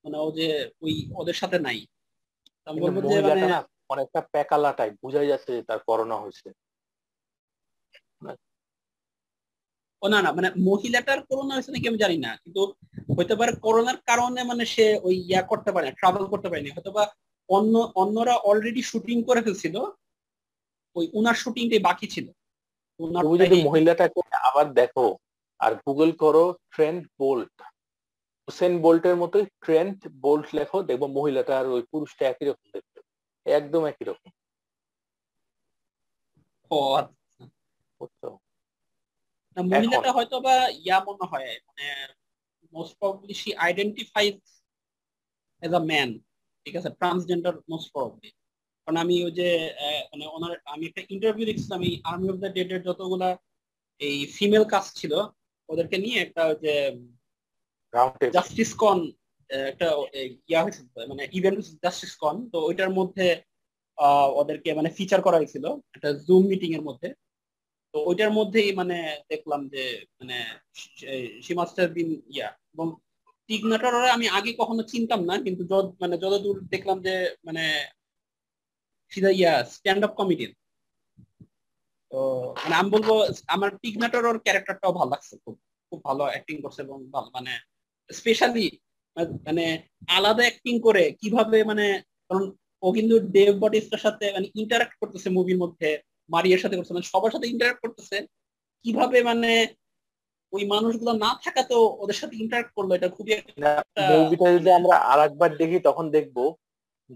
মানে 0.05 0.17
ও 0.25 0.27
যে 0.37 0.47
ওই 0.81 0.93
ওদের 1.21 1.37
সাথে 1.41 1.57
নাই। 1.59 1.79
মানে 2.67 3.45
অনেকটা 3.93 4.21
প্যাকালা 4.33 4.71
টাইপ 4.79 4.93
বোঝাই 5.03 5.29
যাচ্ছে 5.31 5.51
যে 5.57 5.61
তার 5.69 5.79
করোনা 5.89 6.15
হয়েছে। 6.23 6.47
ও 10.01 10.07
না 10.07 10.19
না 10.25 10.29
মানে 10.37 10.49
মহিলাটার 10.69 11.19
করোনা 11.29 11.53
হয়েছে 11.55 11.71
নাকি 11.73 11.87
আমি 11.87 11.99
জানি 12.03 12.17
না 12.17 12.31
কিন্তু 12.43 12.61
হইতে 13.17 13.35
পারে 13.39 13.51
করোনার 13.65 13.97
কারণে 14.09 14.41
মানে 14.43 14.63
সে 14.65 14.85
ওই 15.07 15.15
ইয়া 15.29 15.41
করতে 15.41 15.69
পারে 15.75 15.87
ট্রাভেল 15.99 16.25
করতে 16.27 16.47
পারেনি। 16.49 16.69
হয়তো 16.75 16.91
বা 16.97 17.03
অন্য 17.49 17.73
অন্যরা 18.01 18.35
অলরেডি 18.49 18.81
শুটিং 18.81 19.17
করে 19.23 19.41
ফেলছিল 19.45 19.75
ওই 20.95 21.05
উনার 21.13 21.37
শুটিংটাই 21.43 21.81
বাকি 21.89 22.07
ছিল। 22.07 22.27
তুমি 23.23 23.35
যদি 23.43 23.57
মহিলাটাকে 23.63 24.19
আবার 24.49 24.67
দেখো 24.73 25.05
আর 25.59 25.71
গুগল 25.85 26.09
করো 26.23 26.43
ট্রেন্ড 26.73 27.01
বোল্ট 27.19 27.55
হোসেন 28.47 28.73
বোল্টের 28.81 29.15
মতোই 29.15 29.45
ট্রেন্ড 29.63 29.97
বোল্ট 30.23 30.47
লেখো 30.57 30.77
দেখব 30.89 31.03
মহিলাটা 31.17 31.53
আর 31.59 31.65
ওই 31.67 31.83
পুরুষটা 31.91 32.23
একই 32.27 32.45
রকম 32.45 32.67
দেখতে। 32.75 32.99
একদম 33.45 33.81
একই 33.85 34.05
রকম। 34.05 34.29
ও 36.71 36.77
আচ্ছা। 38.01 38.27
মহিলাটা 39.57 40.09
হয়তো 40.17 40.35
বা 40.45 40.55
ইয়া 40.79 40.97
মনে 41.07 41.25
হয় 41.31 41.51
মানে 41.67 41.85
most 42.73 42.93
probably 42.99 43.33
she 43.41 43.49
identifies 43.65 44.37
as 45.63 45.71
a 45.73 45.81
man 45.89 46.09
ঠিক 46.65 46.73
আছে? 46.75 46.89
ট্রান্সজেন্ডার 46.99 47.53
মোস্ট 47.71 47.87
প্রবলি 47.95 48.29
কারণ 48.87 48.97
আমি 48.97 49.15
ওই 49.23 49.33
যে 49.39 49.49
মানে 50.11 50.25
ওনার 50.27 50.53
আমি 50.65 50.83
একটা 50.85 51.01
ইন্টারভিউ 51.09 51.45
দেখছিলাম 51.47 51.79
এই 51.81 51.93
আর্মি 52.03 52.27
অফ 52.29 52.37
দ্য 52.37 52.49
ডেডের 52.49 52.81
যতগুলা 52.83 53.29
এই 54.01 54.17
ফিমেল 54.35 54.63
কাস্ট 54.65 54.91
ছিল 54.97 55.13
ওদেরকে 55.69 55.97
নিয়ে 55.97 56.17
একটা 56.21 56.43
যে 56.63 56.73
জাস্টিস 58.33 58.71
কন 58.73 58.99
একটা 59.71 59.87
ইয়া 60.49 60.63
হয়েছিল 60.63 60.85
মানে 61.09 61.23
ইভেন্ট 61.33 61.59
জাস্টিস 61.83 62.13
কন 62.15 62.35
তো 62.53 62.57
ওইটার 62.67 62.91
মধ্যে 62.99 63.27
ওদেরকে 64.41 64.69
মানে 64.73 64.89
ফিচার 64.89 65.19
করা 65.21 65.39
হয়েছিল 65.39 65.65
একটা 65.95 66.09
জুম 66.27 66.43
মিটিং 66.47 66.69
এর 66.73 66.83
মধ্যে। 66.89 67.09
তো 67.93 67.97
ওইটার 68.09 68.31
মধ্যেই 68.31 68.69
মানে 68.71 68.97
দেখলাম 69.29 69.61
যে 69.73 69.83
মানে 70.19 70.37
সি 71.43 71.51
মাস্টার 71.53 71.85
বিন 71.95 72.09
ইয়া 72.33 72.49
এবং 72.73 72.87
টিগনাটার 73.49 73.95
আমি 74.17 74.25
আগে 74.29 74.51
কখনো 74.53 74.81
চিনতাম 74.83 75.21
না 75.25 75.35
কিন্তু 75.45 75.63
মানে 76.01 76.15
যতদূর 76.17 76.57
দেখলাম 76.73 76.97
যে 77.01 77.15
মানে 77.45 77.63
ইয়া 79.39 79.53
স্ট্যান্ড 79.73 80.01
আপ 80.07 80.13
কমেডিয়ান 80.19 80.53
তো 82.11 82.19
মানে 82.61 82.75
আমি 82.79 82.89
বলব, 82.95 83.09
আমার 83.55 83.69
টিগনাটার 83.81 84.23
ওর 84.29 84.37
ক্যারেক্টারটাও 84.45 84.97
ভালো 84.99 85.11
লাগছে, 85.13 85.33
খুব 85.43 85.55
খুব 85.89 85.99
ভালো 86.07 86.23
অ্যাক্টিং 86.31 86.55
করছে 86.63 86.79
এবং 86.85 86.97
মানে 87.35 87.53
স্পেশালি 88.09 88.67
মানে 89.47 89.65
আলাদা 90.17 90.43
অ্যাক্টিং 90.47 90.75
করে 90.87 91.03
কীভাবে 91.21 91.57
মানে 91.69 91.85
কারণ 92.27 92.43
ও 92.85 92.87
কিন্তু 92.97 93.15
ডেভ 93.35 93.51
বটিস্টার 93.61 94.03
সাথে 94.05 94.25
মানে 94.35 94.47
ইন্টারাক্ট 94.61 94.95
করতেছে 95.01 95.27
মুভির 95.37 95.61
মধ্যে 95.63 95.89
মারিয়ার 96.33 96.63
সাথে 96.63 96.77
করছে 96.77 96.95
মানে 96.95 97.09
সবার 97.11 97.33
সাথে 97.35 97.47
ইন্টারাক্ট 97.53 97.79
করতেছে, 97.83 98.17
কীভাবে 98.85 99.17
মানে 99.29 99.51
ওই 100.53 100.63
মানুষগুলো 100.73 101.11
না 101.25 101.31
থাকাতেও 101.43 101.83
ওদের 102.03 102.17
সাথে 102.21 102.35
ইন্টারাক্ট 102.43 102.71
করল, 102.77 102.89
এটা 102.97 103.09
খুবই 103.15 103.33
মুভিটা 104.11 104.47
যদি 104.55 104.69
আমরা 104.79 104.95
আরেকবার 105.11 105.51
দেখি, 105.61 105.77
তখন 105.87 106.05
দেখব 106.15 106.37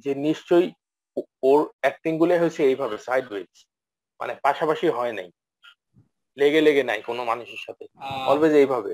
যে 0.04 0.12
নিশ্চয়ই 0.28 0.68
ওর 1.44 1.60
অ্যাক্টিংগুলো 1.84 2.34
হয়েছে 2.40 2.62
এইভাবে 2.64 2.96
সাইড 2.98 3.26
ওয়েজ 3.32 3.52
মানে 4.20 4.34
পাশাপাশি 4.44 4.88
হয় 4.88 5.14
নাই। 5.14 5.28
লেগে 6.38 6.62
লেগে 6.62 6.84
নাই 6.84 7.00
কোনো 7.02 7.22
মানুষের 7.26 7.62
সাথে। 7.66 7.84
অলওয়েজ 8.28 8.54
এইভাবে। 8.56 8.94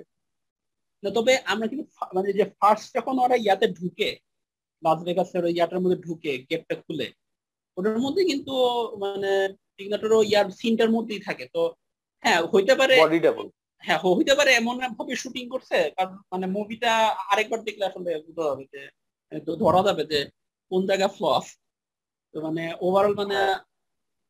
না 1.03 1.09
তবে 1.09 1.33
আমরা 1.45 1.65
কিন্তু 1.67 1.85
মানে 2.13 2.29
যে 2.33 2.45
ফার্স্ট 2.59 2.87
যখন 2.97 3.15
ওরা 3.19 3.35
ইয়াতে 3.35 3.67
ঢুকে 3.67 4.09
লাস 4.83 4.99
ভেগাসের 5.03 5.43
ওই 5.45 5.53
ইয়াটার 5.55 5.81
মধ্যে 5.83 5.99
ঢুকে 5.99 6.31
গেটটা 6.49 6.75
খুলে 6.75 7.07
ওটার 7.77 7.99
মধ্যে 7.99 8.21
কিন্তু 8.25 8.53
মানে 8.97 9.31
টিগনাটোরও 9.75 10.21
ইয়ার 10.23 10.47
সিনটার 10.51 10.89
মধ্যেই 10.89 11.21
থাকে। 11.21 11.45
তো 11.55 11.61
হ্যাঁ 12.23 12.39
হইতে 12.53 12.73
পারে 12.75 12.95
বডি 12.97 13.19
ডাবল 13.19 13.47
হ্যাঁ 13.83 13.99
হইতে 14.17 14.33
পারে 14.35 14.51
এমন 14.51 14.75
ভাবে 14.97 15.13
শুটিং 15.15 15.45
করছে 15.49 15.77
কারণ 15.97 16.13
মানে 16.31 16.45
মুভিটা 16.47 16.91
আরেকবার 17.31 17.59
দেখলে 17.63 17.83
আসলে 17.85 18.09
বুঝতে 18.25 18.41
হবে 18.43 18.65
যে 18.73 18.81
ধরা 19.63 19.81
যাবে 19.87 20.03
যে 20.11 20.19
কোন 20.71 20.81
জায়গা 20.87 21.07
ফ্লস 21.07 21.45
তো 22.35 22.37
মানে 22.41 22.63
ওভারঅল 22.81 23.13
মানে 23.15 23.37
হ্যাঁ। 23.37 23.57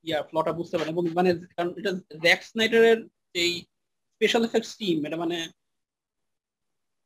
ইয়া 0.06 0.20
ফ্লটা 0.30 0.52
বুঝতে 0.60 0.76
পারে 0.78 0.90
এবং 0.90 1.04
মানে 1.20 1.30
কারণ 1.56 1.72
এটা 1.80 1.92
জ্যাক 2.24 2.40
স্নাইডারের 2.50 3.00
এই 3.36 3.52
স্পেশাল 4.12 4.42
এফেক্টস 4.46 4.72
টিম 4.80 4.98
এটা 5.08 5.18
মানে 5.18 5.38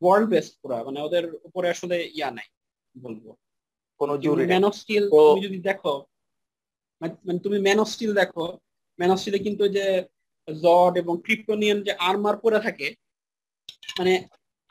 ওয়ার্ল্ড 0.02 0.28
বেস্ট 0.30 0.54
পুরা। 0.62 0.78
মানে 0.88 1.00
ওদের 1.02 1.24
উপরে 1.48 1.68
আসলে 1.70 1.96
ইয়া 2.18 2.30
নাই 2.32 2.48
বলব? 2.96 3.26
কোন 4.00 4.10
জুরি 4.24 4.44
ম্যান 4.46 4.64
অফ 4.70 4.74
স্টিল 4.76 5.04
তুমি 5.28 5.42
যদি 5.48 5.60
দেখো 5.70 5.94
মানে 7.02 7.40
তুমি 7.40 7.58
ম্যান 7.60 7.80
অফ 7.80 7.88
স্টিল 7.90 8.12
দেখো 8.14 8.46
ম্যান 9.00 9.12
অফ 9.12 9.18
স্টিলে 9.20 9.40
কিন্তু 9.40 9.64
যে 9.78 9.86
জড 10.48 10.94
এবং 10.98 11.14
ক্রিপ্টোনিয়ান 11.26 11.78
যে 11.88 11.92
আর্মার 12.10 12.36
পরে 12.38 12.60
থাকে 12.60 12.88
মানে 14.00 14.14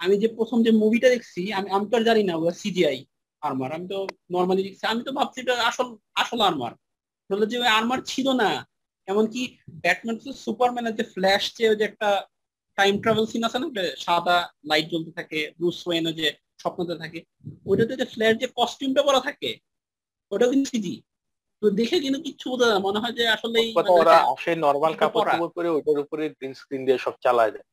আমি 0.00 0.14
যে 0.22 0.28
প্রথম 0.28 0.58
যে 0.66 0.70
মুভিটা 0.82 1.08
দেখছি 1.08 1.40
আমি 1.58 1.68
আমি 1.70 1.84
তো 1.90 1.94
আর 1.96 2.04
জানি 2.04 2.22
না 2.22 2.34
সিজিআই 2.62 2.98
আর্মার 3.44 3.70
আমি 3.76 3.86
তো 3.88 3.98
নর্মালি 4.34 4.62
আমি 4.90 5.02
তো 5.06 5.10
ভাবছি 5.18 5.38
এটা 5.42 5.54
আসল 5.70 5.88
আসল 6.22 6.40
আর্মার 6.48 6.72
বলল 7.30 7.42
যে 7.52 7.56
আর্মার 7.78 8.00
ছিল 8.12 8.26
না। 8.42 8.50
এমনকি 9.08 9.42
ব্যাটম্যান 9.84 10.16
সুপারম্যানের 10.44 10.94
যে 10.98 11.04
ফ্ল্যাশ 11.14 11.42
যে 11.58 11.64
যে 11.80 11.84
একটা 11.90 12.10
টাইম 12.78 12.94
ট্রাভেল 13.02 13.24
সিন 13.32 13.42
আছে 13.48 13.58
না 13.58 13.66
সাদা 14.06 14.36
লাইট 14.70 14.86
জ্বলতে 14.92 15.10
থাকে 15.18 15.38
ব্রুস 15.58 15.78
ওয়েনও 15.86 16.12
যে 16.20 16.26
স্বপ্নতে 16.62 16.94
থাকে 17.02 17.20
ওইটাতে 17.66 17.94
যে 18.00 18.06
ফ্ল্যাশ 18.14 18.34
যে 18.42 18.46
কস্টিউমটা 18.58 19.02
পরা 19.02 19.20
থাকে 19.20 19.50
ওটাও 20.32 20.50
কিন্তু 20.52 20.66
সিজি 20.72 20.94
তো 21.62 21.66
দেখে 21.80 21.96
কিন্তু 22.04 22.18
কিচ্ছু 22.26 22.46
বোঝা 22.52 22.66
যায় 22.70 22.82
মনে 22.86 22.98
হয় 23.02 23.14
যে 23.18 23.24
আসলে 23.36 23.58
ওরা 23.96 24.16
আসে 24.32 24.52
নরমাল 24.64 24.94
কাপড় 25.00 25.24
চোপড় 25.24 25.50
পরে 25.56 25.68
ওইটার 25.76 25.98
উপরে 26.04 26.24
গ্রিন 26.36 26.52
স্ক্রিন 26.60 26.82
দিয়ে 26.86 26.98
সব 26.98 27.14
চালায় 27.24 27.52
দেয়। 27.54 27.66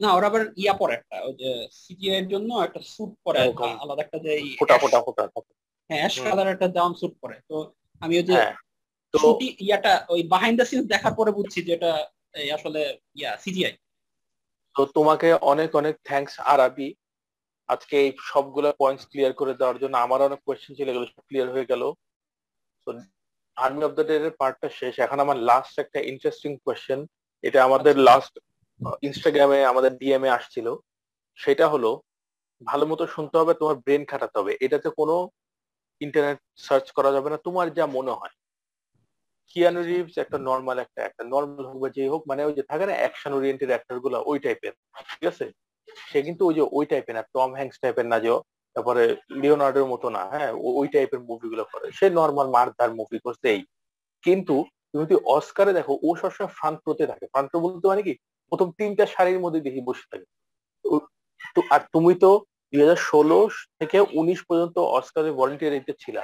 না 0.00 0.08
ওরা 0.16 0.26
আবার 0.30 0.42
ইয়া 0.62 0.74
পরে 0.80 0.92
একটা 0.98 1.16
ওই 1.26 1.34
যে 1.40 1.50
সিজিআই 1.82 2.16
এর 2.20 2.26
জন্য 2.32 2.50
একটা 2.66 2.80
স্যুট 2.92 3.12
পরে 3.24 3.38
আলাদা 3.82 4.02
একটা 4.04 4.18
যে 4.24 4.32
ফোটা 4.60 4.76
ফোটা 4.82 4.98
ফোটা 5.06 5.22
হ্যাঁ 5.90 6.00
অ্যাশ 6.02 6.14
কালার 6.24 6.48
একটা 6.54 6.68
ডাউন 6.76 6.92
স্যুট 7.00 7.14
পরে। 7.22 7.36
তো 7.50 7.56
আমি 8.02 8.14
ওই 8.20 8.26
যে 8.30 8.36
তো 9.14 9.18
ইয়াটা 9.66 9.92
ওই 10.14 10.20
বিহাইন্ড 10.32 10.56
দ্য 10.60 10.66
সিনস 10.70 10.84
দেখার 10.94 11.14
পরে 11.18 11.30
বুঝছি 11.38 11.58
যে 11.66 11.72
এটা 11.78 11.92
আসলে 12.56 12.80
ইয়া 13.18 13.30
সিজিআই 13.44 13.74
তো 14.76 14.82
তোমাকে 14.96 15.28
অনেক 15.52 15.70
অনেক 15.80 15.94
থ্যাঙ্কস 16.08 16.34
আরাবি। 16.52 16.88
আজকে 17.68 17.94
এই 18.04 18.10
সবগুলো 18.32 18.68
পয়েন্টস 18.82 19.04
ক্লিয়ার 19.10 19.32
করে 19.40 19.52
দেওয়ার 19.60 19.80
জন্য 19.82 19.94
আমার 20.06 20.20
অনেক 20.28 20.40
কোয়েশ্চেন 20.46 20.72
ছিল 20.78 20.86
এগুলো 20.90 21.06
ক্লিয়ার 21.28 21.48
হয়ে 21.54 21.70
গেল। 21.72 21.82
তো 22.86 22.90
আর্মি 23.56 23.82
অফ 23.88 23.92
দ্য 23.98 24.04
ডে 24.08 24.14
এর 24.18 24.34
পার্টটা 24.40 24.68
শেষ। 24.80 24.94
এখন 25.06 25.18
আমার 25.24 25.38
লাস্ট 25.50 25.74
একটা 25.84 25.98
ইন্টারেস্টিং 26.10 26.50
কোয়েশ্চেন 26.64 27.00
এটা 27.44 27.58
আমাদের 27.68 27.94
লাস্ট 28.08 28.34
ইনস্টাগ্রামে 29.02 29.64
আমাদের 29.64 29.96
ডিএমএ 29.96 30.28
আসছিল। 30.28 30.76
সেটা 31.36 31.68
হলো, 31.68 32.02
ভালো 32.64 32.86
মতো 32.86 33.06
শুনতে 33.06 33.38
হবে, 33.38 33.54
তোমার 33.54 33.76
ব্রেন 33.76 34.04
খাটাতে 34.04 34.38
হবে। 34.38 34.56
এটাতে 34.60 34.88
কোনো 34.90 35.28
ইন্টারনেট 36.00 36.38
সার্চ 36.56 36.90
করা 36.90 37.12
যাবে 37.12 37.30
না। 37.30 37.36
তোমার 37.36 37.74
যা 37.74 37.86
মনে 37.86 38.10
হয়। 38.10 38.34
কিয়ানো 39.48 39.82
রিভস 39.82 40.18
একটা 40.18 40.38
নর্মাল 40.38 40.78
একটা 40.78 41.02
একটা 41.04 41.24
নর্মাল 41.24 41.66
হোক 41.66 41.76
বা 41.82 41.88
যে 41.88 42.08
হোক 42.08 42.22
মানে 42.28 42.44
ওই 42.44 42.52
যে 42.52 42.62
থাকে 42.62 42.86
না 42.86 42.92
অ্যাকশন 42.92 43.32
ওরিয়েন্টেড 43.32 43.68
অ্যাক্টরগুলো, 43.68 44.22
ওই 44.26 44.38
টাইপের 44.38 44.72
ঠিক 45.10 45.28
আছে? 45.28 45.52
সে 46.12 46.22
কিন্তু 46.22 46.46
ওই 46.46 46.54
যে 46.54 46.60
ওই 46.72 46.86
টাইপের 46.86 47.14
না 47.14 47.22
টম 47.22 47.54
হ্যাংস 47.54 47.78
টাইপের 47.80 48.06
না 48.06 48.20
যে, 48.20 48.40
তারপরে 48.74 49.16
লিওনার্ডোর 49.30 49.86
মতো 49.86 50.10
না 50.10 50.24
হ্যাঁ? 50.24 50.52
ওই 50.52 50.88
টাইপের 50.88 51.20
মুভিগুলো 51.20 51.64
করে। 51.64 51.92
সে 51.92 52.10
নর্মাল 52.10 52.50
মারধার 52.50 52.94
মুভি 52.94 53.18
করছে 53.18 53.50
এই। 53.50 53.64
কিন্তু 54.22 54.64
তুমি 54.92 55.04
যদি 55.04 55.14
অস্কারে 55.14 55.72
দেখো, 55.72 55.98
ও 56.02 56.16
সবসময় 56.16 56.48
ফ্রন্ট 56.48 56.80
প্রোতে 56.80 57.06
থাকে। 57.06 57.26
ফ্রন্ট 57.26 57.50
প্রো 57.50 57.60
বলতে 57.60 57.88
মানে 57.88 58.02
কি? 58.02 58.16
প্রথম 58.54 58.72
তিনটা 58.78 59.04
শাড়ির 59.06 59.38
মধ্যে 59.40 59.60
দেখি 59.60 59.80
বসে 59.80 60.04
থাকে। 60.10 60.26
আর 61.70 61.80
তুমি 61.92 62.12
তো 62.14 62.30
দুই 62.72 62.80
হাজার 62.80 63.00
ষোলো 63.10 63.38
থেকে 63.80 63.98
উনিশ 64.12 64.40
পর্যন্ত 64.48 64.76
অস্কারে 64.98 65.30
ভলেন্টিয়ারিতে 65.32 65.92
ছিলা। 66.02 66.22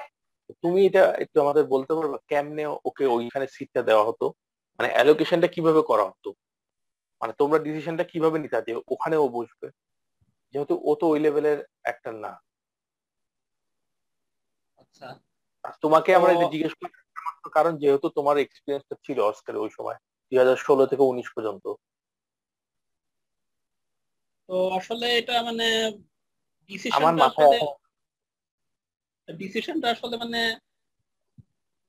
তুমি 0.62 0.87
এটা 0.87 1.03
একটু 1.14 1.37
আমাদের 1.41 1.64
বলতে 1.66 1.93
পারবে 1.95 2.18
কেমনে 2.28 2.64
ওকে 2.85 3.05
ওইখানে 3.07 3.47
সিটটা 3.47 3.81
দেওয়া 3.83 4.05
হতো? 4.05 4.26
মানে 4.78 4.89
অ্যালোকেশনটা 4.93 5.47
কীভাবে 5.47 5.81
করা 5.83 6.05
হতো? 6.05 6.28
মানে 7.20 7.33
তোমরা 7.33 7.59
ডিসিশনটা 7.59 8.05
কীভাবে 8.05 8.39
নিতে 8.39 8.59
যে 8.66 8.72
ওখানে 8.89 9.16
ও 9.16 9.26
বসবে? 9.28 9.66
যেহেতু 10.55 10.74
ও 10.85 10.93
তো 10.95 11.05
ওই 11.09 11.18
লেভেলের 11.20 11.59
একটা 11.85 12.11
না। 12.12 12.33
আচ্ছা। 14.78 15.07
তোমাকে 15.83 16.11
আমরা 16.14 16.31
এটা 16.33 16.47
জিজ্ঞেস 16.51 16.72
করি 16.74 16.91
কারণ 17.53 17.72
যেহেতু 17.76 18.07
তোমার 18.09 18.37
এক্সপিরিয়েন্সটা 18.39 18.97
ছিল 19.05 19.18
অস্কারে 19.20 19.59
ওই 19.59 19.70
সময় 19.70 19.99
দুই 20.33 20.39
হাজার 20.39 20.57
ষোলো 20.57 20.85
থেকে 20.87 21.03
উনিশ 21.03 21.28
পর্যন্ত। 21.37 21.64
তো 24.51 24.57
আসলে 24.70 25.07
এটা 25.18 25.34
মানে 25.42 25.64
ডিসিশনটা 29.40 29.86
আসলে 29.94 30.16
মানে 30.16 30.40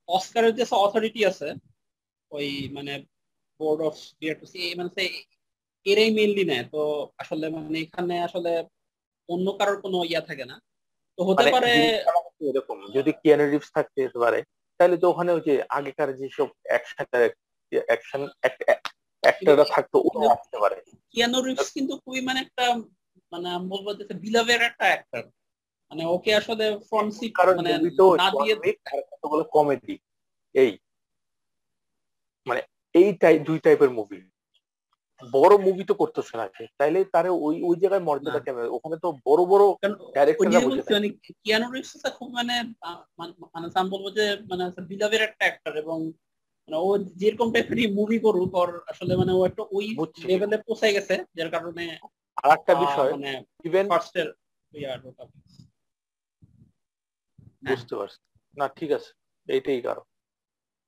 অস্কারের 0.10 0.54
যে 0.56 0.64
অথরিটি 0.76 1.22
আছে 1.26 1.48
ওই 2.32 2.48
মানে 2.70 2.94
বোর্ড 3.60 3.80
অফ 3.82 3.96
মানে 4.78 5.04
এরাই 5.86 6.10
মেনলি 6.12 6.44
নেয়। 6.46 6.66
তো 6.74 6.82
আসলে 7.18 7.46
মানে 7.50 7.78
এখানে 7.80 8.16
আসলে 8.20 8.52
অন্য 9.30 9.48
কারোর 9.52 9.78
কোনো 9.82 9.98
ইয়া 10.04 10.22
থাকে 10.22 10.46
না। 10.46 10.56
তো 11.18 11.22
হতে 11.24 11.42
মানে 11.42 11.52
পারে 11.52 11.72
এরকম 12.50 12.78
যদি 12.96 13.12
কিয়ানো 13.12 13.46
রিভস 13.46 13.70
থাকতে 13.72 13.98
যেতে 14.02 14.20
পারে 14.20 14.40
তাহলে 14.80 14.96
তো 14.98 15.06
ওখানে 15.10 15.32
ওই 15.32 15.42
যে 15.42 15.54
আগেকার 15.70 16.10
যেসব 16.14 16.48
অ্যাকশন 16.64 17.06
অ্যাকশন 17.90 18.22
অ্যাক্টররা 19.24 19.66
থাকতো 19.66 19.98
ওরা 20.08 20.28
আসতে 20.36 20.58
পারে। 20.60 20.78
কিয়ানো 21.12 21.38
রিভস 21.42 21.70
কিন্তু 21.72 21.94
খুবই 21.98 22.22
মানে 22.22 22.40
একটা 22.40 22.66
মানে 23.32 23.48
আমি 23.50 23.68
বলব 23.68 23.88
যে 24.00 24.04
বিলাভের 24.16 24.62
একটা 24.62 24.86
অ্যাক্টর 24.86 25.24
মানে 25.92 26.04
ওকে 26.06 26.32
আসলে 26.36 26.66
ফ্রন্ট 26.90 27.12
সিট 27.14 27.32
মানে 27.50 27.72
না 28.20 28.28
দিয়ে 28.32 28.54
কতগুলো 29.12 29.44
কমেডি 29.44 29.96
এই 30.56 30.72
মানে 32.48 32.62
এই 32.96 33.10
টাইপ 33.14 33.40
দুই 33.42 33.60
টাইপের 33.60 33.90
মুভি 33.90 34.20
বড় 35.22 35.54
মুভি 35.58 35.84
তো 35.84 35.94
করতেছে 35.94 36.34
না 36.38 36.46
তাইলে 36.80 37.00
তার 37.06 37.26
ওই 37.46 37.56
ওই 37.64 37.76
জায়গায় 37.76 38.04
মর্যাদা 38.08 38.40
না। 38.40 38.46
কেমন? 38.46 38.62
ওখানে 38.68 38.96
তো 39.00 39.08
বড় 39.28 39.42
বড় 39.46 39.64
ডাইরেক্টররা 40.16 40.52
যে 40.52 40.82
মানে 40.90 41.10
কিয়ানো 41.40 41.68
রিভস 41.72 41.94
খুব 42.18 42.30
মানে 42.30 42.56
মানে 43.54 43.68
আমি 43.76 43.90
বলব 43.90 44.06
যে 44.10 44.26
মানে 44.50 44.64
বিলাভের 44.82 45.22
একটা 45.22 45.44
অ্যাক্টর 45.46 45.74
এবং 45.78 45.98
মানে 46.04 46.31
ও 46.78 46.98
যেরকম 46.98 47.54
টাইপের 47.54 47.92
মুভি 47.94 48.20
করুক 48.20 48.56
ওর 48.56 48.82
আসলে 48.88 49.16
মানে 49.16 49.32
ও 49.32 49.46
একটা 49.46 49.64
ওই। 49.72 49.96
লেভেলে 50.26 50.58
পৌঁছে 50.58 50.94
গেছে 50.94 51.24
যার 51.36 51.50
কারণে 51.50 51.98
আর 52.44 52.58
একটা 52.58 52.74
আহ, 52.74 52.86
বিষয় 52.86 53.12
মানে 53.12 53.44
ইভেন 53.64 53.88
ফার্স্টের 53.88 54.34
ইয়ার 54.74 55.00
বুঝতে 57.64 57.96
পারছি। 57.96 58.20
না 58.58 58.68
ঠিক 58.68 58.92
আছে। 58.92 59.12
এইটাই 59.48 59.82
কারণ। 59.82 60.04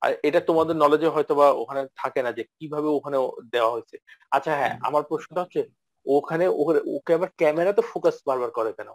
আর 0.01 0.13
এটা 0.23 0.39
তোমাদের 0.39 0.75
নলেজে 0.75 1.07
হয়তো 1.07 1.35
বা 1.35 1.51
ওখানে 1.51 1.87
থাকে 1.95 2.23
না 2.23 2.31
যে 2.31 2.43
কীভাবে 2.43 2.87
ওখানে 2.87 3.17
দেওয়া 3.51 3.71
হয়েছে। 3.71 3.97
আচ্ছা 4.31 4.55
হ্যাঁ 4.55 4.79
আমার 4.83 5.03
প্রশ্নটা 5.03 5.41
হচ্ছে 5.41 5.69
ওখানে 6.05 6.47
ওকে 6.85 7.13
আবার 7.13 7.29
ক্যামেরাতে 7.37 7.81
ফোকাস 7.81 8.21
বারবার 8.25 8.51
করে 8.51 8.73
কেন? 8.73 8.87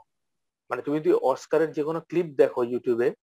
মানে 0.71 0.83
তুমি 0.83 0.99
যদি 1.01 1.13
অস্কারের 1.13 1.73
যে 1.73 1.83
কোনো 1.83 2.01
ক্লিপ 2.01 2.27
দেখো 2.27 2.63
ইউটিউবে 2.63 3.15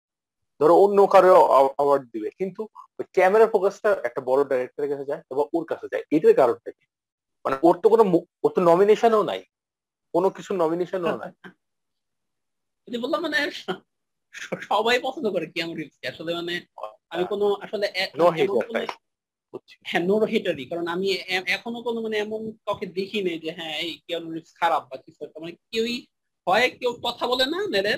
ধরো 0.60 0.74
অন্য 0.76 1.08
কারও 1.08 1.42
অ্যাওয়ার্ড 1.76 2.04
দিবে। 2.12 2.30
কিন্তু 2.40 2.62
ওই 3.00 3.06
ক্যামেরা 3.14 3.48
ফোকাসটা 3.48 3.90
একটা 4.04 4.22
বড় 4.22 4.42
ডাইরেক্টরের 4.44 4.90
কাছে 4.90 5.06
যায় 5.06 5.22
এবং 5.32 5.46
ওর 5.54 5.66
কাছে 5.66 5.88
যায়। 5.92 6.04
এটার 6.12 6.36
কারণটা 6.36 6.70
কি? 6.72 6.86
মানে 7.46 7.56
ওর 7.62 7.76
তো 7.82 7.88
কোনো 7.90 8.04
ওর 8.44 8.52
তো 8.52 8.62
নমিনেশনও 8.62 9.24
নাই। 9.24 9.42
কোনো 10.14 10.30
কিছু 10.30 10.54
নমিনেশনও 10.54 11.18
নাই। 11.18 11.32
যদি 12.88 12.98
বললাম 12.98 13.22
মানে 13.22 13.40
সবাই 14.62 15.00
পছন্দ 15.00 15.28
করে 15.32 15.46
কিয়ানো 15.46 15.74
রিভস 15.74 15.96
আসলে 16.10 16.32
মানে 16.36 16.54
আমি 17.10 17.24
কোনো 17.26 17.46
আসলে 17.56 17.86
নো 18.18 18.26
হ্যাঁ 19.86 20.04
নোর 20.06 20.24
হিটারই 20.26 20.66
কারণ 20.66 20.88
আমি 20.88 21.08
এখনও 21.48 21.80
কোনো 21.82 22.02
মানে 22.02 22.18
এমন 22.18 22.42
কাউকে 22.66 22.86
দেখি 22.86 23.20
নেই 23.22 23.40
যে 23.40 23.50
হ্যাঁ 23.52 23.76
এই 23.78 23.94
কিয়ানো 24.08 24.28
রিভস 24.32 24.52
খারাপ 24.54 24.84
বা 24.92 24.98
কিছু 24.98 25.20
একটা। 25.26 25.40
মানে 25.40 25.54
কেউই 25.72 25.96
হয় 26.48 26.68
কেউ 26.70 26.92
কথা 27.04 27.28
বলে 27.28 27.46
না 27.46 27.60
নেলে 27.68 27.94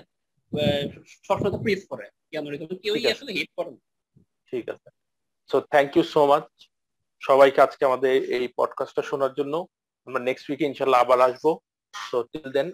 সবসময় 1.27 1.51
তো 1.51 1.57
প্রেস 1.57 1.81
করে। 1.89 2.05
কেউই 2.32 2.99
ঠিক 2.99 3.05
আছে। 3.05 3.11
আসলে 3.11 3.32
হিট 3.34 3.49
করে 3.57 3.71
না। 3.71 3.82
ঠিক 4.51 4.69
আছে। 4.69 4.89
So 5.51 5.61
thank 5.61 5.97
you 5.97 6.03
so 6.03 6.21
much 6.28 6.45
সবাইকে 7.21 7.59
আজকে 7.61 7.86
আমাদের 7.86 8.13
এই 8.36 8.47
পডকাস্টটা 8.57 9.01
শোনার 9.01 9.34
জন্য। 9.34 9.53
আমরা 10.07 10.21
নেক্সট 10.23 10.49
উইকে 10.49 10.65
ইনশাল্লাহ 10.65 11.01
আবার 11.01 11.19
আসব। 11.21 11.45
So 12.11 12.17
till 12.23 12.51
then 12.51 12.69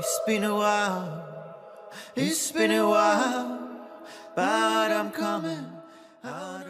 It's 0.00 0.18
been 0.28 0.44
a 0.52 0.54
while, 0.62 1.08
it's 2.24 2.44
been 2.56 2.72
a 2.82 2.86
while, 2.94 3.50
but 4.36 4.88
I'm 4.98 5.10
coming 5.22 5.66
out 6.36 6.66